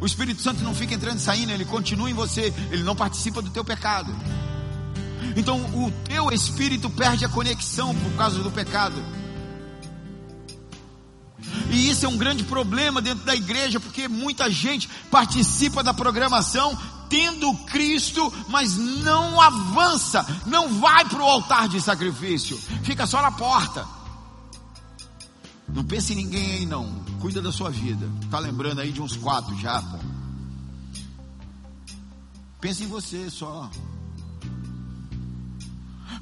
O 0.00 0.06
Espírito 0.06 0.42
Santo 0.42 0.62
não 0.62 0.74
fica 0.74 0.94
entrando 0.94 1.18
e 1.18 1.22
saindo, 1.22 1.52
ele 1.52 1.64
continua 1.64 2.10
em 2.10 2.14
você, 2.14 2.52
ele 2.70 2.82
não 2.82 2.94
participa 2.94 3.40
do 3.40 3.50
teu 3.50 3.64
pecado. 3.64 4.14
Então 5.36 5.60
o 5.74 5.90
teu 6.04 6.30
espírito 6.30 6.88
perde 6.90 7.24
a 7.24 7.28
conexão 7.28 7.94
por 7.94 8.12
causa 8.12 8.42
do 8.42 8.50
pecado. 8.50 8.96
E 11.70 11.90
isso 11.90 12.06
é 12.06 12.08
um 12.08 12.16
grande 12.16 12.44
problema 12.44 13.00
dentro 13.00 13.24
da 13.24 13.34
igreja, 13.34 13.80
porque 13.80 14.08
muita 14.08 14.50
gente 14.50 14.88
participa 15.10 15.82
da 15.82 15.94
programação 15.94 16.76
tendo 17.08 17.54
Cristo, 17.66 18.32
mas 18.48 18.76
não 18.76 19.40
avança, 19.40 20.26
não 20.46 20.80
vai 20.80 21.04
para 21.04 21.22
o 21.22 21.26
altar 21.26 21.68
de 21.68 21.80
sacrifício, 21.80 22.58
fica 22.82 23.06
só 23.06 23.22
na 23.22 23.30
porta. 23.30 23.86
Não 25.68 25.84
pense 25.84 26.12
em 26.12 26.16
ninguém 26.16 26.52
aí 26.52 26.66
não, 26.66 27.04
cuida 27.20 27.42
da 27.42 27.52
sua 27.52 27.70
vida. 27.70 28.08
Tá 28.30 28.38
lembrando 28.38 28.80
aí 28.80 28.92
de 28.92 29.02
uns 29.02 29.16
quatro 29.16 29.56
já, 29.58 29.82
pô. 29.82 29.98
Pense 32.60 32.84
em 32.84 32.86
você 32.86 33.28
só. 33.30 33.70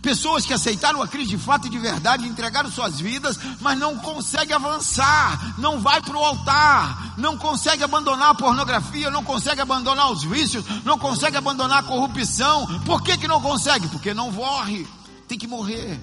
Pessoas 0.00 0.44
que 0.44 0.52
aceitaram 0.52 1.00
a 1.00 1.08
Cristo 1.08 1.30
de 1.30 1.38
fato 1.38 1.66
e 1.66 1.70
de 1.70 1.78
verdade, 1.78 2.28
entregaram 2.28 2.70
suas 2.70 3.00
vidas, 3.00 3.38
mas 3.60 3.78
não 3.78 3.96
conseguem 3.98 4.54
avançar, 4.54 5.58
não 5.58 5.80
vai 5.80 6.02
para 6.02 6.16
o 6.16 6.22
altar, 6.22 7.14
não 7.16 7.38
consegue 7.38 7.82
abandonar 7.82 8.30
a 8.30 8.34
pornografia, 8.34 9.10
não 9.10 9.24
consegue 9.24 9.62
abandonar 9.62 10.12
os 10.12 10.22
vícios, 10.22 10.64
não 10.84 10.98
consegue 10.98 11.36
abandonar 11.36 11.78
a 11.78 11.82
corrupção. 11.82 12.66
Por 12.84 13.02
que, 13.02 13.16
que 13.16 13.26
não 13.26 13.40
consegue? 13.40 13.88
Porque 13.88 14.12
não 14.12 14.30
morre, 14.30 14.86
tem 15.26 15.38
que 15.38 15.46
morrer. 15.46 15.98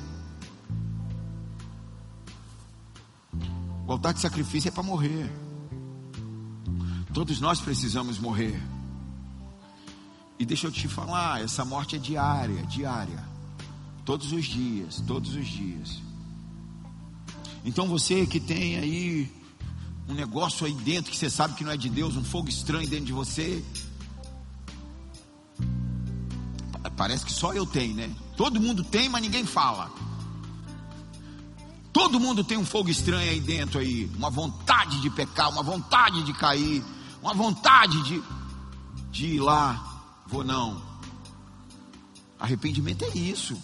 O 3.88 3.92
altar 3.92 4.14
de 4.14 4.20
sacrifício 4.20 4.70
é 4.70 4.72
para 4.72 4.84
morrer. 4.84 5.32
Todos 7.14 7.40
nós 7.40 7.60
precisamos 7.60 8.18
morrer. 8.18 8.60
E 10.40 10.46
deixa 10.46 10.66
eu 10.66 10.72
te 10.72 10.88
falar, 10.88 11.44
essa 11.44 11.64
morte 11.64 11.98
é 11.98 12.00
diária, 12.00 12.64
diária. 12.64 13.31
Todos 14.06 14.32
os 14.32 14.46
dias, 14.46 15.02
todos 15.06 15.36
os 15.36 15.48
dias. 15.48 16.02
Então 17.64 17.88
você 17.88 18.26
que 18.26 18.40
tem 18.40 18.78
aí 18.78 19.32
um 20.10 20.14
negócio 20.14 20.66
aí 20.66 20.74
dentro 20.74 21.12
que 21.12 21.18
você 21.18 21.30
sabe 21.30 21.54
que 21.54 21.64
não 21.64 21.72
é 21.72 21.78
de 21.78 21.90
Deus, 21.90 22.16
um 22.18 22.24
fogo 22.24 22.50
estranho 22.50 22.88
dentro 22.88 23.06
de 23.06 23.14
você. 23.14 23.64
Parece 26.98 27.26
que 27.26 27.32
só 27.32 27.54
eu 27.54 27.66
tenho, 27.66 27.96
né? 27.96 28.14
Todo 28.38 28.60
mundo 28.60 28.84
tem, 28.84 29.10
mas 29.10 29.22
ninguém 29.22 29.46
fala. 29.46 29.92
Todo 31.94 32.20
mundo 32.20 32.44
tem 32.44 32.58
um 32.58 32.66
fogo 32.66 32.90
estranho 32.90 33.30
aí 33.30 33.40
dentro 33.40 33.80
aí, 33.80 34.10
uma 34.16 34.30
vontade 34.30 35.02
de 35.02 35.10
pecar, 35.10 35.50
uma 35.50 35.64
vontade 35.64 36.24
de 36.24 36.34
cair, 36.34 36.84
uma 37.22 37.34
vontade 37.34 38.02
de, 38.04 38.24
de 39.12 39.26
ir 39.26 39.40
lá, 39.40 40.24
vou 40.28 40.44
não. 40.44 40.82
Arrependimento 42.40 43.04
é 43.04 43.18
isso. 43.18 43.58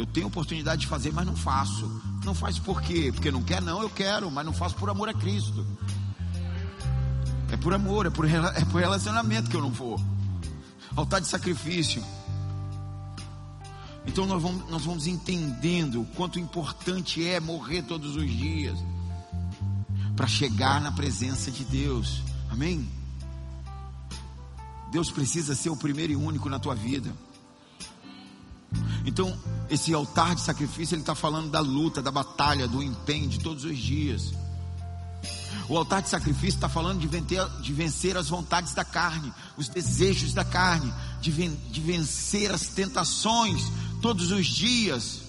Eu 0.00 0.06
tenho 0.06 0.28
oportunidade 0.28 0.80
de 0.80 0.86
fazer, 0.86 1.12
mas 1.12 1.26
não 1.26 1.36
faço. 1.36 1.86
Não 2.24 2.34
faz 2.34 2.58
por 2.58 2.80
quê? 2.80 3.10
Porque 3.12 3.30
não 3.30 3.42
quer? 3.42 3.60
Não, 3.60 3.82
eu 3.82 3.90
quero, 3.90 4.30
mas 4.30 4.46
não 4.46 4.52
faço 4.54 4.74
por 4.76 4.88
amor 4.88 5.10
a 5.10 5.12
Cristo. 5.12 5.66
É 7.52 7.56
por 7.58 7.74
amor, 7.74 8.06
é 8.06 8.10
por, 8.10 8.26
é 8.26 8.64
por 8.64 8.80
relacionamento 8.80 9.50
que 9.50 9.56
eu 9.56 9.60
não 9.60 9.70
vou. 9.70 10.00
Altar 10.96 11.20
de 11.20 11.28
sacrifício. 11.28 12.02
Então 14.06 14.24
nós 14.24 14.40
vamos, 14.40 14.70
nós 14.70 14.86
vamos 14.86 15.06
entendendo 15.06 16.00
o 16.00 16.06
quanto 16.06 16.40
importante 16.40 17.28
é 17.28 17.38
morrer 17.38 17.82
todos 17.82 18.16
os 18.16 18.30
dias 18.30 18.78
para 20.16 20.26
chegar 20.26 20.80
na 20.80 20.92
presença 20.92 21.50
de 21.50 21.62
Deus. 21.62 22.22
Amém? 22.48 22.88
Deus 24.90 25.10
precisa 25.10 25.54
ser 25.54 25.68
o 25.68 25.76
primeiro 25.76 26.14
e 26.14 26.16
único 26.16 26.48
na 26.48 26.58
tua 26.58 26.74
vida. 26.74 27.14
Então, 29.04 29.36
esse 29.68 29.92
altar 29.94 30.34
de 30.34 30.42
sacrifício, 30.42 30.94
ele 30.94 31.02
está 31.02 31.14
falando 31.14 31.50
da 31.50 31.60
luta, 31.60 32.02
da 32.02 32.10
batalha, 32.10 32.68
do 32.68 32.82
empenho 32.82 33.28
de 33.28 33.40
todos 33.40 33.64
os 33.64 33.78
dias. 33.78 34.32
O 35.68 35.76
altar 35.76 36.02
de 36.02 36.08
sacrifício 36.08 36.56
está 36.56 36.68
falando 36.68 36.98
de 36.98 37.06
vencer, 37.06 37.48
de 37.60 37.72
vencer, 37.72 38.16
as 38.16 38.28
vontades 38.28 38.74
da 38.74 38.84
carne, 38.84 39.32
os 39.56 39.68
desejos 39.68 40.34
da 40.34 40.44
carne, 40.44 40.92
de, 41.20 41.30
ven, 41.30 41.56
de 41.70 41.80
vencer 41.80 42.52
as 42.52 42.66
tentações 42.66 43.62
todos 44.02 44.32
os 44.32 44.46
dias. 44.46 45.20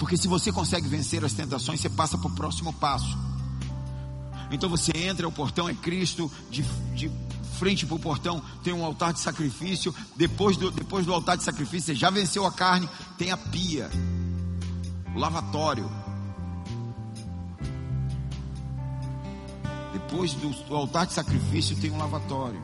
Porque 0.00 0.16
se 0.16 0.26
você 0.26 0.50
consegue 0.50 0.88
vencer 0.88 1.24
as 1.24 1.32
tentações, 1.32 1.80
você 1.80 1.88
passa 1.88 2.18
para 2.18 2.26
o 2.26 2.34
próximo 2.34 2.72
passo. 2.72 3.16
Então 4.50 4.68
você 4.68 4.90
entra, 4.96 5.28
o 5.28 5.32
portão 5.32 5.68
é 5.68 5.74
Cristo, 5.74 6.30
de, 6.50 6.62
de 6.94 7.08
frente 7.60 7.84
para 7.84 7.94
o 7.94 7.98
portão 7.98 8.42
tem 8.64 8.72
um 8.72 8.82
altar 8.82 9.12
de 9.12 9.20
sacrifício. 9.20 9.94
Depois 10.16 10.56
do, 10.56 10.70
depois 10.70 11.04
do 11.04 11.12
altar 11.12 11.36
de 11.36 11.44
sacrifício, 11.44 11.88
você 11.88 11.94
já 11.94 12.08
venceu 12.08 12.46
a 12.46 12.50
carne, 12.50 12.88
tem 13.18 13.30
a 13.30 13.36
pia, 13.36 13.90
o 15.14 15.18
lavatório. 15.18 15.84
Depois 19.92 20.34
do, 20.34 20.74
altar 20.74 21.06
de 21.06 21.12
sacrifício 21.12 21.76
tem 21.76 21.90
um 21.90 21.98
lavatório. 21.98 22.62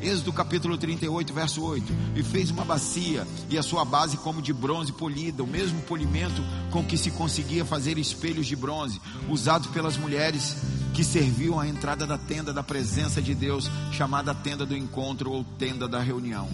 Êxodo 0.00 0.32
capítulo 0.32 0.78
38, 0.78 1.32
verso 1.32 1.62
8. 1.62 1.92
E 2.14 2.22
fez 2.22 2.50
uma 2.50 2.64
bacia, 2.64 3.26
e 3.50 3.58
a 3.58 3.62
sua 3.62 3.84
base 3.84 4.16
como 4.16 4.40
de 4.40 4.52
bronze 4.52 4.92
polida, 4.92 5.42
o 5.42 5.46
mesmo 5.46 5.82
polimento 5.82 6.42
com 6.70 6.84
que 6.84 6.96
se 6.96 7.10
conseguia 7.10 7.64
fazer 7.64 7.98
espelhos 7.98 8.46
de 8.46 8.54
bronze, 8.54 9.00
usado 9.28 9.68
pelas 9.70 9.96
mulheres 9.96 10.56
que 10.94 11.02
serviam 11.02 11.58
à 11.58 11.66
entrada 11.66 12.06
da 12.06 12.16
tenda 12.16 12.52
da 12.52 12.62
presença 12.62 13.20
de 13.20 13.34
Deus, 13.34 13.68
chamada 13.90 14.34
tenda 14.34 14.64
do 14.64 14.76
encontro 14.76 15.32
ou 15.32 15.44
tenda 15.58 15.88
da 15.88 16.00
reunião. 16.00 16.48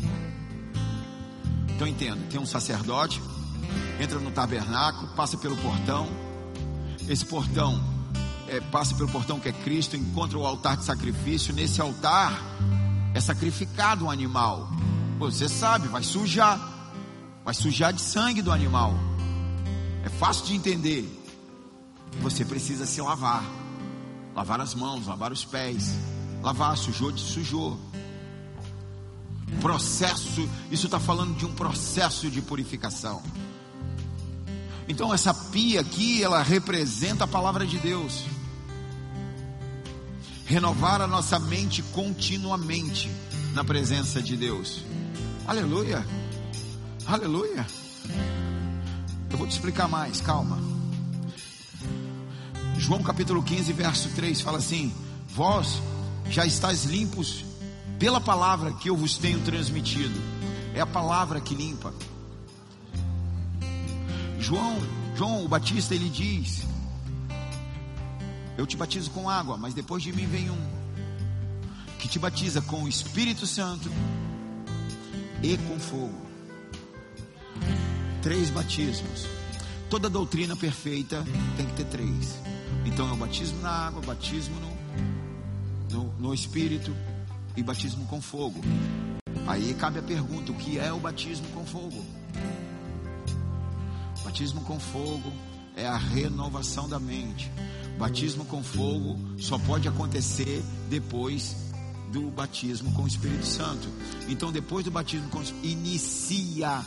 Então 1.75 1.87
entenda, 1.87 2.21
tem 2.31 2.41
um 2.41 2.47
sacerdote, 2.47 3.21
entra 4.01 4.19
no 4.19 4.31
tabernáculo, 4.31 5.09
passa 5.15 5.37
pelo 5.37 5.57
portão. 5.57 6.09
Esse 7.09 7.25
portão 7.27 7.94
é, 8.57 8.61
passa 8.61 8.95
pelo 8.95 9.09
portão 9.09 9.41
que 9.41 9.49
é 9.49 9.53
Cristo, 9.53 9.97
encontra 9.97 10.39
o 10.39 10.47
altar 10.47 10.77
de 10.77 10.85
sacrifício. 10.85 11.55
Nesse 11.55 11.81
altar 11.81 12.41
é 13.15 13.21
sacrificado 13.21 14.07
um 14.07 14.11
animal. 14.11 14.69
Você 15.19 15.49
sabe, 15.49 15.89
vai 15.89 16.03
sujar, 16.03 16.61
vai 17.45 17.55
sujar 17.55 17.93
de 17.93 18.01
sangue 18.01 18.43
do 18.43 18.53
animal. 18.53 18.95
É 20.05 20.09
fácil 20.09 20.47
de 20.47 20.55
entender. 20.55 21.23
Você 22.21 22.45
precisa 22.45 22.87
se 22.87 23.01
lavar 23.01 23.45
lavar 24.35 24.61
as 24.61 24.75
mãos, 24.75 25.07
lavar 25.07 25.33
os 25.33 25.45
pés, 25.45 25.95
lavar, 26.43 26.77
sujou, 26.77 27.17
sujou. 27.17 27.79
Processo, 29.61 30.49
isso 30.71 30.87
está 30.87 30.99
falando 30.99 31.37
de 31.37 31.47
um 31.47 31.55
processo 31.55 32.29
de 32.29 32.43
purificação. 32.43 33.23
Então 34.89 35.15
essa 35.15 35.33
pia 35.33 35.81
aqui, 35.81 36.23
ela 36.23 36.43
representa 36.43 37.25
a 37.25 37.29
palavra 37.29 37.65
de 37.67 37.79
Deus. 37.79 38.25
Renovar 40.47 41.01
a 41.01 41.07
nossa 41.07 41.39
mente 41.39 41.83
continuamente 41.83 43.11
na 43.55 43.65
presença 43.65 44.23
de 44.23 44.37
Deus. 44.37 44.85
Aleluia, 45.47 46.05
aleluia. 47.07 47.67
Eu 49.31 49.39
vou 49.39 49.47
te 49.47 49.53
explicar 49.53 49.89
mais, 49.89 50.21
calma. 50.21 50.59
João 52.77 53.03
capítulo 53.03 53.43
15, 53.43 53.73
verso 53.73 54.09
3 54.11 54.41
fala 54.41 54.59
assim: 54.59 54.93
Vós 55.29 55.81
já 56.29 56.45
estáis 56.45 56.85
limpos 56.85 57.45
pela 57.99 58.21
palavra 58.21 58.73
que 58.73 58.91
eu 58.91 58.97
vos 58.97 59.17
tenho 59.17 59.41
transmitido. 59.41 60.21
É 60.75 60.81
a 60.81 60.87
palavra 60.87 61.41
que 61.41 61.55
limpa. 61.55 61.95
João, 64.39 64.77
João 65.17 65.45
o 65.45 65.49
Batista, 65.49 65.95
ele 65.95 66.11
diz: 66.11 66.67
Eu 68.57 68.67
te 68.67 68.77
batizo 68.77 69.11
com 69.11 69.29
água, 69.29 69.57
mas 69.57 69.75
depois 69.75 70.03
de 70.03 70.13
mim 70.13 70.27
vem 70.27 70.51
um 70.51 70.75
que 71.99 72.09
te 72.09 72.19
batiza 72.19 72.61
com 72.61 72.85
o 72.85 72.89
Espírito 72.89 73.47
Santo 73.47 73.91
e 75.43 75.57
com 75.57 75.79
fogo. 75.81 76.15
Três 78.23 78.51
batismos. 78.51 79.27
Toda 79.89 80.11
doutrina 80.11 80.55
perfeita 80.55 81.25
tem 81.57 81.67
que 81.67 81.73
ter 81.73 81.85
três. 81.87 82.39
Então 82.85 83.09
é 83.09 83.13
o 83.13 83.17
batismo 83.17 83.61
na 83.61 83.71
água, 83.71 84.03
batismo 84.03 84.55
no, 84.61 85.97
no, 85.97 86.13
no 86.19 86.35
Espírito 86.35 86.95
e 87.57 87.63
batismo 87.63 88.07
com 88.07 88.21
fogo. 88.21 88.61
Aí 89.47 89.75
cabe 89.75 89.99
a 89.99 90.03
pergunta: 90.03 90.53
o 90.53 90.55
que 90.55 90.79
é 90.79 90.93
o 90.93 90.99
batismo 90.99 91.47
com 91.49 91.65
fogo? 91.65 92.05
Batismo 94.25 94.61
com 94.63 94.79
fogo 94.79 95.33
é 95.77 95.87
a 95.87 95.97
renovação 95.97 96.89
da 96.89 96.99
mente. 96.99 97.51
Batismo 97.99 98.45
com 98.45 98.63
fogo 98.63 99.19
só 99.39 99.59
pode 99.59 99.87
acontecer 99.89 100.63
depois 100.89 101.57
do 102.13 102.31
batismo 102.31 102.93
com 102.93 103.03
o 103.03 103.07
Espírito 103.07 103.47
Santo. 103.47 103.89
Então, 104.29 104.53
depois 104.53 104.85
do 104.85 104.91
batismo 104.91 105.29
com 105.31 105.39
o 105.39 105.43
Espírito, 105.43 105.67
inicia 105.67 106.85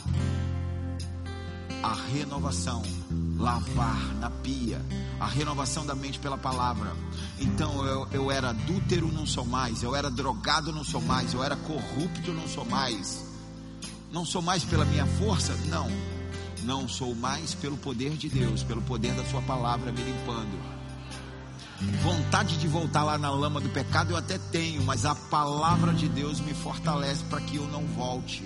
a 1.82 1.94
renovação, 2.12 2.82
lavar 3.36 4.14
na 4.14 4.30
pia, 4.30 4.80
a 5.20 5.26
renovação 5.26 5.86
da 5.86 5.94
mente 5.94 6.18
pela 6.18 6.36
palavra. 6.36 6.92
Então 7.38 7.84
eu, 7.84 8.08
eu 8.10 8.30
era 8.30 8.50
adúltero, 8.50 9.12
não 9.12 9.26
sou 9.26 9.44
mais, 9.44 9.82
eu 9.82 9.94
era 9.94 10.10
drogado, 10.10 10.72
não 10.72 10.84
sou 10.84 11.00
mais, 11.00 11.34
eu 11.34 11.42
era 11.42 11.56
corrupto, 11.56 12.32
não 12.32 12.48
sou 12.48 12.64
mais. 12.64 13.24
Não 14.10 14.24
sou 14.24 14.40
mais 14.40 14.64
pela 14.64 14.84
minha 14.84 15.06
força? 15.06 15.54
Não. 15.66 15.88
Não 16.64 16.88
sou 16.88 17.14
mais 17.14 17.54
pelo 17.54 17.76
poder 17.76 18.16
de 18.16 18.28
Deus, 18.28 18.62
pelo 18.62 18.82
poder 18.82 19.14
da 19.14 19.24
Sua 19.24 19.42
palavra 19.42 19.92
me 19.92 20.02
limpando. 20.02 20.77
Vontade 22.02 22.56
de 22.56 22.66
voltar 22.66 23.04
lá 23.04 23.16
na 23.16 23.30
lama 23.30 23.60
do 23.60 23.68
pecado 23.68 24.10
eu 24.12 24.16
até 24.16 24.36
tenho, 24.36 24.82
mas 24.82 25.04
a 25.04 25.14
palavra 25.14 25.92
de 25.92 26.08
Deus 26.08 26.40
me 26.40 26.52
fortalece 26.52 27.22
para 27.24 27.40
que 27.40 27.56
eu 27.56 27.66
não 27.68 27.86
volte. 27.86 28.44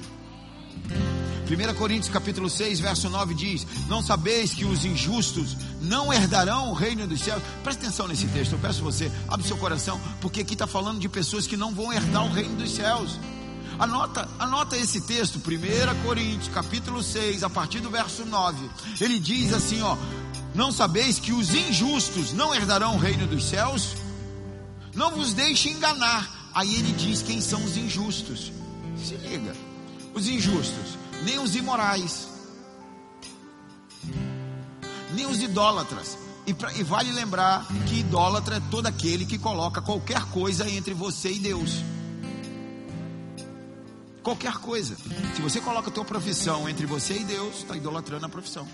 1 1.49 1.75
Coríntios 1.75 2.13
capítulo 2.13 2.49
6, 2.49 2.81
verso 2.81 3.09
9 3.09 3.35
diz: 3.35 3.67
Não 3.89 4.03
sabeis 4.03 4.53
que 4.53 4.65
os 4.65 4.85
injustos 4.85 5.57
não 5.81 6.13
herdarão 6.13 6.71
o 6.71 6.75
reino 6.75 7.07
dos 7.07 7.21
céus? 7.21 7.43
Presta 7.63 7.87
atenção 7.87 8.07
nesse 8.07 8.27
texto, 8.29 8.53
eu 8.53 8.59
peço 8.59 8.83
você, 8.83 9.11
abre 9.29 9.47
seu 9.47 9.57
coração, 9.57 10.01
porque 10.21 10.41
aqui 10.41 10.55
está 10.55 10.67
falando 10.67 11.01
de 11.01 11.09
pessoas 11.09 11.47
que 11.47 11.57
não 11.57 11.75
vão 11.75 11.93
herdar 11.93 12.25
o 12.25 12.33
reino 12.33 12.57
dos 12.57 12.71
céus. 12.75 13.19
Anota, 13.79 14.29
anota 14.39 14.77
esse 14.77 15.01
texto, 15.01 15.39
1 15.39 16.03
Coríntios 16.05 16.49
capítulo 16.55 17.03
6, 17.03 17.43
a 17.43 17.51
partir 17.51 17.81
do 17.81 17.91
verso 17.91 18.25
9. 18.25 18.71
Ele 19.01 19.19
diz 19.19 19.53
assim: 19.53 19.81
ó, 19.83 19.97
não 20.55 20.71
sabeis 20.71 21.19
que 21.19 21.33
os 21.33 21.55
injustos 21.55 22.33
não 22.33 22.55
herdarão 22.55 22.95
o 22.95 22.99
reino 22.99 23.27
dos 23.27 23.45
céus? 23.45 23.95
Não 24.95 25.11
vos 25.11 25.33
deixe 25.33 25.71
enganar. 25.71 26.51
Aí 26.55 26.75
ele 26.75 26.93
diz 26.93 27.23
quem 27.23 27.41
são 27.41 27.65
os 27.65 27.77
injustos. 27.77 28.53
Se 29.03 29.15
liga. 29.17 29.55
Os 30.15 30.29
injustos, 30.29 30.99
nem 31.25 31.39
os 31.39 31.57
imorais, 31.57 32.29
nem 35.15 35.25
os 35.25 35.41
idólatras. 35.41 36.19
E, 36.47 36.53
pra, 36.53 36.73
e 36.75 36.83
vale 36.83 37.11
lembrar 37.13 37.67
que 37.87 38.01
idólatra 38.01 38.57
é 38.57 38.63
todo 38.71 38.87
aquele 38.87 39.25
que 39.25 39.39
coloca 39.39 39.81
qualquer 39.81 40.23
coisa 40.27 40.69
entre 40.69 40.93
você 40.93 41.33
e 41.33 41.39
Deus. 41.39 41.83
Qualquer 44.23 44.55
coisa. 44.59 44.97
Se 45.35 45.41
você 45.41 45.61
coloca 45.61 45.89
a 45.89 45.93
tua 45.93 46.05
profissão 46.05 46.69
entre 46.69 46.85
você 46.85 47.15
e 47.15 47.25
Deus, 47.25 47.59
está 47.59 47.77
idolatrando 47.77 48.27
a 48.27 48.29
profissão. 48.29 48.69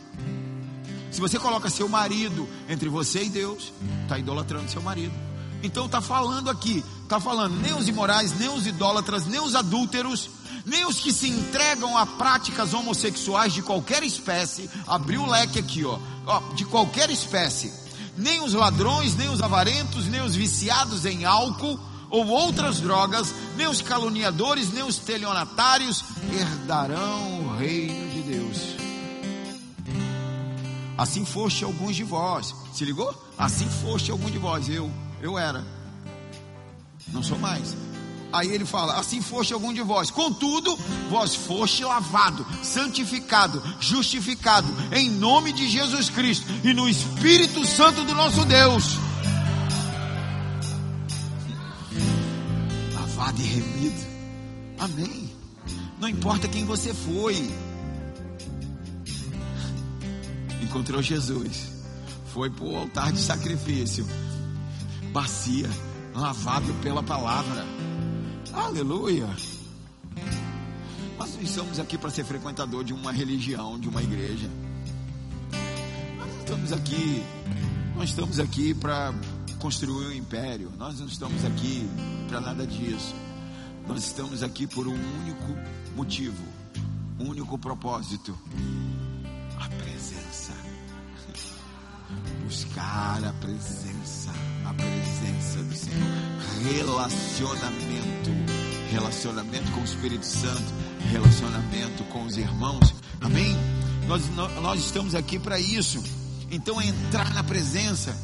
Se 1.10 1.20
você 1.20 1.38
coloca 1.38 1.70
seu 1.70 1.88
marido 1.88 2.48
entre 2.68 2.88
você 2.88 3.24
e 3.24 3.28
Deus, 3.28 3.72
está 4.02 4.18
idolatrando 4.18 4.70
seu 4.70 4.82
marido. 4.82 5.14
Então 5.62 5.86
está 5.86 6.00
falando 6.00 6.50
aqui, 6.50 6.84
está 7.02 7.18
falando 7.18 7.56
nem 7.60 7.74
os 7.74 7.88
imorais, 7.88 8.38
nem 8.38 8.48
os 8.48 8.66
idólatras, 8.66 9.26
nem 9.26 9.40
os 9.40 9.54
adúlteros, 9.54 10.30
nem 10.64 10.86
os 10.86 11.00
que 11.00 11.12
se 11.12 11.28
entregam 11.28 11.96
a 11.96 12.06
práticas 12.06 12.74
homossexuais 12.74 13.52
de 13.52 13.62
qualquer 13.62 14.02
espécie. 14.02 14.70
Abriu 14.86 15.22
o 15.22 15.30
leque 15.30 15.58
aqui, 15.58 15.84
ó, 15.84 15.98
ó, 16.26 16.40
de 16.54 16.64
qualquer 16.64 17.10
espécie. 17.10 17.72
Nem 18.16 18.40
os 18.42 18.52
ladrões, 18.52 19.16
nem 19.16 19.28
os 19.28 19.40
avarentos, 19.40 20.06
nem 20.06 20.20
os 20.20 20.34
viciados 20.34 21.04
em 21.04 21.24
álcool 21.24 21.78
ou 22.10 22.26
outras 22.26 22.80
drogas, 22.80 23.34
nem 23.56 23.66
os 23.66 23.82
caluniadores, 23.82 24.72
nem 24.72 24.82
os 24.82 24.98
telionatários 24.98 26.04
herdarão 26.32 27.46
o 27.46 27.56
reino. 27.56 28.07
Assim 30.98 31.24
foste 31.24 31.62
alguns 31.62 31.94
de 31.94 32.02
vós. 32.02 32.52
Se 32.74 32.84
ligou? 32.84 33.14
Assim 33.38 33.68
foste 33.68 34.10
alguns 34.10 34.32
de 34.32 34.38
vós. 34.38 34.68
Eu, 34.68 34.90
eu 35.22 35.38
era. 35.38 35.64
Não 37.12 37.22
sou 37.22 37.38
mais. 37.38 37.76
Aí 38.32 38.52
ele 38.52 38.64
fala: 38.64 38.98
Assim 38.98 39.22
foste 39.22 39.54
algum 39.54 39.72
de 39.72 39.80
vós. 39.80 40.10
Contudo, 40.10 40.76
vós 41.08 41.36
foste 41.36 41.84
lavado, 41.84 42.44
santificado, 42.64 43.62
justificado, 43.78 44.66
em 44.90 45.08
nome 45.08 45.52
de 45.52 45.68
Jesus 45.68 46.10
Cristo 46.10 46.52
e 46.64 46.74
no 46.74 46.88
Espírito 46.88 47.64
Santo 47.64 48.02
do 48.02 48.12
nosso 48.12 48.44
Deus. 48.44 48.98
Lavado 52.92 53.40
e 53.40 53.44
remido. 53.44 54.06
Amém. 54.80 55.30
Não 56.00 56.08
importa 56.08 56.48
quem 56.48 56.64
você 56.64 56.92
foi 56.92 57.48
encontrou 60.62 61.02
Jesus, 61.02 61.72
foi 62.32 62.50
para 62.50 62.64
o 62.64 62.76
altar 62.76 63.12
de 63.12 63.20
sacrifício, 63.20 64.06
bacia, 65.12 65.68
lavado 66.14 66.72
pela 66.82 67.02
palavra. 67.02 67.64
Aleluia. 68.52 69.28
Nós 71.18 71.34
não 71.34 71.42
estamos 71.42 71.78
aqui 71.78 71.98
para 71.98 72.10
ser 72.10 72.24
frequentador 72.24 72.84
de 72.84 72.92
uma 72.92 73.12
religião, 73.12 73.78
de 73.78 73.88
uma 73.88 74.02
igreja. 74.02 74.48
Nós 76.16 76.28
não 76.28 76.38
estamos 76.40 76.72
aqui, 76.72 77.22
nós 77.96 78.08
estamos 78.10 78.40
aqui 78.40 78.74
para 78.74 79.12
construir 79.58 80.06
um 80.06 80.12
império. 80.12 80.72
Nós 80.78 81.00
não 81.00 81.06
estamos 81.06 81.44
aqui 81.44 81.88
para 82.28 82.40
nada 82.40 82.66
disso. 82.66 83.14
Nós 83.86 84.04
estamos 84.04 84.42
aqui 84.42 84.66
por 84.66 84.86
um 84.86 84.94
único 84.94 85.56
motivo, 85.96 86.42
um 87.18 87.30
único 87.30 87.58
propósito: 87.58 88.36
buscar 92.48 93.22
a 93.24 93.32
presença, 93.34 94.30
a 94.64 94.72
presença 94.72 95.62
do 95.62 95.74
Senhor, 95.76 96.72
relacionamento, 96.72 98.30
relacionamento 98.90 99.70
com 99.72 99.82
o 99.82 99.84
Espírito 99.84 100.24
Santo, 100.24 100.64
relacionamento 101.10 102.04
com 102.04 102.24
os 102.24 102.38
irmãos, 102.38 102.94
amém? 103.20 103.54
Nós, 104.06 104.22
nós 104.62 104.80
estamos 104.80 105.14
aqui 105.14 105.38
para 105.38 105.60
isso, 105.60 106.02
então 106.50 106.80
entrar 106.80 107.34
na 107.34 107.44
presença, 107.44 108.16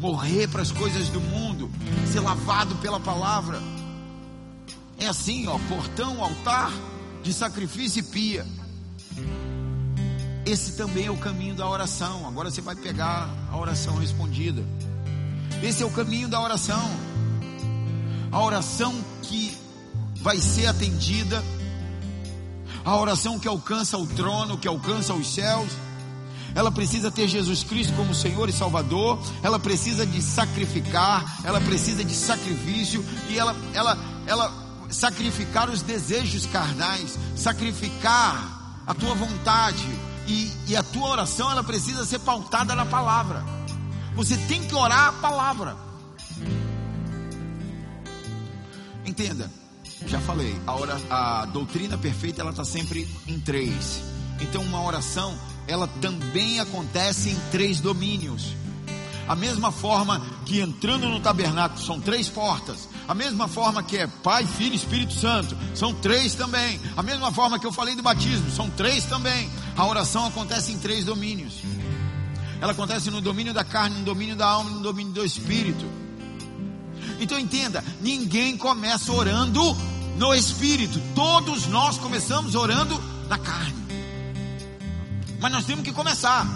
morrer 0.00 0.48
para 0.48 0.62
as 0.62 0.72
coisas 0.72 1.10
do 1.10 1.20
mundo, 1.20 1.70
ser 2.10 2.20
lavado 2.20 2.76
pela 2.76 2.98
palavra, 2.98 3.60
é 4.98 5.06
assim, 5.06 5.46
ó, 5.48 5.58
portão, 5.68 6.24
altar 6.24 6.72
de 7.22 7.30
sacrifício 7.30 8.00
e 8.00 8.02
pia. 8.04 8.46
Esse 10.46 10.72
também 10.72 11.06
é 11.06 11.10
o 11.10 11.16
caminho 11.16 11.56
da 11.56 11.68
oração. 11.68 12.24
Agora 12.24 12.48
você 12.48 12.60
vai 12.60 12.76
pegar 12.76 13.28
a 13.50 13.56
oração 13.56 13.96
respondida. 13.96 14.62
Esse 15.60 15.82
é 15.82 15.86
o 15.86 15.90
caminho 15.90 16.28
da 16.28 16.40
oração. 16.40 16.88
A 18.30 18.40
oração 18.40 18.94
que 19.22 19.58
vai 20.22 20.38
ser 20.38 20.68
atendida. 20.68 21.42
A 22.84 22.96
oração 22.96 23.40
que 23.40 23.48
alcança 23.48 23.98
o 23.98 24.06
trono, 24.06 24.56
que 24.56 24.68
alcança 24.68 25.12
os 25.14 25.34
céus. 25.34 25.68
Ela 26.54 26.70
precisa 26.70 27.10
ter 27.10 27.26
Jesus 27.26 27.64
Cristo 27.64 27.92
como 27.96 28.14
Senhor 28.14 28.48
e 28.48 28.52
Salvador. 28.52 29.18
Ela 29.42 29.58
precisa 29.58 30.06
de 30.06 30.22
sacrificar. 30.22 31.40
Ela 31.42 31.60
precisa 31.60 32.04
de 32.04 32.14
sacrifício. 32.14 33.04
E 33.28 33.36
ela, 33.36 33.56
ela, 33.74 33.98
ela 34.28 34.52
sacrificar 34.90 35.68
os 35.68 35.82
desejos 35.82 36.46
carnais. 36.46 37.18
Sacrificar 37.34 38.84
a 38.86 38.94
tua 38.94 39.16
vontade 39.16 40.05
e, 40.26 40.52
e 40.68 40.76
a 40.76 40.82
tua 40.82 41.08
oração 41.08 41.50
ela 41.50 41.62
precisa 41.62 42.04
ser 42.04 42.18
pautada 42.20 42.74
na 42.74 42.84
palavra. 42.84 43.44
Você 44.14 44.36
tem 44.36 44.62
que 44.64 44.74
orar 44.74 45.08
a 45.08 45.12
palavra. 45.12 45.76
Entenda, 49.04 49.50
já 50.06 50.20
falei, 50.20 50.60
a, 50.66 50.74
ora, 50.74 51.00
a 51.08 51.46
doutrina 51.46 51.96
perfeita 51.96 52.40
ela 52.40 52.50
está 52.50 52.64
sempre 52.64 53.08
em 53.26 53.38
três. 53.38 54.02
Então 54.40 54.62
uma 54.62 54.82
oração 54.82 55.36
ela 55.68 55.88
também 56.00 56.60
acontece 56.60 57.30
em 57.30 57.36
três 57.50 57.80
domínios. 57.80 58.54
A 59.28 59.34
mesma 59.34 59.72
forma 59.72 60.24
que 60.44 60.60
entrando 60.60 61.08
no 61.08 61.20
tabernáculo 61.20 61.80
são 61.80 62.00
três 62.00 62.28
portas. 62.28 62.88
A 63.08 63.14
mesma 63.14 63.46
forma 63.46 63.82
que 63.82 63.96
é 63.96 64.06
Pai, 64.06 64.46
Filho 64.46 64.72
e 64.72 64.76
Espírito 64.76 65.14
Santo. 65.14 65.56
São 65.74 65.94
três 65.94 66.34
também. 66.34 66.80
A 66.96 67.02
mesma 67.02 67.32
forma 67.32 67.58
que 67.58 67.66
eu 67.66 67.72
falei 67.72 67.94
do 67.94 68.02
batismo. 68.02 68.50
São 68.50 68.68
três 68.70 69.04
também. 69.04 69.48
A 69.76 69.86
oração 69.86 70.26
acontece 70.26 70.72
em 70.72 70.78
três 70.78 71.04
domínios. 71.04 71.54
Ela 72.60 72.72
acontece 72.72 73.10
no 73.10 73.20
domínio 73.20 73.52
da 73.54 73.62
carne, 73.62 73.98
no 73.98 74.04
domínio 74.04 74.34
da 74.34 74.46
alma 74.46 74.70
no 74.70 74.80
domínio 74.80 75.12
do 75.12 75.24
espírito. 75.24 75.84
Então 77.20 77.38
entenda: 77.38 77.84
ninguém 78.00 78.56
começa 78.56 79.12
orando 79.12 79.62
no 80.16 80.34
espírito. 80.34 81.00
Todos 81.14 81.66
nós 81.66 81.98
começamos 81.98 82.54
orando 82.54 83.00
na 83.28 83.38
carne. 83.38 83.86
Mas 85.38 85.52
nós 85.52 85.64
temos 85.64 85.84
que 85.84 85.92
começar. 85.92 86.46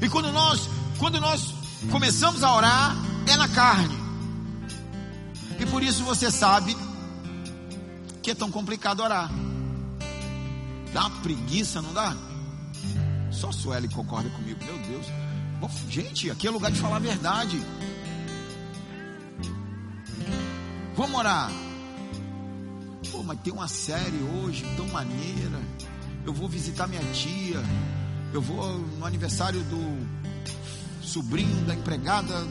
E 0.00 0.08
quando 0.08 0.32
nós, 0.32 0.68
quando 0.98 1.20
nós 1.20 1.54
começamos 1.90 2.42
a 2.42 2.54
orar, 2.54 2.96
é 3.26 3.36
na 3.36 3.48
carne. 3.48 3.98
Por 5.70 5.82
isso 5.82 6.04
você 6.04 6.30
sabe 6.30 6.76
que 8.22 8.30
é 8.30 8.34
tão 8.34 8.50
complicado 8.50 9.00
orar. 9.00 9.30
Dá 10.92 11.06
uma 11.06 11.20
preguiça, 11.20 11.80
não 11.80 11.92
dá? 11.92 12.16
Só 13.30 13.52
Sueli 13.52 13.88
concorda 13.88 14.28
comigo. 14.30 14.58
Meu 14.64 14.78
Deus. 14.78 15.06
Gente, 15.88 16.30
aqui 16.30 16.46
é 16.46 16.50
lugar 16.50 16.72
de 16.72 16.80
falar 16.80 16.96
a 16.96 17.00
verdade. 17.00 17.60
Vamos 20.96 21.18
orar. 21.18 21.50
Pô, 23.10 23.22
mas 23.22 23.40
tem 23.40 23.52
uma 23.52 23.68
série 23.68 24.22
hoje 24.22 24.64
tão 24.76 24.86
maneira. 24.88 25.60
Eu 26.26 26.32
vou 26.32 26.48
visitar 26.48 26.86
minha 26.86 27.02
tia. 27.12 27.62
Eu 28.32 28.42
vou 28.42 28.78
no 28.78 29.06
aniversário 29.06 29.62
do 29.64 30.08
sobrinho 31.02 31.64
da 31.64 31.74
empregada 31.74 32.46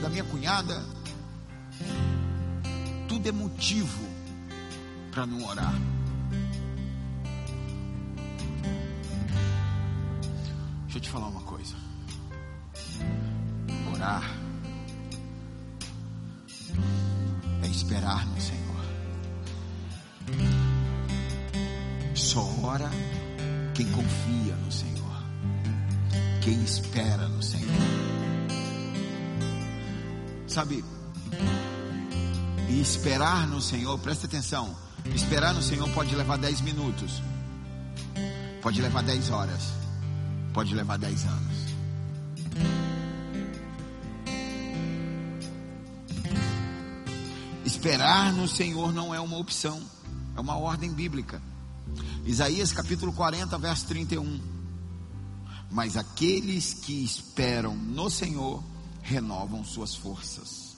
da 0.00 0.08
minha 0.08 0.24
cunhada. 0.24 0.82
Tudo 3.14 3.28
é 3.28 3.32
motivo 3.32 4.08
para 5.12 5.24
não 5.24 5.46
orar. 5.46 5.72
Deixa 10.82 10.98
eu 10.98 11.00
te 11.00 11.08
falar 11.08 11.28
uma 11.28 11.42
coisa. 11.42 11.76
Orar 13.94 14.28
é 17.62 17.68
esperar 17.68 18.26
no 18.26 18.40
Senhor. 18.40 18.84
Só 22.16 22.42
ora 22.64 22.90
quem 23.76 23.86
confia 23.92 24.56
no 24.56 24.72
Senhor, 24.72 25.22
quem 26.42 26.64
espera 26.64 27.28
no 27.28 27.40
Senhor. 27.40 27.70
Sabe, 30.48 30.84
e 32.74 32.80
esperar 32.80 33.46
no 33.46 33.60
Senhor, 33.60 33.96
presta 34.00 34.26
atenção, 34.26 34.74
esperar 35.14 35.54
no 35.54 35.62
Senhor 35.62 35.88
pode 35.90 36.12
levar 36.16 36.36
10 36.36 36.60
minutos, 36.62 37.22
pode 38.60 38.82
levar 38.82 39.02
10 39.04 39.30
horas, 39.30 39.62
pode 40.52 40.74
levar 40.74 40.98
10 40.98 41.24
anos. 41.24 41.54
Esperar 47.64 48.32
no 48.32 48.48
Senhor 48.48 48.92
não 48.92 49.14
é 49.14 49.20
uma 49.20 49.38
opção, 49.38 49.80
é 50.36 50.40
uma 50.40 50.56
ordem 50.56 50.92
bíblica. 50.92 51.40
Isaías 52.24 52.72
capítulo 52.72 53.12
40, 53.12 53.56
verso 53.56 53.86
31. 53.86 54.40
Mas 55.70 55.96
aqueles 55.96 56.74
que 56.74 57.04
esperam 57.04 57.76
no 57.76 58.10
Senhor 58.10 58.64
renovam 59.00 59.64
suas 59.64 59.94
forças. 59.94 60.73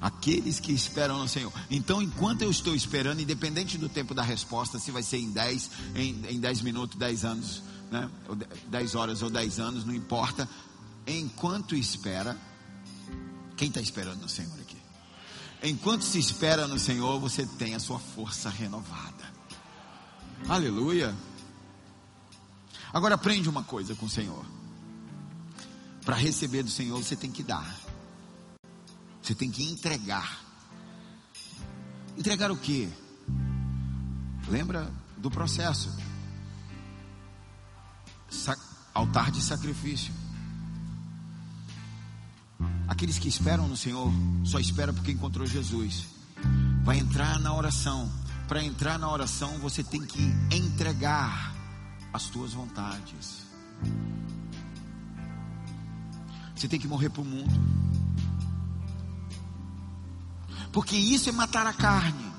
Aqueles 0.00 0.60
que 0.60 0.72
esperam 0.72 1.18
no 1.18 1.28
Senhor. 1.28 1.52
Então, 1.70 2.02
enquanto 2.02 2.42
eu 2.42 2.50
estou 2.50 2.74
esperando, 2.74 3.20
independente 3.20 3.78
do 3.78 3.88
tempo 3.88 4.14
da 4.14 4.22
resposta, 4.22 4.78
se 4.78 4.90
vai 4.90 5.02
ser 5.02 5.18
em 5.18 5.30
10, 5.30 5.70
em, 5.94 6.22
em 6.30 6.40
10 6.40 6.60
minutos, 6.62 6.98
10 6.98 7.24
anos, 7.24 7.62
né? 7.90 8.10
10 8.68 8.94
horas 8.94 9.22
ou 9.22 9.30
10 9.30 9.60
anos, 9.60 9.84
não 9.84 9.94
importa. 9.94 10.48
Enquanto 11.06 11.74
espera, 11.74 12.36
quem 13.56 13.68
está 13.68 13.80
esperando 13.80 14.20
no 14.20 14.28
Senhor 14.28 14.58
aqui? 14.60 14.76
Enquanto 15.62 16.02
se 16.02 16.18
espera 16.18 16.66
no 16.66 16.78
Senhor, 16.78 17.18
você 17.18 17.46
tem 17.46 17.74
a 17.74 17.80
sua 17.80 17.98
força 17.98 18.50
renovada. 18.50 19.32
Aleluia. 20.48 21.14
Agora 22.92 23.14
aprende 23.14 23.48
uma 23.48 23.64
coisa 23.64 23.94
com 23.94 24.06
o 24.06 24.10
Senhor. 24.10 24.44
Para 26.04 26.16
receber 26.16 26.62
do 26.62 26.70
Senhor, 26.70 27.02
você 27.02 27.16
tem 27.16 27.30
que 27.30 27.42
dar. 27.42 27.83
Você 29.24 29.34
tem 29.34 29.50
que 29.50 29.64
entregar. 29.64 30.38
Entregar 32.14 32.50
o 32.50 32.56
que? 32.58 32.92
Lembra 34.46 34.92
do 35.16 35.30
processo? 35.30 35.90
Sa 38.28 38.54
altar 38.92 39.30
de 39.30 39.40
sacrifício. 39.40 40.12
Aqueles 42.86 43.18
que 43.18 43.26
esperam 43.26 43.66
no 43.66 43.78
Senhor 43.78 44.12
só 44.44 44.60
esperam 44.60 44.92
porque 44.92 45.12
encontrou 45.12 45.46
Jesus. 45.46 46.04
Vai 46.84 46.98
entrar 46.98 47.40
na 47.40 47.54
oração. 47.54 48.12
Para 48.46 48.62
entrar 48.62 48.98
na 48.98 49.10
oração, 49.10 49.58
você 49.58 49.82
tem 49.82 50.04
que 50.04 50.22
entregar 50.54 51.54
as 52.12 52.24
tuas 52.26 52.52
vontades. 52.52 53.42
Você 56.54 56.68
tem 56.68 56.78
que 56.78 56.86
morrer 56.86 57.08
para 57.08 57.22
o 57.22 57.24
mundo. 57.24 57.84
Porque 60.74 60.96
isso 60.96 61.28
é 61.28 61.32
matar 61.32 61.68
a 61.68 61.72
carne. 61.72 62.32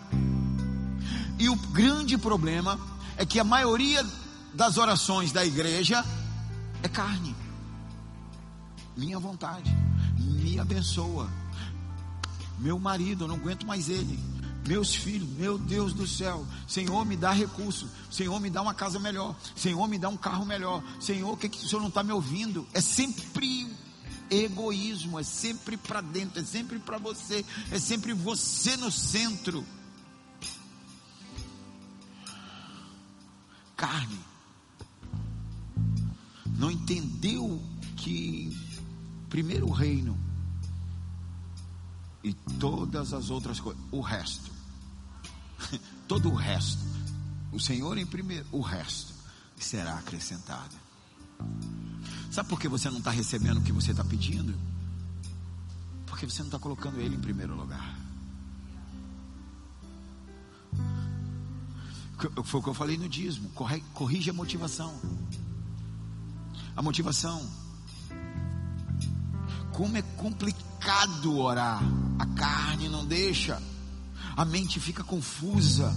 E 1.39 1.47
o 1.47 1.55
grande 1.55 2.17
problema 2.17 2.77
é 3.15 3.25
que 3.25 3.39
a 3.39 3.45
maioria 3.45 4.05
das 4.53 4.77
orações 4.77 5.31
da 5.31 5.45
igreja 5.45 6.05
é 6.83 6.89
carne. 6.89 7.33
Minha 8.95 9.17
vontade 9.19 9.73
me 10.17 10.59
abençoa. 10.59 11.29
Meu 12.59 12.77
marido, 12.77 13.23
eu 13.23 13.27
não 13.29 13.35
aguento 13.35 13.65
mais 13.65 13.87
ele. 13.87 14.19
Meus 14.67 14.93
filhos, 14.93 15.29
meu 15.29 15.57
Deus 15.57 15.93
do 15.93 16.05
céu, 16.05 16.45
Senhor, 16.67 17.05
me 17.05 17.15
dá 17.15 17.31
recurso, 17.31 17.87
Senhor, 18.09 18.39
me 18.41 18.49
dá 18.49 18.63
uma 18.63 18.73
casa 18.73 18.97
melhor, 18.99 19.35
Senhor, 19.55 19.87
me 19.87 19.99
dá 19.99 20.09
um 20.09 20.17
carro 20.17 20.43
melhor, 20.43 20.83
Senhor, 20.99 21.31
o 21.31 21.37
que, 21.37 21.47
que 21.47 21.63
o 21.63 21.69
Senhor 21.69 21.81
não 21.81 21.89
está 21.89 22.01
me 22.01 22.11
ouvindo? 22.11 22.67
É 22.73 22.81
sempre 22.81 23.21
egoísmo, 24.29 25.19
é 25.19 25.23
sempre 25.23 25.77
para 25.77 26.01
dentro, 26.01 26.41
é 26.41 26.43
sempre 26.43 26.79
para 26.79 26.97
você, 26.97 27.45
é 27.71 27.79
sempre 27.79 28.13
você 28.13 28.75
no 28.77 28.91
centro. 28.91 29.65
Carne, 33.75 34.19
não 36.57 36.71
entendeu 36.71 37.61
que 37.97 38.57
primeiro 39.29 39.67
o 39.67 39.71
reino 39.71 40.17
e 42.23 42.33
todas 42.33 43.13
as 43.13 43.29
outras 43.29 43.59
coisas, 43.59 43.83
o 43.91 44.01
resto, 44.01 44.51
todo 46.07 46.29
o 46.29 46.35
resto, 46.35 46.81
o 47.51 47.59
Senhor 47.59 47.97
em 47.97 48.05
primeiro, 48.05 48.45
o 48.51 48.61
resto 48.61 49.13
será 49.57 49.97
acrescentado. 49.97 50.75
Sabe 52.35 52.49
por 52.49 52.59
que 52.59 52.67
você 52.67 52.89
não 52.89 52.97
está 52.97 53.11
recebendo 53.11 53.59
o 53.59 53.61
que 53.61 53.71
você 53.71 53.91
está 53.91 54.03
pedindo? 54.03 54.53
Porque 56.05 56.25
você 56.25 56.39
não 56.39 56.47
está 56.47 56.59
colocando 56.59 56.99
Ele 56.99 57.15
em 57.15 57.19
primeiro 57.21 57.55
lugar. 57.55 57.97
Foi 62.43 62.59
o 62.59 62.63
que 62.63 62.67
eu 62.67 62.73
falei 62.73 62.97
no 62.97 63.07
dízimo. 63.07 63.49
Corrige 63.93 64.29
a 64.29 64.33
motivação. 64.33 64.93
A 66.75 66.81
motivação. 66.81 67.41
Como 69.71 69.95
é 69.95 70.01
complicado 70.01 71.37
orar. 71.37 71.81
A 72.19 72.25
carne 72.25 72.89
não 72.89 73.05
deixa. 73.05 73.63
A 74.35 74.43
mente 74.43 74.77
fica 74.77 75.05
confusa. 75.05 75.95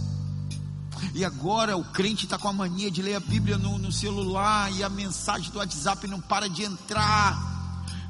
E 1.14 1.24
agora 1.24 1.76
o 1.76 1.84
crente 1.84 2.24
está 2.24 2.38
com 2.38 2.48
a 2.48 2.52
mania 2.52 2.90
de 2.90 3.02
ler 3.02 3.14
a 3.14 3.20
Bíblia 3.20 3.58
no, 3.58 3.78
no, 3.78 3.92
celular 3.92 4.72
e 4.72 4.82
a 4.82 4.88
mensagem 4.88 5.50
do 5.50 5.58
WhatsApp 5.58 6.06
não 6.06 6.20
para 6.20 6.48
de 6.48 6.62
entrar. 6.62 7.48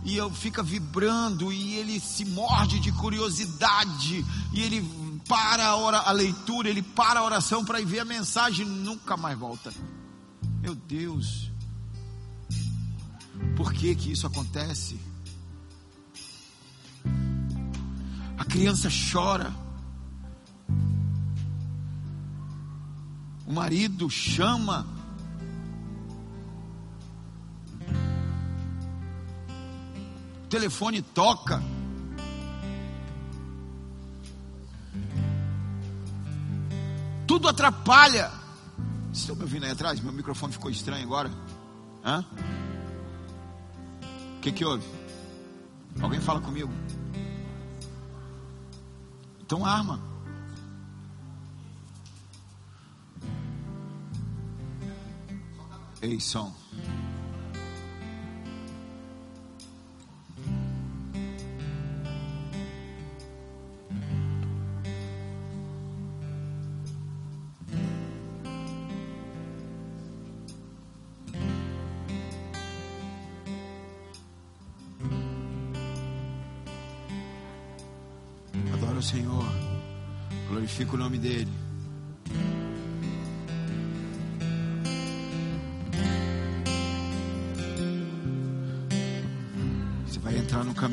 E 0.05 0.16
eu 0.16 0.30
fica 0.30 0.62
vibrando 0.62 1.53
e 1.53 1.74
ele 1.74 2.01
se 2.01 2.24
morde 2.24 2.80
de 2.80 2.93
curiosidade 2.93 4.24
e 4.53 4.62
ele 4.62 4.80
para 5.28 5.66
a, 5.66 5.76
hora, 5.76 5.99
a 5.99 6.12
leitura, 6.12 6.68
ele 6.68 6.82
para 6.82 7.20
a 7.20 7.24
oração 7.24 7.64
para 7.64 7.84
ver 7.84 8.01
a 8.01 8.05
mensagem 8.05 8.64
nunca 8.64 9.16
mais 9.16 9.39
volta. 9.39 9.72
Meu 10.61 10.74
Deus, 10.74 11.51
por 13.57 13.72
que 13.72 13.95
que 13.95 14.12
isso 14.12 14.26
acontece? 14.26 14.99
A 18.39 18.45
criança 18.45 18.89
chora. 19.12 19.53
O 23.49 23.53
marido 23.53 24.11
chama. 24.11 24.86
O 30.44 30.49
telefone 30.51 31.01
toca. 31.01 31.62
Tudo 37.26 37.49
atrapalha. 37.49 38.30
Vocês 39.05 39.20
estão 39.20 39.34
me 39.34 39.42
ouvindo 39.44 39.64
aí 39.64 39.70
atrás? 39.70 39.99
Meu 39.99 40.12
microfone 40.12 40.53
ficou 40.53 40.70
estranho 40.70 41.07
agora. 41.07 41.30
Hã? 42.05 42.22
O 44.36 44.40
que, 44.42 44.53
que 44.53 44.62
houve? 44.62 44.86
Alguém 46.03 46.20
fala 46.20 46.42
comigo? 46.42 46.70
Então 49.40 49.64
arma. 49.64 50.07
Ei, 56.01 56.20
som. 56.20 56.53
Adora 78.72 78.99
o 78.99 79.03
Senhor. 79.03 79.44
Glorifica 80.49 80.94
o 80.94 80.96
nome 80.96 81.18
dEle. 81.18 81.68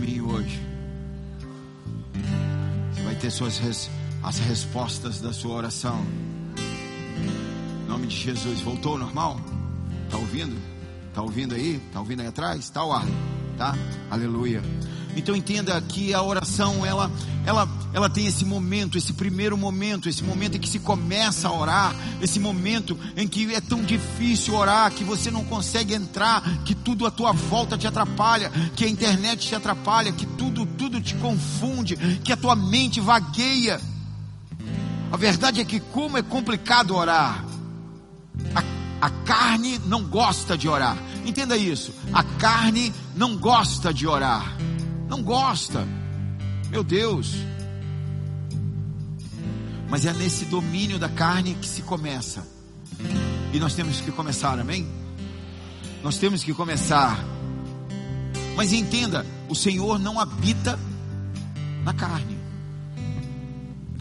Caminho 0.06 0.30
hoje. 0.32 0.62
Você 2.94 3.02
vai 3.02 3.16
ter 3.16 3.32
suas 3.32 3.58
res, 3.58 3.90
as 4.24 4.38
respostas 4.38 5.20
da 5.20 5.34
sua 5.34 5.56
oração. 5.56 6.06
Em 7.84 7.90
nome 7.90 8.08
de 8.08 8.16
Jesus. 8.16 8.62
Voltou 8.62 8.98
normal? 8.98 9.40
Tá 10.10 10.18
ouvindo? 10.18 10.56
Tá 11.14 11.24
ouvindo 11.24 11.56
aí? 11.56 11.82
Tá 11.92 12.00
ouvindo 12.00 12.22
aí 12.22 12.28
atrás? 12.28 12.70
Tá 12.70 12.86
o 12.86 12.94
ar, 12.94 13.06
tá? 13.58 13.76
Aleluia. 14.12 14.62
Então 15.16 15.36
entenda 15.36 15.82
que 15.82 16.14
a 16.14 16.22
oração 16.22 16.86
ela, 16.86 17.10
ela, 17.46 17.68
ela 17.96 18.10
tem 18.10 18.28
esse 18.28 18.44
momento, 18.44 18.98
esse 18.98 19.14
primeiro 19.14 19.58
momento, 19.58 20.10
esse 20.10 20.22
momento 20.22 20.58
em 20.58 20.60
que 20.60 20.68
se 20.68 20.80
começa 20.80 21.48
a 21.48 21.54
orar, 21.54 21.96
esse 22.22 22.42
momento 22.42 23.00
em 23.16 23.26
que 23.26 23.56
é 23.56 23.62
tão 23.62 23.82
difícil 23.82 24.54
orar, 24.54 24.92
que 24.92 25.06
você 25.06 25.32
não 25.32 25.46
consegue 25.46 25.94
entrar, 25.94 26.44
que 26.66 26.76
tudo 26.76 27.06
à 27.06 27.12
tua 27.12 27.32
volta 27.32 27.78
te 27.78 27.88
atrapalha, 27.88 28.52
que 28.76 28.84
a 28.84 28.90
internet 28.90 29.48
te 29.48 29.56
atrapalha, 29.56 30.12
que 30.12 30.26
tudo, 30.26 30.66
tudo 30.66 31.00
te 31.00 31.16
confunde, 31.16 31.96
que 32.22 32.34
a 32.34 32.36
tua 32.38 32.54
mente 32.54 33.00
vagueia. 33.00 33.80
A 35.10 35.16
verdade 35.16 35.62
é 35.62 35.64
que 35.64 35.80
como 35.80 36.18
é 36.18 36.22
complicado 36.22 36.94
orar. 36.94 37.46
A, 38.54 39.06
a 39.06 39.10
carne 39.10 39.80
não 39.86 40.04
gosta 40.04 40.58
de 40.58 40.68
orar. 40.68 40.98
Entenda 41.26 41.56
isso. 41.56 41.94
A 42.12 42.26
carne 42.26 42.94
não 43.16 43.38
gosta 43.38 43.94
de 43.94 44.06
orar. 44.06 44.54
Não 45.08 45.24
gosta. 45.24 45.88
Meu 46.70 46.84
Deus. 46.84 47.55
Mas 49.90 50.06
é 50.06 50.14
nesse 50.14 50.46
domínio 50.46 50.98
da 50.98 51.10
carne 51.10 51.56
que 51.56 51.68
se 51.68 51.82
começa. 51.82 52.46
E 53.54 53.60
nós 53.60 53.74
temos 53.74 54.02
que 54.02 54.12
começar, 54.12 54.60
amém? 54.60 54.88
Nós 56.04 56.18
temos 56.18 56.44
que 56.44 56.54
começar. 56.54 57.24
Mas 58.56 58.74
entenda, 58.74 59.26
o 59.50 59.56
Senhor 59.56 60.00
não 60.00 60.20
habita 60.20 60.80
na 61.84 61.94
carne. 61.94 62.38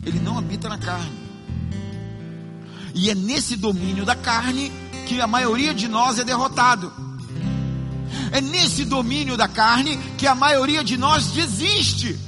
Ele 0.05 0.19
não 0.21 0.39
habita 0.39 0.69
na 0.69 0.79
carne. 0.79 1.25
E 2.95 3.11
é 3.11 3.15
nesse 3.15 3.57
domínio 3.57 4.05
da 4.05 4.15
carne 4.15 4.71
que 5.07 5.21
a 5.21 5.27
maioria 5.27 5.75
de 5.75 5.89
nós 5.89 6.19
é 6.19 6.25
derrotado. 6.25 6.93
É 8.31 8.41
nesse 8.41 8.85
domínio 8.85 9.37
da 9.37 9.49
carne 9.49 9.97
que 10.17 10.27
a 10.27 10.35
maioria 10.35 10.85
de 10.85 10.97
nós 10.97 11.33
desiste. 11.33 12.19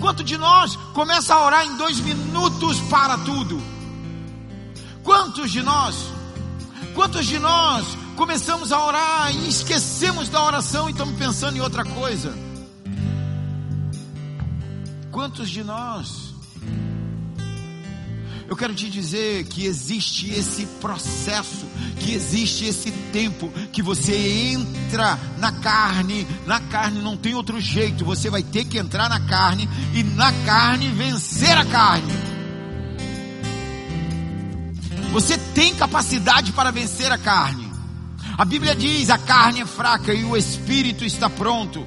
Quanto 0.00 0.22
de 0.22 0.36
nós 0.36 0.76
começa 0.94 1.34
a 1.34 1.44
orar 1.44 1.66
em 1.66 1.76
dois 1.76 2.00
minutos 2.00 2.80
para 2.82 3.18
tudo? 3.18 3.60
Quantos 5.02 5.50
de 5.50 5.62
nós? 5.62 5.96
Quantos 6.94 7.26
de 7.26 7.38
nós 7.38 7.86
começamos 8.16 8.72
a 8.72 8.84
orar 8.84 9.34
e 9.34 9.48
esquecemos 9.48 10.28
da 10.28 10.42
oração 10.42 10.88
e 10.88 10.92
estamos 10.92 11.16
pensando 11.16 11.56
em 11.56 11.60
outra 11.60 11.84
coisa? 11.84 12.36
Quantos 15.10 15.48
de 15.50 15.64
nós? 15.64 16.34
Eu 18.48 18.56
quero 18.56 18.74
te 18.74 18.88
dizer 18.88 19.44
que 19.44 19.66
existe 19.66 20.30
esse 20.30 20.64
processo, 20.80 21.66
que 22.00 22.14
existe 22.14 22.64
esse 22.64 22.90
tempo 23.12 23.50
que 23.70 23.82
você 23.82 24.16
entra 24.54 25.18
na 25.36 25.52
carne, 25.52 26.26
na 26.46 26.58
carne 26.58 27.02
não 27.02 27.14
tem 27.14 27.34
outro 27.34 27.60
jeito, 27.60 28.06
você 28.06 28.30
vai 28.30 28.42
ter 28.42 28.64
que 28.64 28.78
entrar 28.78 29.06
na 29.10 29.20
carne 29.20 29.68
e 29.92 30.02
na 30.02 30.32
carne 30.46 30.88
vencer 30.88 31.58
a 31.58 31.64
carne. 31.66 32.10
Você 35.12 35.36
tem 35.54 35.74
capacidade 35.74 36.50
para 36.52 36.70
vencer 36.70 37.12
a 37.12 37.18
carne. 37.18 37.70
A 38.38 38.46
Bíblia 38.46 38.74
diz: 38.74 39.10
a 39.10 39.18
carne 39.18 39.60
é 39.60 39.66
fraca 39.66 40.14
e 40.14 40.24
o 40.24 40.34
espírito 40.34 41.04
está 41.04 41.28
pronto. 41.28 41.86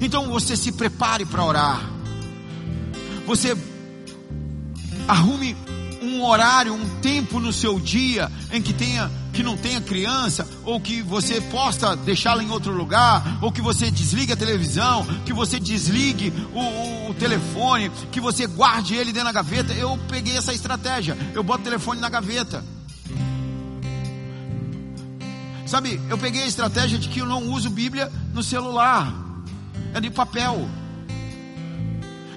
Então 0.00 0.28
você 0.28 0.56
se 0.56 0.72
prepare 0.72 1.24
para 1.24 1.44
orar. 1.44 1.90
Você 3.26 3.56
arrume 5.08 5.56
um 6.02 6.24
horário, 6.24 6.72
um 6.72 6.88
tempo 7.00 7.40
no 7.40 7.52
seu 7.52 7.80
dia 7.80 8.30
em 8.52 8.62
que 8.62 8.72
tenha 8.72 9.10
que 9.36 9.42
não 9.42 9.54
tenha 9.54 9.82
criança, 9.82 10.48
ou 10.64 10.80
que 10.80 11.02
você 11.02 11.42
possa 11.42 11.94
deixá-la 11.94 12.42
em 12.42 12.50
outro 12.50 12.72
lugar, 12.72 13.38
ou 13.42 13.52
que 13.52 13.60
você 13.60 13.90
desligue 13.90 14.32
a 14.32 14.36
televisão, 14.36 15.06
que 15.26 15.32
você 15.32 15.60
desligue 15.60 16.32
o, 16.54 16.58
o, 16.58 17.10
o, 17.10 17.14
telefone, 17.14 17.90
que 18.10 18.18
você 18.18 18.46
guarde 18.46 18.94
ele 18.94 19.12
dentro 19.12 19.26
da 19.26 19.32
gaveta. 19.32 19.74
Eu 19.74 19.98
peguei 20.08 20.38
essa 20.38 20.54
estratégia. 20.54 21.18
Eu 21.34 21.44
boto 21.44 21.60
o 21.60 21.64
telefone 21.64 22.00
na 22.00 22.08
gaveta. 22.08 22.64
Sabe, 25.66 26.00
eu 26.08 26.16
peguei 26.16 26.44
a 26.44 26.46
estratégia 26.46 26.98
de 26.98 27.08
que 27.08 27.20
eu 27.20 27.26
não 27.26 27.50
uso 27.50 27.68
Bíblia 27.68 28.10
no 28.32 28.42
celular. 28.42 29.12
É 29.92 30.00
de 30.00 30.08
papel. 30.08 30.66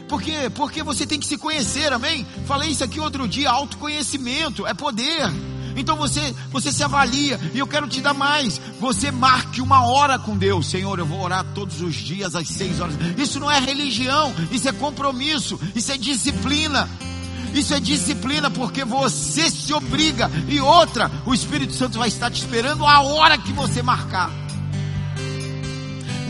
Por 0.10 0.20
quê? 0.20 0.50
Porque 0.54 0.82
você 0.82 1.06
tem 1.06 1.20
que 1.20 1.28
se 1.28 1.38
conhecer, 1.38 1.94
amém? 1.94 2.26
Falei 2.48 2.72
isso 2.72 2.84
aqui 2.84 3.00
outro 3.00 3.28
dia, 3.28 3.52
autoconhecimento 3.52 4.66
é 4.66 4.74
poder. 4.74 5.32
Então 5.76 5.96
você, 5.96 6.36
você 6.50 6.72
se 6.72 6.84
avalia 6.84 7.40
e 7.54 7.60
eu 7.60 7.68
quero 7.68 7.88
te 7.88 8.02
dar 8.02 8.16
mais. 8.16 8.60
Você 8.80 9.12
marque 9.12 9.62
uma 9.62 9.86
hora 9.86 10.18
com 10.18 10.36
Deus, 10.36 10.68
Senhor. 10.68 10.98
Eu 10.98 11.06
vou 11.06 11.22
orar 11.22 11.46
todos 11.54 11.80
os 11.82 11.94
dias 11.94 12.36
às 12.36 12.48
seis 12.48 12.80
horas. 12.80 12.96
Isso 13.20 13.40
não 13.40 13.52
é 13.52 13.60
religião, 13.60 14.34
isso 14.52 14.68
é 14.68 14.72
compromisso, 14.72 15.60
isso 15.76 15.92
é 15.92 15.98
disciplina. 15.98 16.90
Isso 17.54 17.74
é 17.74 17.80
disciplina 17.80 18.50
porque 18.50 18.84
você 18.84 19.50
se 19.50 19.72
obriga. 19.74 20.30
E 20.48 20.60
outra, 20.60 21.12
o 21.24 21.36
Espírito 21.36 21.74
Santo 21.74 22.00
vai 22.00 22.08
estar 22.08 22.32
te 22.32 22.42
esperando 22.42 22.86
a 22.86 23.02
hora 23.02 23.38
que 23.38 23.54
você 23.54 23.82
marcar. 23.84 24.49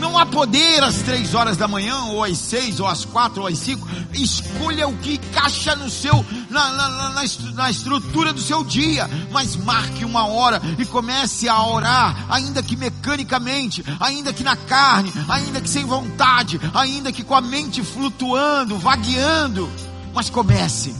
Não 0.00 0.16
há 0.16 0.24
poder 0.24 0.82
às 0.82 0.96
três 1.02 1.34
horas 1.34 1.58
da 1.58 1.68
manhã, 1.68 2.04
ou 2.04 2.24
às 2.24 2.38
seis, 2.38 2.80
ou 2.80 2.88
às 2.88 3.04
quatro, 3.04 3.42
ou 3.42 3.46
às 3.46 3.58
cinco. 3.58 3.86
Escolha 4.14 4.88
o 4.88 4.96
que 4.96 5.14
encaixa 5.14 5.76
no 5.76 5.90
seu, 5.90 6.24
na, 6.48 6.72
na, 6.72 6.88
na, 6.88 7.24
na 7.52 7.70
estrutura 7.70 8.32
do 8.32 8.40
seu 8.40 8.64
dia. 8.64 9.08
Mas 9.30 9.56
marque 9.56 10.02
uma 10.06 10.26
hora 10.26 10.60
e 10.78 10.86
comece 10.86 11.50
a 11.50 11.62
orar, 11.62 12.26
ainda 12.30 12.62
que 12.62 12.76
mecanicamente, 12.76 13.84
ainda 14.00 14.32
que 14.32 14.42
na 14.42 14.56
carne, 14.56 15.12
ainda 15.28 15.60
que 15.60 15.68
sem 15.68 15.84
vontade, 15.84 16.58
ainda 16.72 17.12
que 17.12 17.22
com 17.22 17.34
a 17.34 17.42
mente 17.42 17.82
flutuando, 17.84 18.78
vagueando. 18.78 19.70
Mas 20.14 20.30
comece. 20.30 20.94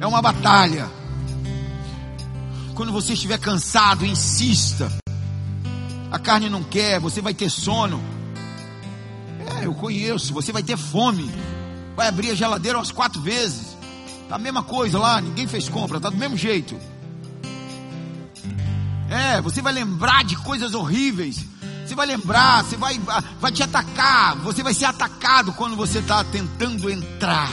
É 0.00 0.06
uma 0.06 0.22
batalha. 0.22 0.88
Quando 2.74 2.92
você 2.92 3.12
estiver 3.14 3.38
cansado, 3.38 4.06
insista 4.06 5.01
a 6.12 6.18
carne 6.18 6.50
não 6.50 6.62
quer, 6.62 7.00
você 7.00 7.22
vai 7.22 7.32
ter 7.32 7.48
sono. 7.48 7.98
É, 9.58 9.64
eu 9.64 9.72
conheço, 9.72 10.34
você 10.34 10.52
vai 10.52 10.62
ter 10.62 10.76
fome. 10.76 11.30
Vai 11.96 12.06
abrir 12.06 12.30
a 12.30 12.34
geladeira 12.34 12.76
umas 12.76 12.92
quatro 12.92 13.18
vezes. 13.22 13.74
Tá 14.28 14.36
a 14.36 14.38
mesma 14.38 14.62
coisa 14.62 14.98
lá, 14.98 15.22
ninguém 15.22 15.46
fez 15.46 15.70
compra, 15.70 15.98
tá 15.98 16.10
do 16.10 16.16
mesmo 16.18 16.36
jeito. 16.36 16.78
É, 19.08 19.40
você 19.40 19.62
vai 19.62 19.72
lembrar 19.72 20.22
de 20.22 20.36
coisas 20.36 20.74
horríveis. 20.74 21.46
Você 21.86 21.94
vai 21.94 22.06
lembrar, 22.06 22.62
você 22.62 22.76
vai, 22.76 23.00
vai 23.40 23.50
te 23.50 23.62
atacar. 23.62 24.36
Você 24.36 24.62
vai 24.62 24.74
ser 24.74 24.84
atacado 24.84 25.54
quando 25.54 25.76
você 25.76 26.00
está 26.00 26.22
tentando 26.24 26.90
entrar. 26.90 27.50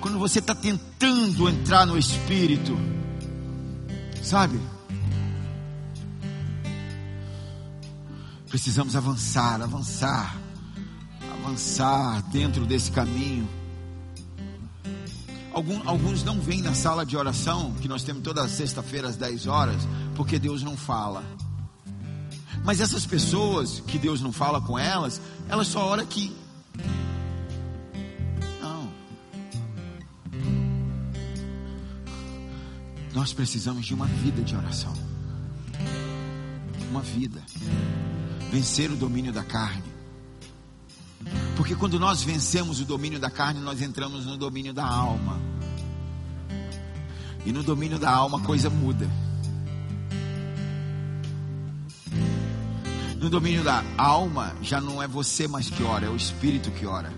Quando 0.00 0.18
você 0.18 0.40
está 0.40 0.54
tentando 0.54 1.48
entrar 1.48 1.86
no 1.86 1.96
Espírito. 1.96 2.76
Sabe? 4.20 4.60
Precisamos 8.50 8.96
avançar, 8.96 9.62
avançar, 9.62 10.36
avançar 11.40 12.20
dentro 12.32 12.66
desse 12.66 12.90
caminho. 12.90 13.48
Alguns, 15.52 15.86
alguns 15.86 16.24
não 16.24 16.40
vêm 16.40 16.60
na 16.60 16.74
sala 16.74 17.06
de 17.06 17.16
oração, 17.16 17.72
que 17.80 17.86
nós 17.86 18.02
temos 18.02 18.24
toda 18.24 18.46
sexta-feira 18.48 19.08
às 19.08 19.16
10 19.16 19.46
horas, 19.46 19.86
porque 20.16 20.36
Deus 20.36 20.64
não 20.64 20.76
fala. 20.76 21.24
Mas 22.64 22.80
essas 22.80 23.06
pessoas 23.06 23.78
que 23.86 23.98
Deus 23.98 24.20
não 24.20 24.32
fala 24.32 24.60
com 24.60 24.76
elas, 24.76 25.20
elas 25.48 25.68
só 25.68 25.86
oram 25.86 26.02
aqui. 26.02 26.36
Não. 28.60 28.92
Nós 33.14 33.32
precisamos 33.32 33.86
de 33.86 33.94
uma 33.94 34.06
vida 34.06 34.42
de 34.42 34.56
oração. 34.56 34.92
Uma 36.90 37.00
vida. 37.00 37.40
Vencer 38.50 38.90
o 38.90 38.96
domínio 38.96 39.32
da 39.32 39.44
carne. 39.44 39.84
Porque 41.56 41.74
quando 41.74 41.98
nós 41.98 42.22
vencemos 42.22 42.80
o 42.80 42.84
domínio 42.84 43.20
da 43.20 43.30
carne, 43.30 43.60
nós 43.60 43.80
entramos 43.80 44.26
no 44.26 44.36
domínio 44.36 44.72
da 44.72 44.86
alma. 44.86 45.40
E 47.44 47.52
no 47.52 47.62
domínio 47.62 47.98
da 47.98 48.10
alma 48.10 48.38
a 48.38 48.42
coisa 48.42 48.68
muda. 48.68 49.08
No 53.20 53.28
domínio 53.28 53.62
da 53.62 53.84
alma, 53.98 54.56
já 54.62 54.80
não 54.80 55.02
é 55.02 55.06
você 55.06 55.46
mais 55.46 55.68
que 55.68 55.82
ora, 55.82 56.06
é 56.06 56.08
o 56.08 56.16
Espírito 56.16 56.70
que 56.70 56.86
ora. 56.86 57.12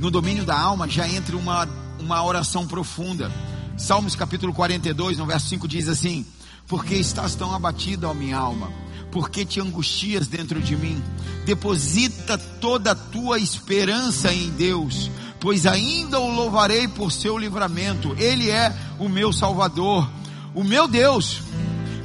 No 0.00 0.10
domínio 0.10 0.44
da 0.44 0.58
alma, 0.58 0.88
já 0.88 1.06
entra 1.06 1.36
uma, 1.36 1.68
uma 1.98 2.24
oração 2.24 2.66
profunda. 2.66 3.30
Salmos 3.76 4.16
capítulo 4.16 4.54
42, 4.54 5.18
no 5.18 5.26
verso 5.26 5.48
5 5.48 5.68
diz 5.68 5.88
assim: 5.88 6.24
Porque 6.66 6.94
estás 6.94 7.34
tão 7.34 7.54
abatido, 7.54 8.08
ó 8.08 8.14
minha 8.14 8.36
alma? 8.36 8.70
Porque 9.12 9.44
te 9.44 9.60
angustias 9.60 10.26
dentro 10.26 10.60
de 10.60 10.76
mim? 10.76 11.02
Deposita 11.44 12.36
toda 12.36 12.92
a 12.92 12.94
tua 12.94 13.38
esperança 13.38 14.32
em 14.32 14.50
Deus, 14.50 15.10
pois 15.40 15.66
ainda 15.66 16.18
o 16.18 16.34
louvarei 16.34 16.88
por 16.88 17.12
seu 17.12 17.38
livramento. 17.38 18.14
Ele 18.18 18.50
é 18.50 18.74
o 18.98 19.08
meu 19.08 19.32
Salvador, 19.32 20.10
o 20.54 20.64
meu 20.64 20.88
Deus 20.88 21.42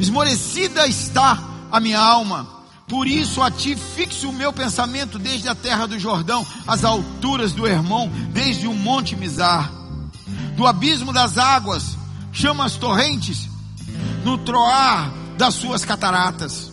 esmorecida 0.01 0.88
está 0.88 1.39
a 1.72 1.80
minha 1.80 1.99
alma. 1.99 2.47
Por 2.88 3.07
isso 3.07 3.41
a 3.41 3.49
ti 3.49 3.76
fixo 3.76 4.30
o 4.30 4.34
meu 4.34 4.51
pensamento 4.51 5.18
desde 5.18 5.47
a 5.47 5.55
terra 5.55 5.86
do 5.86 5.97
Jordão, 5.97 6.45
as 6.68 6.84
alturas 6.84 7.53
do 7.53 7.66
Hermon, 7.66 8.09
desde 8.34 8.68
o 8.68 8.74
monte 8.74 9.16
Mizar. 9.16 9.72
Do 10.57 10.68
abismo 10.68 11.14
das 11.14 11.38
águas, 11.38 11.95
chama 12.34 12.66
as 12.66 12.76
torrentes, 12.76 13.47
no 14.24 14.38
troar 14.38 15.11
das 15.38 15.55
suas 15.55 15.84
cataratas. 15.84 16.72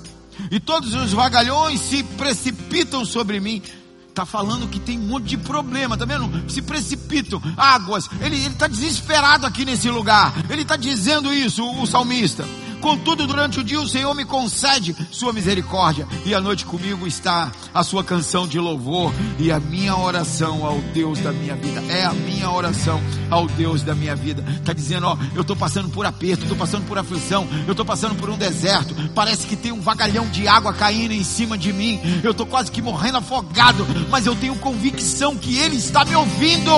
E 0.51 0.61
todos 0.61 0.95
os 0.95 1.13
vagalhões 1.13 1.81
se 1.81 2.03
precipitam 2.03 3.05
sobre 3.05 3.41
mim. 3.41 3.63
Está 4.09 4.27
falando 4.27 4.69
que 4.69 4.81
tem 4.81 4.99
um 4.99 5.07
monte 5.07 5.27
de 5.27 5.37
problema, 5.37 5.97
tá 5.97 6.05
vendo? 6.05 6.51
Se 6.51 6.61
precipitam, 6.61 7.41
águas. 7.57 8.09
Ele 8.21 8.37
está 8.37 8.67
desesperado 8.67 9.47
aqui 9.47 9.65
nesse 9.65 9.89
lugar. 9.91 10.33
Ele 10.51 10.63
está 10.63 10.77
dizendo 10.77 11.33
isso, 11.33 11.65
o 11.65 11.87
salmista. 11.87 12.45
Contudo, 12.81 13.27
durante 13.27 13.61
o 13.61 13.65
dia 13.65 13.81
o 13.81 13.89
Senhor 13.89 14.15
me 14.15 14.25
concede 14.25 14.97
sua 15.11 15.33
misericórdia, 15.33 16.07
e 16.25 16.35
à 16.35 16.41
noite 16.41 16.65
comigo 16.65 17.07
está 17.07 17.51
a 17.75 17.83
sua 17.83 18.05
canção 18.05 18.47
de 18.47 18.59
louvor 18.59 19.13
e 19.39 19.51
a 19.51 19.59
minha 19.59 19.97
oração 19.97 20.65
ao 20.65 20.79
Deus 20.79 21.19
da 21.19 21.33
minha 21.33 21.57
vida. 21.57 21.81
É 21.93 22.05
a 22.05 22.13
minha 22.13 22.51
oração 22.51 23.01
ao 23.31 23.47
Deus 23.47 23.83
da 23.83 23.95
minha 23.95 24.15
vida. 24.15 24.45
Está 24.53 24.73
dizendo, 24.73 25.07
ó, 25.07 25.17
eu 25.35 25.43
estou 25.43 25.57
passando 25.57 25.89
por 25.89 26.07
aperto, 26.07 26.43
estou 26.43 26.57
passando 26.57 26.87
por 26.87 26.99
aflição, 26.99 27.47
eu 27.67 27.73
estou 27.73 27.85
passando 27.85 28.15
por 28.15 28.31
um 28.31 28.39
deserto. 28.39 28.95
Parece 29.15 29.47
que 29.47 29.57
tem 29.57 29.73
um 29.73 29.81
vagalhão 29.81 30.27
de 30.29 30.47
água 30.47 30.73
caindo 30.73 31.13
em 31.13 31.25
cima 31.25 31.59
de 31.59 31.73
mim. 31.73 32.01
Eu 32.23 32.31
estou 32.31 32.47
quase 32.47 32.71
que 32.71 32.81
morrendo 32.81 33.19
afogado, 33.19 33.87
mas 34.11 34.27
eu 34.27 34.35
tenho 34.37 34.55
convicção 34.57 35.37
que 35.37 35.59
Ele 35.59 35.77
está 35.77 36.05
me 36.05 36.15
ouvindo. 36.15 36.71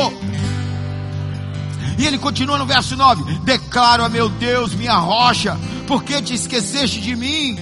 E 2.01 2.07
ele 2.07 2.16
continua 2.16 2.57
no 2.57 2.64
verso 2.64 2.96
9: 2.96 3.40
Declaro 3.40 4.03
a 4.03 4.09
meu 4.09 4.30
Deus, 4.30 4.74
minha 4.74 4.96
rocha, 4.96 5.59
por 5.91 6.05
que 6.05 6.22
te 6.22 6.34
esqueceste 6.34 7.01
de 7.01 7.16
mim? 7.16 7.59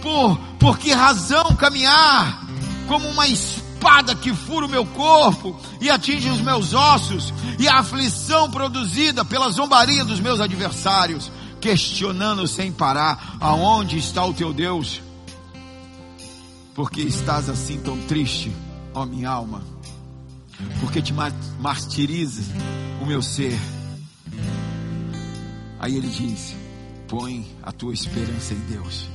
Por, 0.00 0.38
por 0.58 0.78
que 0.78 0.90
razão 0.90 1.54
caminhar 1.54 2.46
como 2.88 3.06
uma 3.06 3.28
espada 3.28 4.14
que 4.14 4.32
fura 4.34 4.64
o 4.64 4.70
meu 4.70 4.86
corpo 4.86 5.54
e 5.82 5.90
atinge 5.90 6.30
os 6.30 6.40
meus 6.40 6.72
ossos, 6.72 7.34
e 7.58 7.68
a 7.68 7.80
aflição 7.80 8.50
produzida 8.50 9.22
pela 9.22 9.50
zombaria 9.50 10.02
dos 10.02 10.18
meus 10.18 10.40
adversários, 10.40 11.30
questionando 11.60 12.48
sem 12.48 12.72
parar: 12.72 13.36
aonde 13.38 13.98
está 13.98 14.24
o 14.24 14.32
teu 14.32 14.54
Deus? 14.54 15.02
Porque 16.74 17.02
estás 17.02 17.50
assim 17.50 17.78
tão 17.80 17.98
triste, 18.06 18.50
ó 18.94 19.04
minha 19.04 19.28
alma? 19.28 19.62
porque 20.80 21.02
te 21.02 21.12
martiriza 21.58 22.42
o 23.02 23.06
meu 23.06 23.20
ser. 23.20 23.58
Aí 25.78 25.96
ele 25.96 26.08
diz: 26.08 26.54
põe 27.10 27.44
a 27.60 27.72
tua 27.72 27.92
esperança 27.92 28.54
em 28.54 28.60
Deus, 28.60 29.10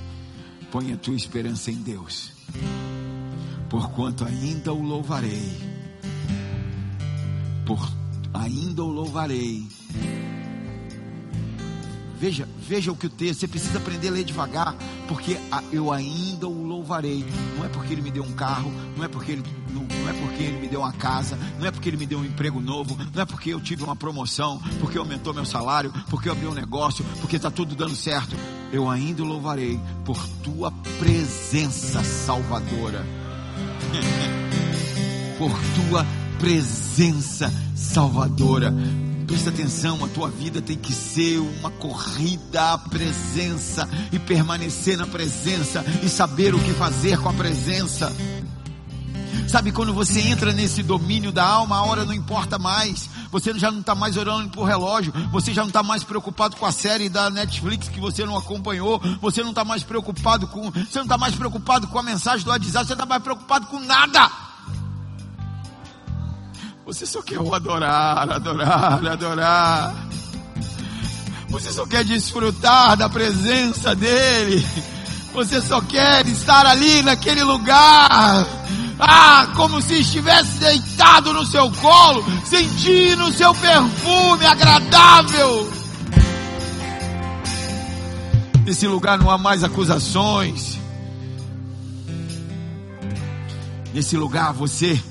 põe 0.70 0.91
a 0.91 0.98
tua 0.98 1.16
esperança 1.16 1.72
em 1.72 1.78
Deus, 1.78 2.34
porquanto 3.70 4.26
ainda 4.26 4.74
o 4.74 4.82
louvarei, 4.82 5.58
por 7.66 7.80
ainda 8.34 8.84
o 8.84 8.91
louvarei 8.91 9.66
Veja, 12.18 12.47
veja 12.57 12.91
o 12.91 12.95
que 12.95 13.07
o 13.07 13.09
texto, 13.09 13.41
você 13.41 13.47
precisa 13.47 13.78
aprender 13.78 14.07
a 14.07 14.11
ler 14.11 14.24
devagar, 14.24 14.76
porque 15.07 15.38
eu 15.72 15.91
ainda 15.91 16.47
o 16.47 16.66
louvarei. 16.66 17.26
Não 17.57 17.66
é 17.66 17.70
porque 17.70 17.93
ele 17.93 18.01
me 18.01 18.11
deu 18.11 18.24
um 18.24 18.32
carro, 18.34 18.72
não 18.95 19.03
é 19.03 19.07
porque 19.07 19.34
ele 19.34 19.43
não, 19.70 19.84
não, 19.84 20.09
é 20.09 20.13
porque 20.13 20.43
ele 20.43 20.59
me 20.59 20.68
deu 20.68 20.80
uma 20.80 20.93
casa, 20.93 21.38
não 21.59 21.68
é 21.68 21.72
porque 21.72 21.89
ele 21.89 21.97
me 21.97 22.05
deu 22.05 22.20
um 22.20 22.26
emprego 22.26 22.61
novo, 22.61 22.97
não 23.13 23.22
é 23.22 23.26
porque 23.26 23.49
eu 23.53 23.59
tive 23.59 23.84
uma 23.84 23.95
promoção, 23.95 24.61
porque 24.80 24.97
aumentou 24.97 25.34
meu 25.34 25.45
salário, 25.45 25.91
porque 26.09 26.30
eu 26.30 26.34
abri 26.34 26.47
um 26.47 26.53
negócio, 26.53 27.03
porque 27.20 27.36
está 27.36 27.51
tudo 27.51 27.76
dando 27.76 27.95
certo. 27.95 28.36
Eu 28.72 28.89
ainda 28.89 29.22
o 29.22 29.26
louvarei 29.26 29.80
por 30.05 30.18
tua 30.43 30.72
presença 30.99 32.03
salvadora. 32.03 33.05
por 35.38 35.51
tua 35.51 36.05
presença 36.39 37.51
salvadora. 37.76 38.74
Presta 39.28 39.50
atenção, 39.50 40.04
a 40.06 40.08
tua 40.08 40.30
vida 40.30 40.62
tem 40.62 40.78
que 40.78 40.94
ser 40.94 41.40
uma 41.40 41.72
corrida 41.72 42.74
à 42.74 42.78
presença 42.78 43.88
e 44.12 44.20
permanecer 44.20 44.98
na 44.98 45.08
presença 45.08 45.84
e 46.04 46.10
saber 46.10 46.54
o 46.54 46.60
que 46.60 46.74
fazer 46.74 47.20
com 47.20 47.30
a 47.30 47.34
presença. 47.34 48.14
Sabe 49.48 49.72
quando 49.72 49.94
você 49.94 50.22
entra 50.22 50.52
nesse 50.52 50.84
domínio 50.84 51.32
da 51.32 51.44
alma, 51.44 51.78
a 51.78 51.86
hora 51.86 52.06
não 52.06 52.14
importa 52.14 52.60
mais. 52.60 53.10
Você 53.32 53.54
já 53.58 53.72
não 53.72 53.80
está 53.80 53.96
mais 53.96 54.16
orando 54.16 54.50
por 54.50 54.64
relógio. 54.64 55.14
Você 55.32 55.54
já 55.54 55.62
não 55.62 55.70
está 55.70 55.84
mais 55.84 56.04
preocupado 56.04 56.56
com 56.56 56.66
a 56.66 56.72
série 56.72 57.10
da 57.10 57.30
Netflix 57.30 57.90
que 57.90 58.00
você 58.00 58.26
não 58.26 58.38
acompanhou. 58.38 59.02
Você 59.22 59.42
não 59.44 59.50
está 59.50 59.66
mais 59.66 59.84
preocupado 59.84 60.48
com. 60.48 60.72
Você 60.72 61.00
não 61.00 61.04
está 61.04 61.18
mais 61.18 61.36
preocupado 61.36 61.88
com 61.88 62.00
a 62.00 62.04
mensagem 62.04 62.44
do 62.44 62.50
WhatsApp. 62.50 62.88
Você 62.88 62.94
está 62.94 63.06
mais 63.06 63.22
preocupado 63.22 63.68
com 63.68 63.80
nada. 63.80 64.45
Você 66.86 67.04
só 67.04 67.20
quer 67.24 67.40
o 67.40 67.52
adorar, 67.52 68.32
adorar, 68.32 69.04
adorar. 69.08 70.08
Você 71.50 71.72
só 71.72 71.84
quer 71.88 72.04
desfrutar 72.04 72.96
da 72.96 73.10
presença 73.10 73.96
dEle. 73.96 74.64
Você 75.34 75.62
só 75.62 75.82
quer 75.82 76.28
estar 76.28 76.64
ali 76.68 77.02
naquele 77.02 77.44
lugar. 77.44 78.46
Ah, 79.00 79.48
como 79.56 79.82
se 79.82 79.96
estivesse 79.96 80.60
deitado 80.60 81.34
no 81.34 81.44
seu 81.44 81.72
colo, 81.72 82.24
sentindo 82.46 83.26
o 83.26 83.34
seu 83.34 83.54
perfume 83.56 84.46
agradável. 84.46 85.68
Nesse 88.64 88.86
lugar 88.88 89.18
não 89.18 89.32
há 89.32 89.40
mais 89.40 89.64
acusações. 89.64 90.78
Nesse 93.92 94.16
lugar 94.16 94.54
você 94.54 95.02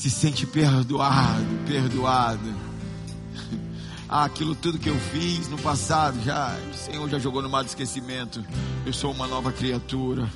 se 0.00 0.08
sente 0.08 0.46
perdoado, 0.46 1.44
perdoado. 1.66 2.54
Ah, 4.08 4.24
aquilo 4.24 4.54
tudo 4.54 4.78
que 4.78 4.88
eu 4.88 4.98
fiz 4.98 5.46
no 5.46 5.58
passado, 5.58 6.18
já, 6.24 6.56
o 6.72 6.74
Senhor 6.74 7.06
já 7.10 7.18
jogou 7.18 7.42
no 7.42 7.50
mar 7.50 7.62
do 7.62 7.66
esquecimento. 7.66 8.42
Eu 8.86 8.94
sou 8.94 9.12
uma 9.12 9.26
nova 9.26 9.52
criatura. 9.52 10.32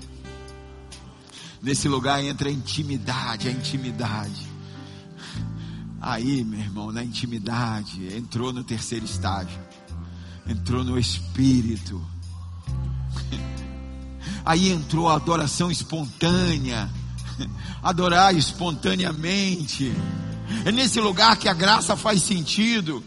Nesse 1.63 1.89
lugar 1.89 2.23
entra 2.23 2.51
a 2.51 2.53
intimidade, 2.53 3.49
a 3.49 3.51
intimidade. 3.51 4.47
Aí, 5.99 6.45
meu 6.45 6.61
irmão, 6.61 6.93
na 6.93 7.03
intimidade, 7.03 8.15
entrou 8.15 8.53
no 8.53 8.63
terceiro 8.63 9.07
estágio. 9.07 9.59
Entrou 10.47 10.85
no 10.85 10.99
espírito. 10.99 12.05
Aí 14.45 14.71
entrou 14.71 15.09
a 15.09 15.15
adoração 15.15 15.71
espontânea. 15.71 16.91
Adorar 17.83 18.35
espontaneamente. 18.35 19.93
É 20.65 20.73
nesse 20.73 21.01
lugar 21.01 21.37
que 21.37 21.49
a 21.49 21.55
graça 21.55 21.97
faz 21.97 22.23
sentido. 22.23 23.03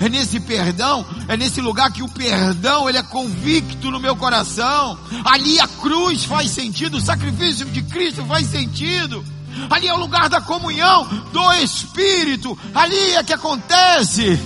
É 0.00 0.08
nesse 0.08 0.38
perdão, 0.38 1.04
é 1.26 1.36
nesse 1.36 1.60
lugar 1.60 1.90
que 1.90 2.02
o 2.02 2.08
perdão 2.08 2.88
ele 2.88 2.98
é 2.98 3.02
convicto 3.02 3.90
no 3.90 3.98
meu 3.98 4.14
coração. 4.14 4.98
Ali 5.24 5.58
a 5.58 5.66
cruz 5.66 6.24
faz 6.24 6.50
sentido, 6.50 6.98
o 6.98 7.00
sacrifício 7.00 7.66
de 7.66 7.82
Cristo 7.82 8.24
faz 8.24 8.46
sentido. 8.46 9.24
Ali 9.68 9.88
é 9.88 9.94
o 9.94 9.98
lugar 9.98 10.28
da 10.28 10.40
comunhão 10.40 11.04
do 11.32 11.52
Espírito. 11.54 12.58
Ali 12.74 13.14
é 13.14 13.22
que 13.22 13.32
acontece. 13.32 14.38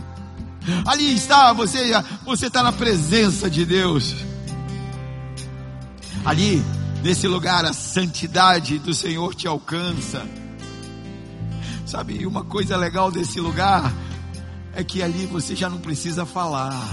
Ali 0.84 1.14
está 1.14 1.52
você, 1.52 1.92
você 2.24 2.46
está 2.46 2.62
na 2.62 2.72
presença 2.72 3.48
de 3.48 3.64
Deus. 3.64 4.14
Ali, 6.24 6.62
nesse 7.02 7.26
lugar, 7.26 7.64
a 7.64 7.72
santidade 7.72 8.78
do 8.78 8.92
Senhor 8.92 9.34
te 9.34 9.46
alcança. 9.46 10.26
Sabe, 11.86 12.26
uma 12.26 12.44
coisa 12.44 12.76
legal 12.76 13.10
desse 13.10 13.40
lugar 13.40 13.92
é 14.74 14.84
que 14.84 15.02
ali 15.02 15.26
você 15.26 15.56
já 15.56 15.68
não 15.68 15.78
precisa 15.78 16.26
falar. 16.26 16.88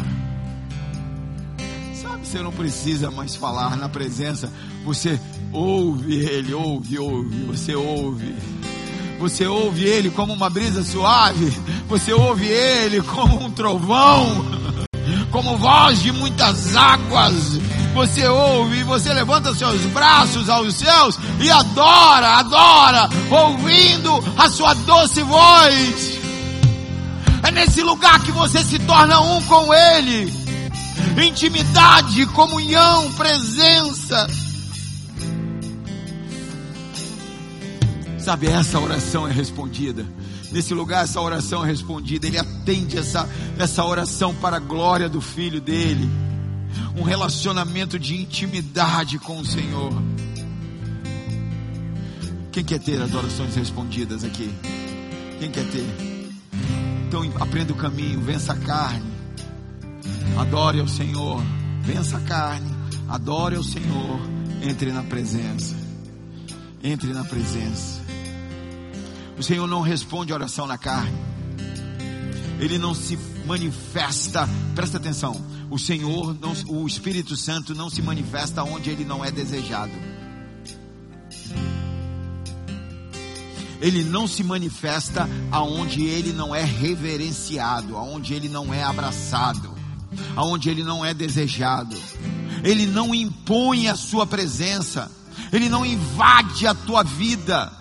Sabe, 1.94 2.26
você 2.26 2.42
não 2.42 2.52
precisa 2.52 3.12
mais 3.12 3.36
falar 3.36 3.76
na 3.76 3.90
presença. 3.90 4.52
Você 4.86 5.20
ouve 5.52 6.16
Ele, 6.16 6.54
ouve, 6.54 6.98
ouve, 6.98 7.44
você 7.46 7.76
ouve. 7.76 8.36
Você 9.20 9.46
ouve 9.48 9.84
Ele 9.84 10.10
como 10.10 10.34
uma 10.34 10.50
brisa 10.50 10.84
suave. 10.84 11.52
Você 11.88 12.14
ouve 12.14 12.48
Ele 12.48 13.02
como 13.02 13.44
um 13.44 13.52
trovão, 13.52 14.46
como 15.32 15.58
voz 15.58 16.02
de 16.02 16.12
muitas 16.12 16.76
águas. 16.76 17.60
Você 17.96 18.28
ouve, 18.28 18.84
você 18.84 19.14
levanta 19.14 19.56
seus 19.56 19.82
braços 19.86 20.50
aos 20.50 20.76
céus 20.76 21.18
e 21.40 21.50
adora, 21.50 22.40
adora, 22.40 23.10
ouvindo 23.32 24.12
a 24.38 24.50
sua 24.50 24.74
doce 24.74 25.24
voz. 25.24 26.20
É 27.42 27.52
nesse 27.52 27.82
lugar 27.82 28.22
que 28.22 28.34
você 28.34 28.62
se 28.66 28.80
torna 28.80 29.22
um 29.22 29.42
com 29.44 29.74
Ele. 29.74 30.30
Intimidade, 31.26 32.26
comunhão, 32.28 33.14
presença. 33.14 34.28
Sabe, 38.20 38.48
essa 38.48 38.78
oração 38.78 39.26
é 39.26 39.32
respondida. 39.32 40.06
Nesse 40.52 40.74
lugar, 40.74 41.06
essa 41.06 41.22
oração 41.22 41.64
é 41.64 41.68
respondida. 41.70 42.28
Ele 42.28 42.38
atende 42.38 42.98
essa, 42.98 43.30
essa 43.58 43.86
oração 43.86 44.36
para 44.36 44.58
a 44.58 44.60
glória 44.60 45.08
do 45.08 45.22
Filho 45.22 45.62
dele. 45.62 46.10
Um 46.96 47.04
relacionamento 47.04 48.00
de 48.00 48.16
intimidade 48.16 49.20
com 49.20 49.40
o 49.40 49.46
Senhor. 49.46 49.94
Quem 52.52 52.64
quer 52.64 52.80
ter 52.80 53.02
as 53.02 53.14
orações 53.14 53.56
respondidas 53.56 54.24
aqui? 54.24 54.50
Quem 55.40 55.52
quer 55.52 55.66
ter? 55.66 55.86
Então 57.08 57.24
aprenda 57.40 57.74
o 57.74 57.76
caminho, 57.76 58.22
vença 58.22 58.54
a 58.54 58.58
carne. 58.58 59.14
Adore 60.38 60.80
ao 60.80 60.88
Senhor, 60.88 61.42
vença 61.82 62.18
a 62.18 62.22
carne, 62.22 62.74
adore 63.08 63.56
ao 63.56 63.64
Senhor, 63.64 64.20
entre 64.62 64.92
na 64.92 65.04
presença. 65.04 65.76
Entre 66.84 67.14
na 67.14 67.24
presença. 67.24 68.02
O 69.38 69.44
Senhor 69.44 69.68
não 69.68 69.82
responde 69.82 70.32
oração 70.32 70.66
na 70.66 70.78
carne. 70.78 71.35
Ele 72.66 72.78
não 72.78 72.96
se 72.96 73.18
manifesta, 73.46 74.50
presta 74.74 74.98
atenção. 74.98 75.40
O 75.70 75.78
Senhor, 75.78 76.36
não, 76.40 76.54
o 76.68 76.88
Espírito 76.88 77.36
Santo 77.36 77.76
não 77.76 77.90
se 77.90 78.02
manifesta 78.02 78.64
onde 78.64 78.90
ele 78.90 79.06
não 79.06 79.24
é 79.24 79.32
desejado. 79.32 79.94
ele 83.82 84.04
não 84.04 84.28
se 84.28 84.44
manifesta 84.44 85.30
aonde 85.52 86.06
ele 86.06 86.34
não 86.34 86.56
é 86.56 86.64
reverenciado, 86.64 87.96
aonde 87.96 88.34
ele 88.34 88.50
não 88.50 88.74
é 88.74 88.82
abraçado, 88.82 89.70
aonde 90.36 90.72
ele 90.72 90.84
não 90.84 91.06
é 91.06 91.14
desejado. 91.14 91.96
Ele 92.64 92.88
não 92.88 93.14
impõe 93.14 93.88
a 93.88 93.96
sua 93.96 94.26
presença, 94.26 95.12
ele 95.52 95.70
não 95.70 95.86
invade 95.86 96.66
a 96.66 96.74
tua 96.74 97.04
vida. 97.04 97.72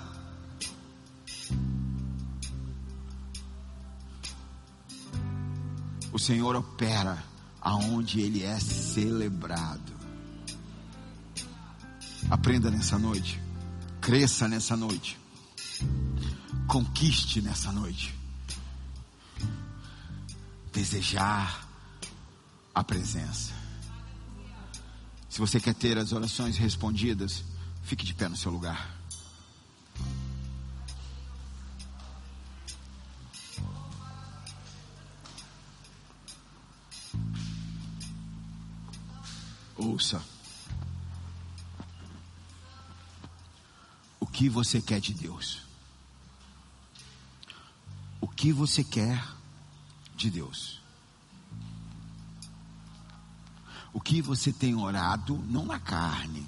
O 6.15 6.19
Senhor 6.19 6.57
opera 6.57 7.23
aonde 7.61 8.21
ele 8.23 8.43
é 8.43 8.59
celebrado. 8.59 9.93
Aprenda 12.31 12.71
nessa 12.71 12.99
noite, 12.99 13.39
cresça 14.01 14.49
nessa 14.49 14.75
noite 14.75 15.19
conquiste 16.67 17.41
nessa 17.41 17.71
noite. 17.71 18.15
Desejar 20.73 21.69
a 22.75 22.83
presença. 22.83 23.53
Se 25.29 25.39
você 25.39 25.61
quer 25.61 25.75
ter 25.75 25.99
as 25.99 26.13
orações 26.13 26.57
respondidas, 26.57 27.45
fique 27.83 28.05
de 28.05 28.15
pé 28.15 28.29
no 28.29 28.37
seu 28.37 28.51
lugar. 28.51 29.04
Ouça. 39.77 40.23
O 44.21 44.27
que 44.27 44.49
você 44.49 44.81
quer 44.81 45.01
de 45.01 45.13
Deus? 45.15 45.65
o 48.25 48.27
que 48.27 48.55
você 48.55 48.83
quer 48.83 49.23
de 50.17 50.31
Deus. 50.31 50.81
O 53.93 54.01
que 54.01 54.23
você 54.23 54.51
tem 54.51 54.75
orado, 54.75 55.37
não 55.47 55.67
na 55.67 55.79
carne. 55.79 56.47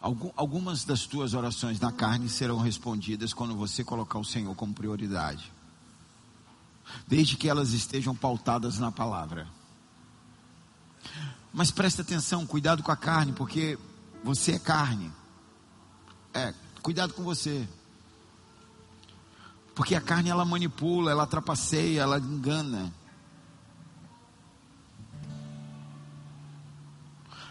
Algumas 0.00 0.84
das 0.84 1.06
tuas 1.06 1.34
orações 1.34 1.78
na 1.78 1.92
carne 1.92 2.28
serão 2.28 2.58
respondidas 2.58 3.32
quando 3.32 3.54
você 3.54 3.84
colocar 3.84 4.18
o 4.18 4.24
Senhor 4.24 4.52
como 4.56 4.74
prioridade, 4.74 5.51
desde 7.06 7.36
que 7.36 7.48
elas 7.48 7.72
estejam 7.72 8.14
pautadas 8.14 8.78
na 8.78 8.90
palavra. 8.92 9.48
Mas 11.52 11.70
presta 11.70 12.02
atenção, 12.02 12.46
cuidado 12.46 12.82
com 12.82 12.92
a 12.92 12.96
carne, 12.96 13.32
porque 13.32 13.78
você 14.24 14.52
é 14.52 14.58
carne. 14.58 15.12
É, 16.32 16.54
Cuidado 16.82 17.14
com 17.14 17.22
você. 17.22 17.66
Porque 19.72 19.94
a 19.94 20.00
carne 20.00 20.28
ela 20.28 20.44
manipula, 20.44 21.12
ela 21.12 21.26
trapaceia, 21.26 22.00
ela 22.00 22.18
engana. 22.18 22.92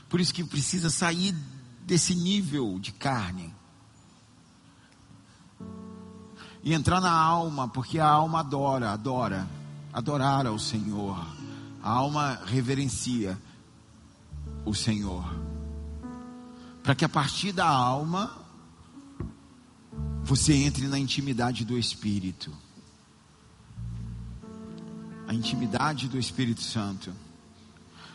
Por 0.09 0.19
isso 0.19 0.33
que 0.33 0.43
precisa 0.43 0.89
sair 0.89 1.33
desse 1.83 2.13
nível 2.13 2.77
de 2.77 2.91
carne. 2.91 3.50
E 6.63 6.73
entrar 6.73 7.01
na 7.01 7.11
alma, 7.11 7.67
porque 7.67 7.99
a 7.99 8.07
alma 8.07 8.39
adora, 8.39 8.91
adora, 8.91 9.47
adorar 9.91 10.45
ao 10.45 10.59
Senhor. 10.59 11.17
A 11.81 11.89
alma 11.89 12.39
reverencia 12.45 13.37
o 14.65 14.73
Senhor. 14.73 15.23
Para 16.83 16.95
que 16.95 17.05
a 17.05 17.09
partir 17.09 17.51
da 17.51 17.67
alma 17.67 18.31
você 20.23 20.53
entre 20.53 20.87
na 20.87 20.99
intimidade 20.99 21.65
do 21.65 21.77
Espírito. 21.77 22.51
A 25.27 25.33
intimidade 25.33 26.07
do 26.07 26.19
Espírito 26.19 26.61
Santo. 26.61 27.11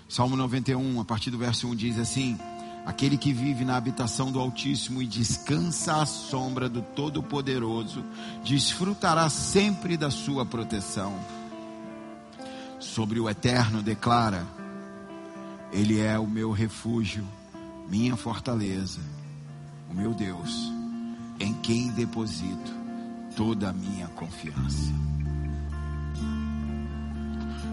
Salmo 0.09 0.36
91, 0.36 1.01
a 1.01 1.05
partir 1.05 1.31
do 1.31 1.39
verso 1.39 1.66
1 1.66 1.74
diz 1.74 1.98
assim: 1.98 2.39
Aquele 2.86 3.18
que 3.18 3.32
vive 3.32 3.64
na 3.64 3.76
habitação 3.76 4.30
do 4.30 4.38
Altíssimo 4.38 5.02
e 5.02 5.06
descansa 5.06 6.00
à 6.00 6.06
sombra 6.06 6.68
do 6.68 6.80
Todo-Poderoso, 6.80 8.04
desfrutará 8.44 9.28
sempre 9.28 9.96
da 9.96 10.10
sua 10.10 10.46
proteção. 10.46 11.18
Sobre 12.78 13.18
o 13.18 13.28
Eterno 13.28 13.82
declara: 13.82 14.46
Ele 15.72 16.00
é 16.00 16.16
o 16.16 16.26
meu 16.26 16.52
refúgio, 16.52 17.26
minha 17.88 18.16
fortaleza, 18.16 19.00
o 19.90 19.94
meu 19.94 20.14
Deus 20.14 20.76
em 21.38 21.52
quem 21.54 21.90
deposito 21.90 22.74
toda 23.36 23.70
a 23.70 23.72
minha 23.72 24.08
confiança. 24.08 24.92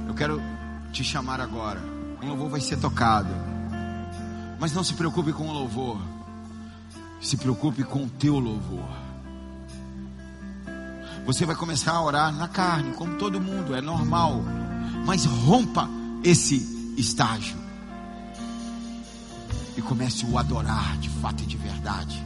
Eu 0.07 0.13
quero 0.13 0.41
te 0.91 1.03
chamar 1.03 1.39
agora. 1.39 1.81
Um 2.21 2.27
louvor 2.27 2.49
vai 2.49 2.61
ser 2.61 2.77
tocado. 2.77 3.52
Mas 4.59 4.73
não 4.73 4.83
se 4.83 4.93
preocupe 4.93 5.33
com 5.33 5.47
o 5.47 5.53
louvor. 5.53 6.01
Se 7.21 7.37
preocupe 7.37 7.83
com 7.83 8.03
o 8.03 8.09
teu 8.09 8.39
louvor. 8.39 8.89
Você 11.25 11.45
vai 11.45 11.55
começar 11.55 11.93
a 11.93 12.03
orar 12.03 12.33
na 12.33 12.47
carne, 12.47 12.93
como 12.93 13.17
todo 13.17 13.39
mundo, 13.39 13.73
é 13.73 13.81
normal. 13.81 14.41
Mas 15.05 15.25
rompa 15.25 15.89
esse 16.23 16.95
estágio 16.97 17.57
e 19.75 19.81
comece 19.81 20.25
o 20.25 20.37
adorar 20.37 20.97
de 20.97 21.09
fato 21.09 21.43
e 21.43 21.45
de 21.45 21.57
verdade. 21.57 22.21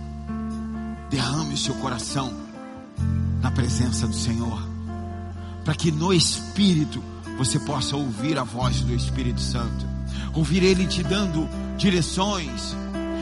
Derrame 1.09 1.53
o 1.53 1.57
seu 1.57 1.75
coração 1.75 2.33
na 3.41 3.51
presença 3.51 4.07
do 4.07 4.15
Senhor, 4.15 4.61
para 5.63 5.75
que 5.75 5.91
no 5.91 6.13
Espírito 6.13 7.01
você 7.37 7.59
possa 7.59 7.95
ouvir 7.95 8.37
a 8.37 8.43
voz 8.43 8.81
do 8.81 8.93
Espírito 8.93 9.39
Santo, 9.39 9.87
ouvir 10.33 10.63
Ele 10.63 10.85
te 10.85 11.03
dando 11.03 11.47
direções, 11.77 12.75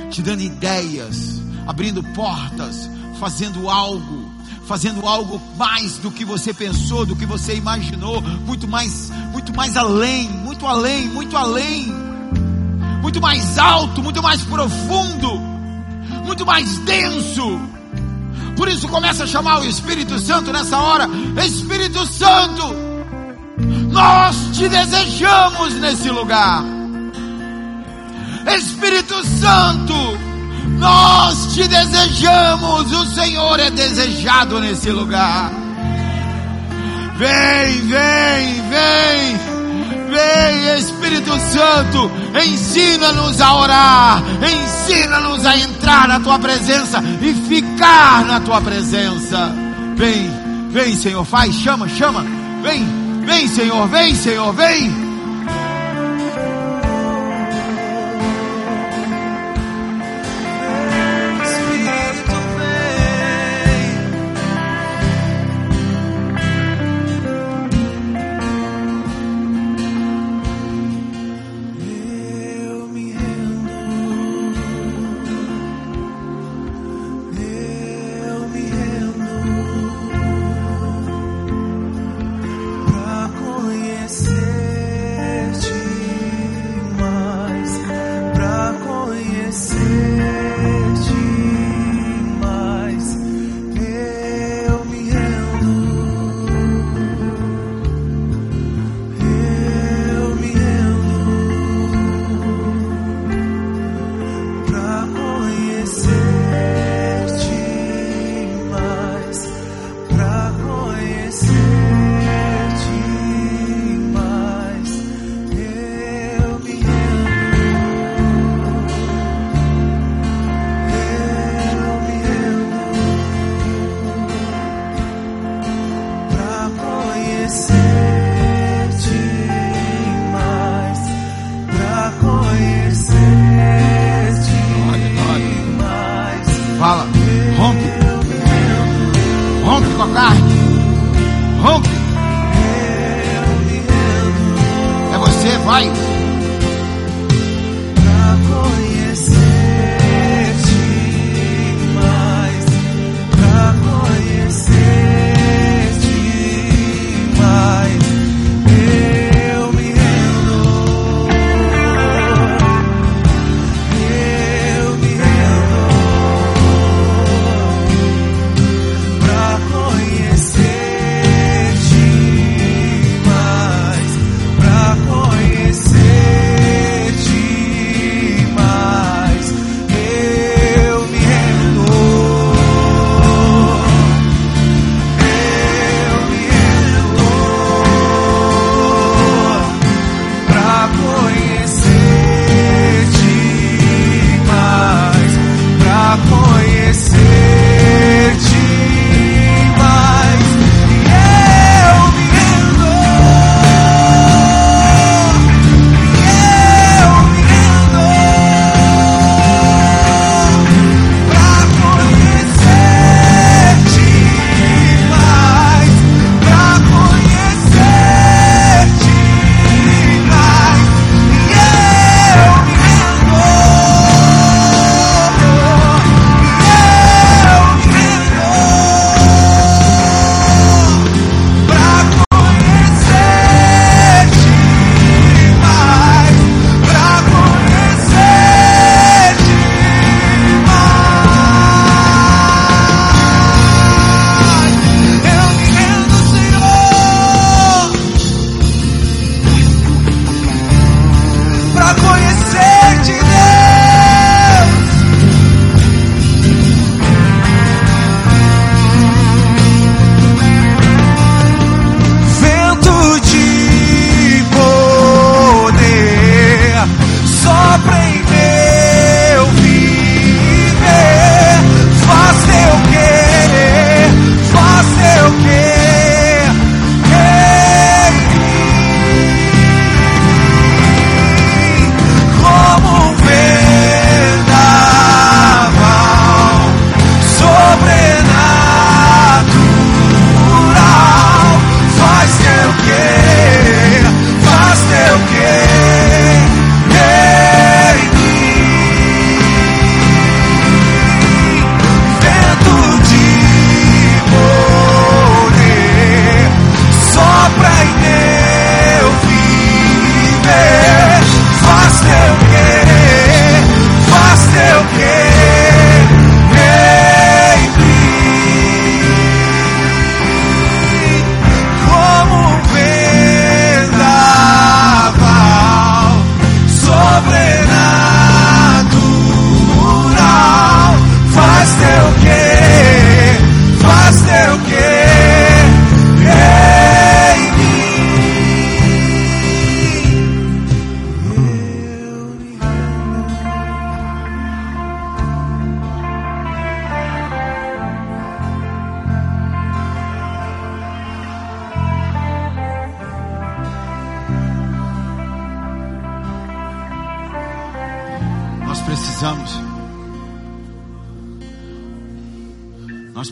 te 0.09 0.21
dando 0.21 0.41
ideias, 0.41 1.41
abrindo 1.67 2.03
portas, 2.03 2.89
fazendo 3.19 3.69
algo, 3.69 4.31
fazendo 4.65 5.07
algo 5.07 5.41
mais 5.57 5.97
do 5.97 6.11
que 6.11 6.25
você 6.25 6.53
pensou, 6.53 7.05
do 7.05 7.15
que 7.15 7.25
você 7.25 7.55
imaginou, 7.55 8.21
muito 8.21 8.67
mais, 8.67 9.11
muito 9.31 9.55
mais 9.55 9.77
além, 9.77 10.27
muito 10.29 10.65
além, 10.65 11.07
muito 11.09 11.37
além, 11.37 11.93
muito 13.01 13.21
mais 13.21 13.57
alto, 13.57 14.01
muito 14.01 14.21
mais 14.21 14.41
profundo, 14.43 15.39
muito 16.25 16.45
mais 16.45 16.77
denso. 16.79 17.59
Por 18.55 18.67
isso 18.67 18.87
começa 18.87 19.25
a 19.25 19.27
chamar 19.27 19.59
o 19.59 19.65
Espírito 19.65 20.17
Santo 20.17 20.51
nessa 20.51 20.77
hora, 20.77 21.09
Espírito 21.45 22.05
Santo, 22.05 22.63
nós 23.91 24.35
te 24.53 24.67
desejamos 24.67 25.73
nesse 25.75 26.09
lugar. 26.09 26.74
Espírito 28.47 29.25
Santo, 29.39 30.17
nós 30.77 31.53
te 31.53 31.67
desejamos, 31.67 32.91
o 32.91 33.05
Senhor 33.07 33.59
é 33.59 33.69
desejado 33.71 34.59
nesse 34.59 34.91
lugar. 34.91 35.51
Vem, 37.17 37.81
vem, 37.87 38.69
vem. 38.69 39.55
Vem, 40.15 40.77
Espírito 40.77 41.31
Santo, 41.51 42.09
ensina-nos 42.41 43.41
a 43.41 43.53
orar, 43.55 44.23
ensina-nos 44.39 45.45
a 45.45 45.57
entrar 45.57 46.07
na 46.07 46.19
tua 46.21 46.39
presença 46.39 47.03
e 47.21 47.33
ficar 47.33 48.23
na 48.23 48.39
tua 48.39 48.61
presença. 48.61 49.53
Vem, 49.97 50.31
vem, 50.69 50.95
Senhor, 50.95 51.25
faz, 51.25 51.53
chama, 51.55 51.89
chama. 51.89 52.25
Vem, 52.61 52.85
vem, 53.25 53.47
Senhor, 53.47 53.87
vem, 53.87 54.15
Senhor, 54.15 54.53
vem. 54.53 55.04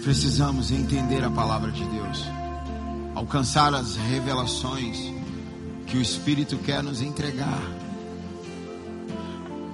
Precisamos 0.03 0.69
entender 0.69 1.23
a 1.23 1.31
palavra 1.31 1.71
de 1.71 1.83
Deus, 1.85 2.25
alcançar 3.15 3.73
as 3.73 3.95
revelações 3.95 4.97
que 5.87 5.97
o 5.97 6.01
Espírito 6.01 6.57
quer 6.57 6.83
nos 6.83 7.01
entregar. 7.01 7.61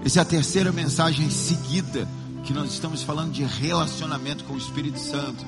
Essa 0.06 0.19
é 0.19 0.22
a 0.22 0.26
terceira 0.26 0.72
mensagem 0.72 1.30
seguida 1.31 2.07
que 2.43 2.53
nós 2.53 2.72
estamos 2.72 3.01
falando 3.01 3.31
de 3.31 3.43
relacionamento 3.43 4.43
com 4.43 4.53
o 4.53 4.57
Espírito 4.57 4.99
Santo. 4.99 5.43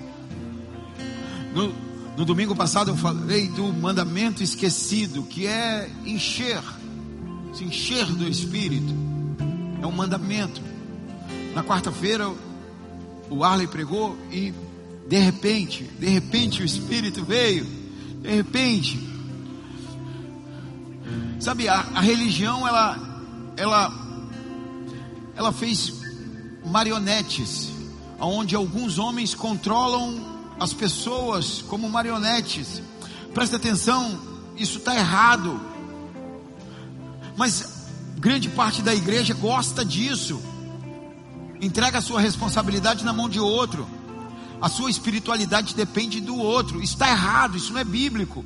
No, 1.53 1.71
no 2.17 2.25
domingo 2.25 2.55
passado 2.55 2.89
eu 2.89 2.97
falei 2.97 3.49
do 3.49 3.71
mandamento 3.71 4.41
esquecido, 4.41 5.23
que 5.23 5.45
é 5.45 5.89
encher, 6.05 6.61
se 7.53 7.63
encher 7.63 8.05
do 8.07 8.27
Espírito. 8.27 8.93
É 9.81 9.85
um 9.85 9.91
mandamento. 9.91 10.61
Na 11.53 11.63
quarta-feira 11.63 12.29
o 13.29 13.43
Arley 13.43 13.67
pregou 13.67 14.17
e 14.31 14.53
de 15.11 15.17
repente, 15.17 15.83
de 15.99 16.07
repente 16.07 16.61
o 16.61 16.65
Espírito 16.65 17.25
veio, 17.25 17.65
de 18.21 18.33
repente. 18.33 18.97
Sabe, 21.37 21.67
a, 21.67 21.85
a 21.93 21.99
religião 21.99 22.65
ela, 22.65 22.97
ela, 23.57 23.91
ela 25.35 25.51
fez 25.51 25.91
marionetes, 26.65 27.73
onde 28.21 28.55
alguns 28.55 28.97
homens 28.97 29.35
controlam 29.35 30.47
as 30.57 30.71
pessoas 30.71 31.61
como 31.61 31.89
marionetes. 31.89 32.81
Presta 33.33 33.57
atenção, 33.57 34.17
isso 34.55 34.77
está 34.77 34.95
errado. 34.95 35.59
Mas 37.35 37.89
grande 38.17 38.47
parte 38.47 38.81
da 38.81 38.95
igreja 38.95 39.33
gosta 39.33 39.83
disso. 39.83 40.41
Entrega 41.59 41.97
a 41.97 42.01
sua 42.01 42.21
responsabilidade 42.21 43.03
na 43.03 43.11
mão 43.11 43.27
de 43.27 43.41
outro. 43.41 43.85
A 44.61 44.69
sua 44.69 44.89
espiritualidade 44.89 45.75
depende 45.75 46.21
do 46.21 46.37
outro. 46.37 46.81
Está 46.81 47.09
errado, 47.09 47.57
isso 47.57 47.73
não 47.73 47.79
é 47.79 47.83
bíblico. 47.83 48.45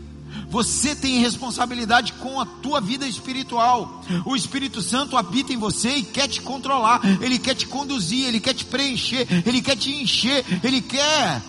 Você 0.50 0.96
tem 0.96 1.20
responsabilidade 1.20 2.14
com 2.14 2.40
a 2.40 2.46
tua 2.46 2.80
vida 2.80 3.08
espiritual. 3.08 4.04
O 4.26 4.36
Espírito 4.36 4.82
Santo 4.82 5.18
habita 5.18 5.52
em 5.52 5.58
você 5.58 5.98
e 5.98 6.04
quer 6.04 6.28
te 6.28 6.42
controlar. 6.42 7.02
Ele 7.22 7.40
quer 7.40 7.56
te 7.56 7.68
conduzir, 7.68 8.28
ele 8.28 8.40
quer 8.40 8.54
te 8.54 8.66
preencher, 8.66 9.28
ele 9.46 9.62
quer 9.62 9.76
te 9.76 9.92
encher, 9.92 10.46
ele 10.64 10.82
quer 10.82 11.42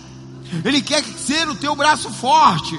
ele 0.65 0.81
quer 0.81 1.03
ser 1.05 1.49
o 1.49 1.55
teu 1.55 1.75
braço 1.75 2.11
forte. 2.11 2.79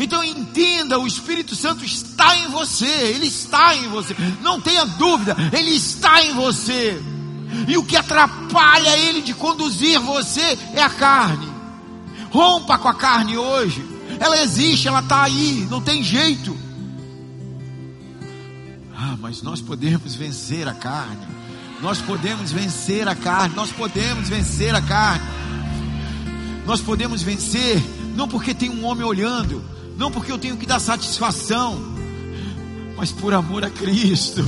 Então 0.00 0.24
entenda, 0.24 0.98
o 0.98 1.06
Espírito 1.06 1.54
Santo 1.54 1.84
está 1.84 2.36
em 2.38 2.48
você, 2.48 2.86
ele 2.86 3.26
está 3.26 3.76
em 3.76 3.88
você. 3.88 4.16
Não 4.40 4.60
tenha 4.60 4.84
dúvida, 4.84 5.36
ele 5.52 5.70
está 5.70 6.22
em 6.24 6.32
você. 6.32 7.02
E 7.68 7.76
o 7.76 7.84
que 7.84 7.96
atrapalha 7.96 8.98
ele 8.98 9.22
de 9.22 9.34
conduzir 9.34 10.00
você 10.00 10.58
é 10.74 10.82
a 10.82 10.90
carne. 10.90 11.48
Rompa 12.30 12.78
com 12.78 12.88
a 12.88 12.94
carne 12.94 13.36
hoje. 13.36 13.84
Ela 14.18 14.42
existe, 14.42 14.88
ela 14.88 15.00
está 15.00 15.22
aí, 15.22 15.66
não 15.70 15.80
tem 15.80 16.02
jeito. 16.02 16.56
Ah, 18.96 19.16
mas 19.20 19.42
nós 19.42 19.60
podemos 19.60 20.14
vencer 20.14 20.68
a 20.68 20.74
carne. 20.74 21.26
Nós 21.80 22.00
podemos 22.00 22.52
vencer 22.52 23.08
a 23.08 23.14
carne. 23.14 23.54
Nós 23.54 23.70
podemos 23.70 24.28
vencer 24.28 24.74
a 24.74 24.82
carne. 24.82 25.24
Nós 26.66 26.80
podemos 26.80 27.22
vencer 27.22 27.82
não 28.14 28.28
porque 28.28 28.54
tem 28.54 28.70
um 28.70 28.84
homem 28.84 29.04
olhando, 29.04 29.62
não 29.96 30.10
porque 30.10 30.30
eu 30.30 30.38
tenho 30.38 30.56
que 30.56 30.66
dar 30.66 30.78
satisfação, 30.78 31.76
mas 32.96 33.10
por 33.10 33.34
amor 33.34 33.64
a 33.64 33.70
Cristo. 33.70 34.44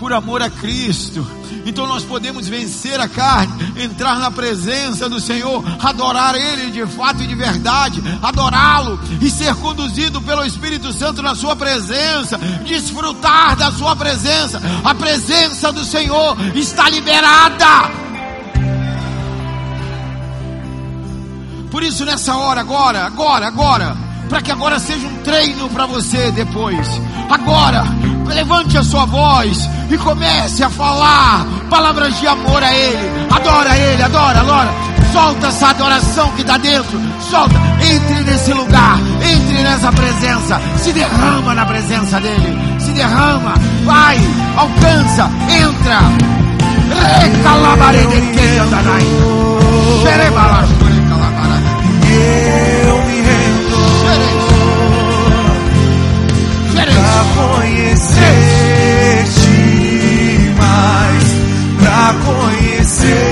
Por 0.00 0.14
amor 0.14 0.40
a 0.42 0.48
Cristo. 0.48 1.24
Então 1.66 1.86
nós 1.86 2.02
podemos 2.02 2.48
vencer 2.48 2.98
a 2.98 3.06
carne, 3.06 3.52
entrar 3.84 4.18
na 4.18 4.30
presença 4.30 5.10
do 5.10 5.20
Senhor, 5.20 5.62
adorar 5.78 6.34
Ele 6.34 6.70
de 6.70 6.86
fato 6.86 7.22
e 7.22 7.26
de 7.26 7.34
verdade, 7.34 8.02
adorá-lo 8.22 8.98
e 9.20 9.30
ser 9.30 9.54
conduzido 9.56 10.22
pelo 10.22 10.42
Espírito 10.42 10.90
Santo 10.90 11.20
na 11.20 11.34
Sua 11.34 11.54
presença, 11.54 12.38
desfrutar 12.66 13.54
da 13.56 13.70
Sua 13.70 13.94
presença. 13.94 14.58
A 14.82 14.94
presença 14.94 15.70
do 15.70 15.84
Senhor 15.84 16.34
está 16.56 16.88
liberada. 16.88 17.90
Por 21.70 21.82
isso, 21.82 22.06
nessa 22.06 22.34
hora, 22.36 22.62
agora, 22.62 23.04
agora, 23.04 23.46
agora, 23.46 23.96
para 24.30 24.40
que 24.40 24.50
agora 24.50 24.78
seja 24.78 25.06
um 25.06 25.22
treino 25.22 25.68
para 25.68 25.84
você 25.84 26.32
depois. 26.32 26.88
Agora, 27.30 27.84
levante 28.34 28.78
a 28.78 28.82
sua 28.82 29.04
voz 29.04 29.68
e 29.90 29.96
comece 29.98 30.62
a 30.62 30.70
falar 30.70 31.46
palavras 31.68 32.18
de 32.18 32.26
amor 32.26 32.62
a 32.62 32.74
Ele. 32.74 33.26
Adora 33.30 33.76
Ele, 33.76 34.02
adora, 34.02 34.40
adora. 34.40 34.70
Solta 35.12 35.48
essa 35.48 35.68
adoração 35.68 36.30
que 36.32 36.42
está 36.42 36.56
dentro. 36.58 37.00
Solta, 37.28 37.54
entre 37.82 38.24
nesse 38.24 38.52
lugar, 38.52 38.98
entre 39.22 39.62
nessa 39.62 39.90
presença. 39.92 40.60
Se 40.78 40.92
derrama 40.92 41.54
na 41.54 41.66
presença 41.66 42.20
dEle. 42.20 42.56
Se 42.78 42.92
derrama, 42.92 43.54
vai, 43.84 44.18
alcança, 44.56 45.30
entra. 45.48 46.00
Recalabarede 47.20 48.20
que 48.32 48.58
andanai. 48.58 49.06
Pra 57.20 57.24
conhecer-te 57.34 58.24
mais, 60.56 61.36
pra 61.78 62.14
conhecer-te 62.24 63.29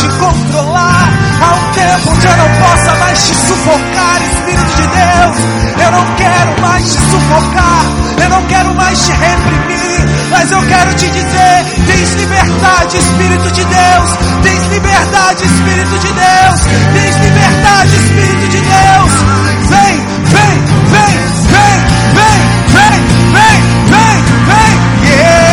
te 0.00 0.08
controlar. 0.18 1.08
Há 1.40 1.54
um 1.54 1.72
tempo 1.72 2.10
onde 2.10 2.26
eu 2.26 2.36
não 2.36 2.48
possa 2.58 2.94
mais 2.96 3.26
te 3.26 3.34
sufocar, 3.34 4.20
Espírito 4.22 4.76
de 4.76 4.86
Deus. 4.86 5.36
Eu 5.84 5.92
não 5.92 6.14
quero 6.16 6.60
mais 6.60 6.84
te 6.84 6.98
sufocar, 6.98 7.82
eu 8.22 8.28
não 8.28 8.42
quero 8.46 8.74
mais 8.74 9.06
te 9.06 9.12
reprimir. 9.12 9.76
Mas 10.30 10.50
eu 10.50 10.62
quero 10.62 10.94
te 10.94 11.08
dizer: 11.08 11.64
tens 11.86 12.12
liberdade, 12.14 12.98
Espírito 12.98 13.50
de 13.52 13.64
Deus. 13.64 14.10
Tens 14.42 14.66
liberdade, 14.68 15.44
Espírito 15.44 15.98
de 15.98 16.12
Deus. 16.12 16.60
Tens 16.92 17.16
liberdade, 17.16 17.96
Espírito 17.96 18.48
de 18.48 18.60
Deus. 18.60 19.12
Vem, 19.68 20.06
vem, 20.24 20.64
vem, 20.90 21.16
vem, 21.52 21.76
vem, 22.14 22.38
vem, 22.72 22.96
vem, 23.32 23.62
vem, 23.90 23.90
vem, 23.90 24.24
vem. 24.46 24.86
Yeah. 25.06 25.45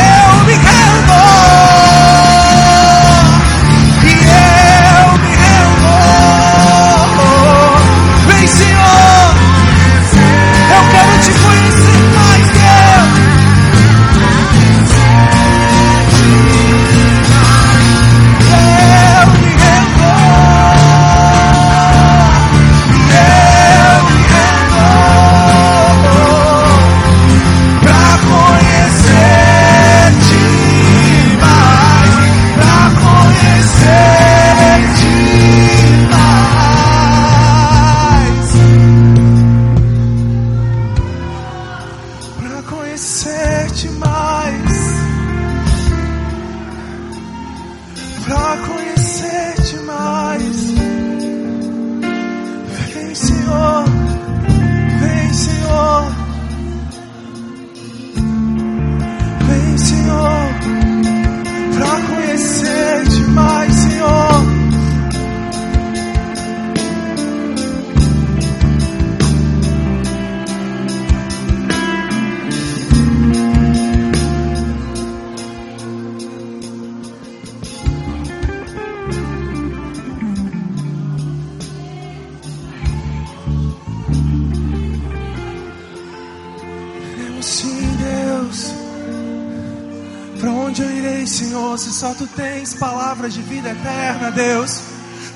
Para 90.44 90.52
onde 90.52 90.82
eu 90.82 90.92
irei, 90.92 91.26
Senhor, 91.26 91.80
se 91.80 91.94
só 91.94 92.14
tu 92.14 92.28
tens 92.28 92.74
palavras 92.74 93.34
de 93.34 93.42
vida 93.42 93.70
eterna, 93.70 94.30
Deus? 94.30 94.82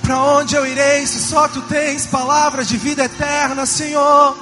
Para 0.02 0.22
onde 0.22 0.54
eu 0.54 0.68
irei, 0.68 1.08
se 1.08 1.20
só 1.20 1.48
tu 1.48 1.62
tens 1.62 2.06
palavras 2.06 2.68
de 2.68 2.76
vida 2.76 3.06
eterna, 3.06 3.66
Senhor? 3.66 4.36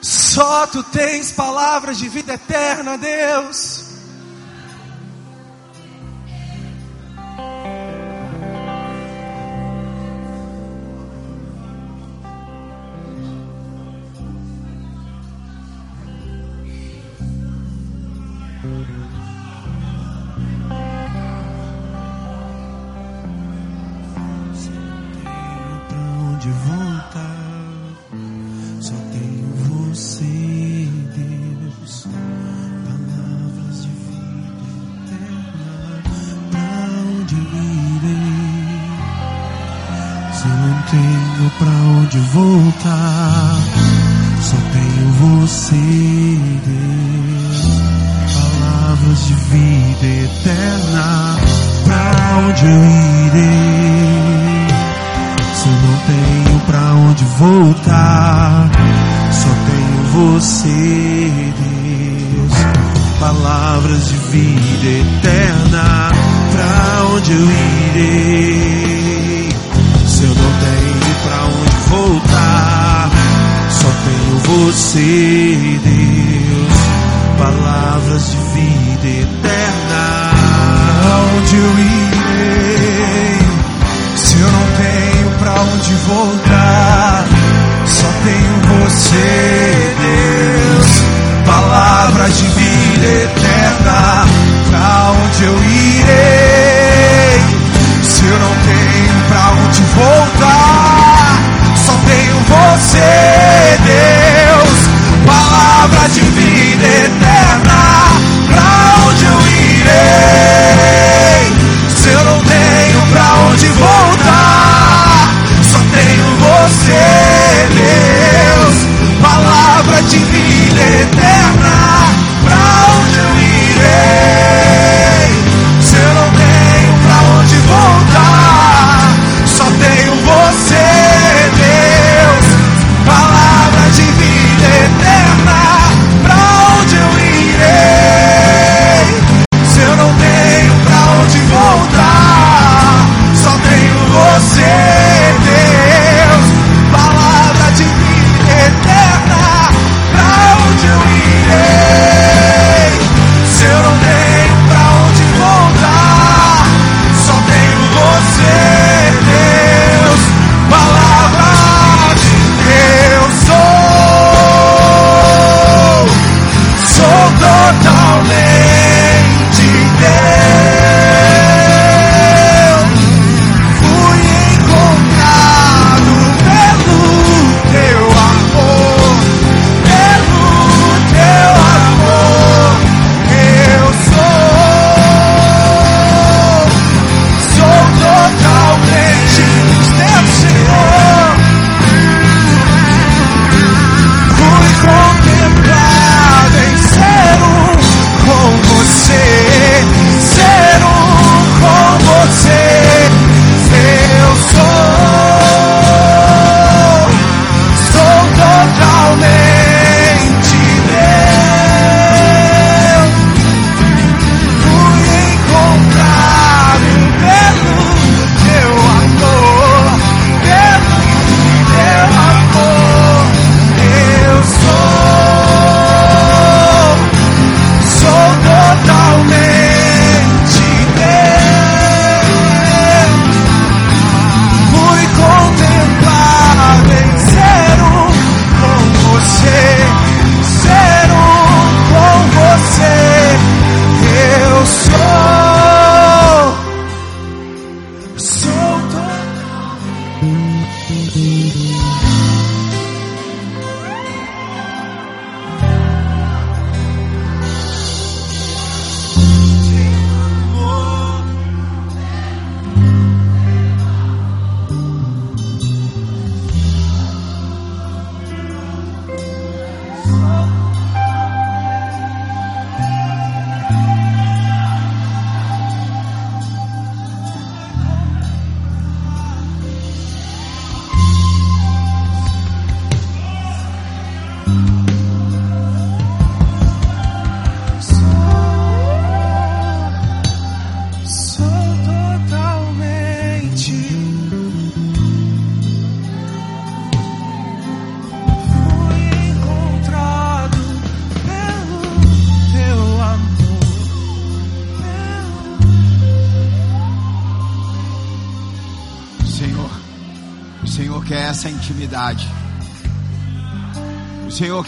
Só 0.00 0.66
tu 0.66 0.82
tens 0.82 1.30
palavras 1.30 1.98
de 1.98 2.08
vida 2.08 2.32
eterna, 2.32 2.96
Deus. 2.96 3.79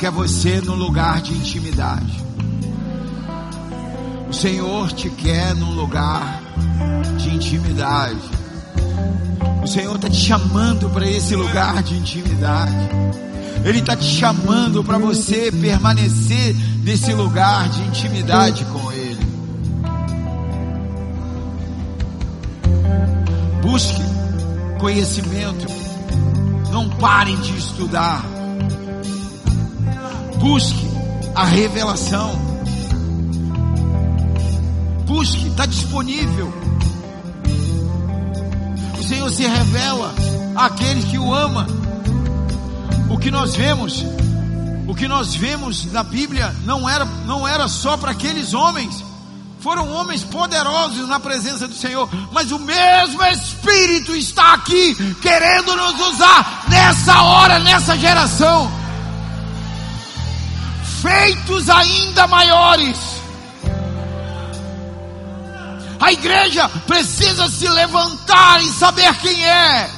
Quer 0.03 0.11
você 0.11 0.61
no 0.61 0.75
lugar 0.75 1.23
de 1.23 1.33
intimidade. 1.33 2.25
O 4.29 4.33
Senhor 4.33 4.91
te 4.91 5.09
quer 5.09 5.55
num 5.55 5.77
lugar 5.77 6.43
de 7.19 7.33
intimidade. 7.33 8.19
O 9.63 9.67
Senhor 9.69 9.95
está 9.95 10.11
te 10.11 10.17
chamando 10.17 10.91
para 10.91 11.09
esse 11.09 11.37
lugar 11.37 11.85
de 11.85 11.95
intimidade. 11.95 12.89
Ele 13.65 13.79
está 13.79 13.95
te 13.95 14.03
chamando 14.03 14.83
para 14.83 14.99
você 14.99 15.53
permanecer 15.53 16.53
nesse 16.83 17.13
lugar 17.13 17.69
de 17.69 17.83
intimidade 17.83 18.65
com 18.65 18.91
Ele. 18.91 19.25
Busque 23.63 24.03
conhecimento. 24.81 25.65
Não 26.73 26.89
parem 26.89 27.37
de 27.37 27.57
estudar. 27.57 28.32
Busque 30.43 30.85
a 31.37 31.45
revelação. 31.45 32.33
Busque, 35.07 35.47
está 35.47 35.67
disponível. 35.67 36.53
O 38.99 39.05
Senhor 39.05 39.31
se 39.31 39.47
revela 39.47 40.13
àqueles 40.57 41.05
que 41.05 41.17
o 41.17 41.33
ama. 41.33 41.65
O 43.09 43.19
que 43.19 43.31
nós 43.31 43.55
vemos, 43.55 44.05
o 44.89 44.97
que 44.97 45.07
nós 45.07 45.33
vemos 45.33 45.85
na 45.93 46.03
Bíblia 46.03 46.53
não 46.65 46.91
era, 46.91 47.05
não 47.05 47.47
era 47.47 47.69
só 47.69 47.97
para 47.97 48.11
aqueles 48.11 48.53
homens. 48.53 49.05
Foram 49.61 49.93
homens 49.93 50.25
poderosos 50.25 51.07
na 51.07 51.21
presença 51.21 51.69
do 51.69 51.75
Senhor, 51.75 52.09
mas 52.33 52.51
o 52.51 52.59
mesmo 52.59 53.23
Espírito 53.27 54.13
está 54.17 54.55
aqui 54.55 54.97
querendo 55.23 55.77
nos 55.77 56.01
usar 56.09 56.65
nessa 56.69 57.23
hora, 57.23 57.61
nessa 57.61 57.97
geração 57.97 58.82
feitos 61.03 61.69
ainda 61.69 62.27
maiores. 62.29 62.97
A 66.01 66.13
igreja 66.13 66.69
precisa 66.87 67.49
se 67.49 67.69
levantar 67.69 68.63
e 68.63 68.69
saber 68.71 69.13
quem 69.17 69.45
é. 69.45 69.91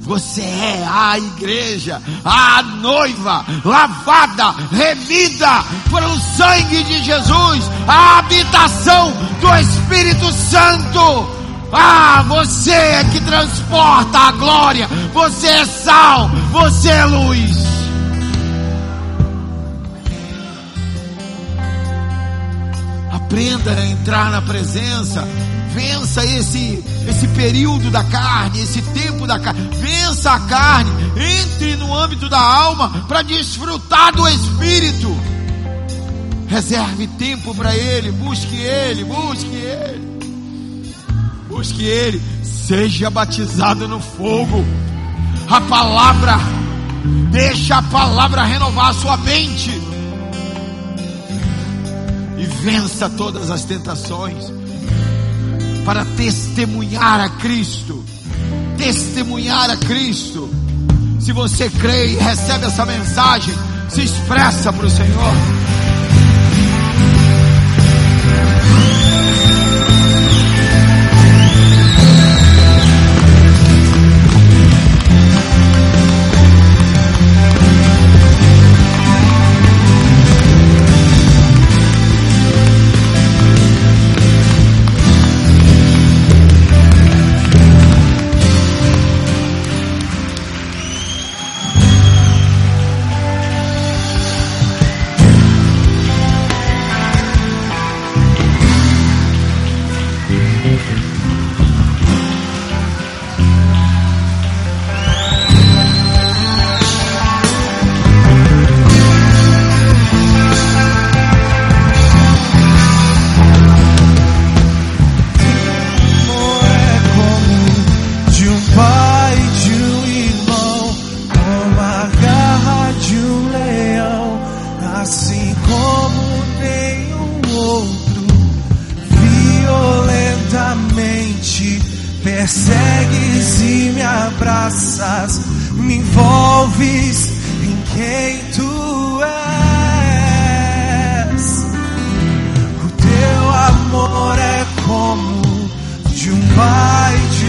Você 0.00 0.40
é 0.42 0.88
a 0.88 1.18
igreja, 1.18 2.02
a 2.24 2.62
noiva, 2.62 3.44
lavada, 3.64 4.50
remida 4.72 5.64
pelo 5.88 6.18
sangue 6.36 6.82
de 6.82 7.04
Jesus, 7.04 7.70
a 7.86 8.18
habitação 8.18 9.12
do 9.40 9.54
Espírito 9.56 10.32
Santo. 10.32 11.40
Ah, 11.72 12.24
você 12.26 12.72
é 12.72 13.04
que 13.04 13.20
transporta 13.20 14.18
a 14.18 14.32
glória, 14.32 14.88
você 15.12 15.46
é 15.46 15.64
sal, 15.64 16.28
você 16.50 16.88
é 16.88 17.04
luz. 17.04 17.69
Aprenda 23.30 23.70
a 23.70 23.86
entrar 23.86 24.28
na 24.28 24.42
presença. 24.42 25.22
Vença 25.72 26.26
esse, 26.26 26.82
esse 27.08 27.28
período 27.28 27.88
da 27.88 28.02
carne, 28.02 28.60
esse 28.60 28.82
tempo 28.82 29.24
da 29.24 29.38
carne. 29.38 29.70
Vença 29.76 30.32
a 30.32 30.40
carne. 30.40 30.90
Entre 31.16 31.76
no 31.76 31.96
âmbito 31.96 32.28
da 32.28 32.40
alma 32.40 33.04
para 33.06 33.22
desfrutar 33.22 34.12
do 34.12 34.26
Espírito. 34.26 35.16
Reserve 36.48 37.06
tempo 37.06 37.54
para 37.54 37.72
Ele. 37.72 38.10
Busque 38.10 38.56
Ele. 38.56 39.04
Busque 39.04 39.54
Ele. 39.54 40.18
Busque 41.48 41.84
Ele. 41.84 42.20
Seja 42.42 43.08
batizado 43.10 43.86
no 43.86 44.00
fogo. 44.00 44.64
A 45.48 45.60
palavra. 45.60 46.36
Deixa 47.30 47.76
a 47.76 47.82
palavra 47.82 48.42
renovar 48.42 48.88
a 48.88 48.94
sua 48.94 49.16
mente 49.18 49.89
e 52.40 52.46
vença 52.46 53.10
todas 53.10 53.50
as 53.50 53.64
tentações 53.64 54.50
para 55.84 56.04
testemunhar 56.16 57.20
a 57.20 57.28
Cristo. 57.28 58.02
Testemunhar 58.78 59.68
a 59.68 59.76
Cristo. 59.76 60.48
Se 61.20 61.32
você 61.32 61.68
crê 61.68 62.12
e 62.12 62.16
recebe 62.16 62.64
essa 62.64 62.86
mensagem, 62.86 63.54
se 63.90 64.02
expressa 64.02 64.72
para 64.72 64.86
o 64.86 64.90
Senhor. 64.90 65.32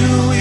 you 0.01 0.40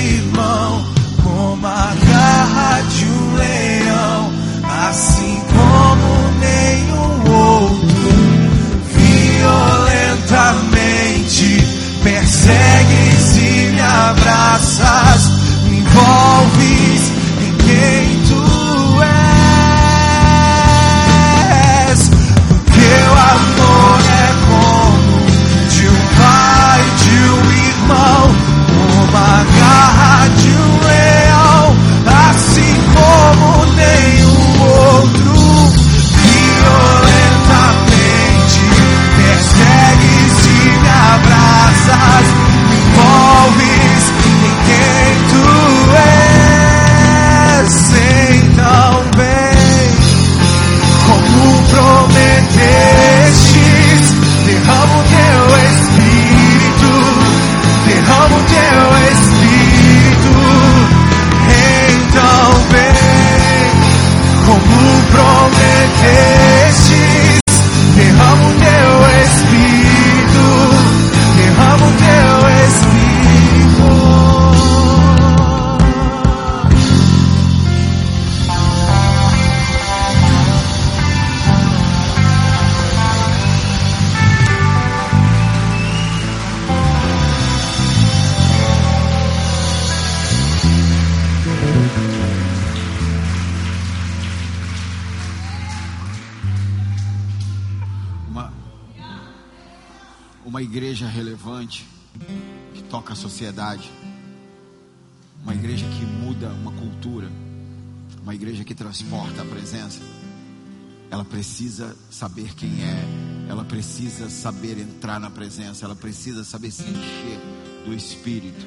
precisa 111.40 111.96
saber 112.10 112.54
quem 112.54 112.68
é, 112.84 113.48
ela 113.48 113.64
precisa 113.64 114.28
saber 114.28 114.76
entrar 114.76 115.18
na 115.18 115.30
presença, 115.30 115.86
ela 115.86 115.96
precisa 115.96 116.44
saber 116.44 116.70
se 116.70 116.82
encher 116.82 117.40
do 117.86 117.94
Espírito, 117.94 118.66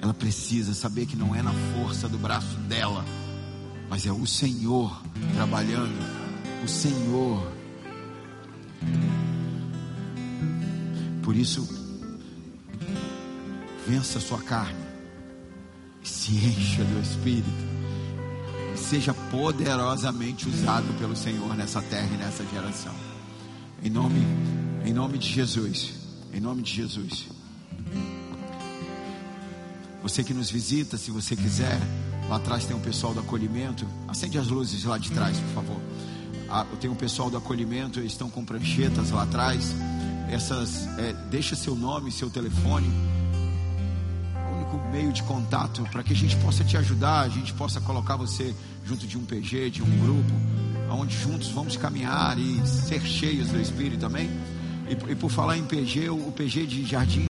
ela 0.00 0.14
precisa 0.14 0.72
saber 0.72 1.06
que 1.06 1.16
não 1.16 1.34
é 1.34 1.42
na 1.42 1.52
força 1.74 2.08
do 2.08 2.16
braço 2.18 2.56
dela, 2.68 3.04
mas 3.90 4.06
é 4.06 4.12
o 4.12 4.24
Senhor 4.24 5.02
trabalhando, 5.34 5.98
o 6.64 6.68
Senhor. 6.68 7.52
Por 11.24 11.34
isso, 11.34 11.68
vença 13.84 14.18
a 14.18 14.22
sua 14.22 14.40
carne, 14.42 14.78
se 16.04 16.36
encha 16.36 16.84
do 16.84 17.00
Espírito, 17.00 17.81
seja 18.82 19.14
poderosamente 19.14 20.48
usado 20.48 20.86
pelo 20.98 21.16
Senhor 21.16 21.54
nessa 21.56 21.80
terra 21.80 22.08
e 22.12 22.16
nessa 22.16 22.44
geração. 22.44 22.92
Em 23.82 23.88
nome, 23.88 24.20
em 24.84 24.92
nome 24.92 25.18
de 25.18 25.28
Jesus, 25.28 25.94
em 26.32 26.40
nome 26.40 26.62
de 26.62 26.72
Jesus. 26.72 27.28
Você 30.02 30.24
que 30.24 30.34
nos 30.34 30.50
visita, 30.50 30.98
se 30.98 31.10
você 31.10 31.36
quiser, 31.36 31.78
lá 32.28 32.36
atrás 32.36 32.64
tem 32.64 32.76
um 32.76 32.80
pessoal 32.80 33.14
do 33.14 33.20
acolhimento. 33.20 33.86
Acende 34.08 34.36
as 34.36 34.48
luzes 34.48 34.84
lá 34.84 34.98
de 34.98 35.10
trás, 35.10 35.38
por 35.38 35.62
favor. 35.62 35.80
Ah, 36.50 36.66
tem 36.80 36.90
um 36.90 36.94
pessoal 36.94 37.30
do 37.30 37.36
acolhimento, 37.36 38.00
eles 38.00 38.12
estão 38.12 38.28
com 38.28 38.44
pranchetas 38.44 39.10
lá 39.10 39.22
atrás. 39.22 39.74
Essas, 40.28 40.86
é, 40.98 41.12
deixa 41.30 41.54
seu 41.54 41.74
nome, 41.74 42.10
seu 42.10 42.28
telefone 42.28 42.90
meio 44.92 45.10
de 45.10 45.22
contato 45.22 45.82
para 45.90 46.02
que 46.02 46.12
a 46.12 46.16
gente 46.16 46.36
possa 46.36 46.62
te 46.62 46.76
ajudar, 46.76 47.22
a 47.22 47.28
gente 47.28 47.54
possa 47.54 47.80
colocar 47.80 48.14
você 48.14 48.54
junto 48.84 49.06
de 49.06 49.16
um 49.18 49.24
PG, 49.24 49.70
de 49.70 49.82
um 49.82 49.98
grupo, 49.98 50.32
onde 50.90 51.16
juntos 51.16 51.48
vamos 51.48 51.76
caminhar 51.76 52.38
e 52.38 52.66
ser 52.66 53.00
cheios 53.02 53.48
do 53.48 53.60
Espírito 53.60 54.00
também. 54.00 54.28
E, 54.88 55.12
e 55.12 55.14
por 55.14 55.30
falar 55.30 55.56
em 55.56 55.64
PG, 55.64 56.10
o 56.10 56.32
PG 56.32 56.66
de 56.66 56.84
Jardim 56.84 57.31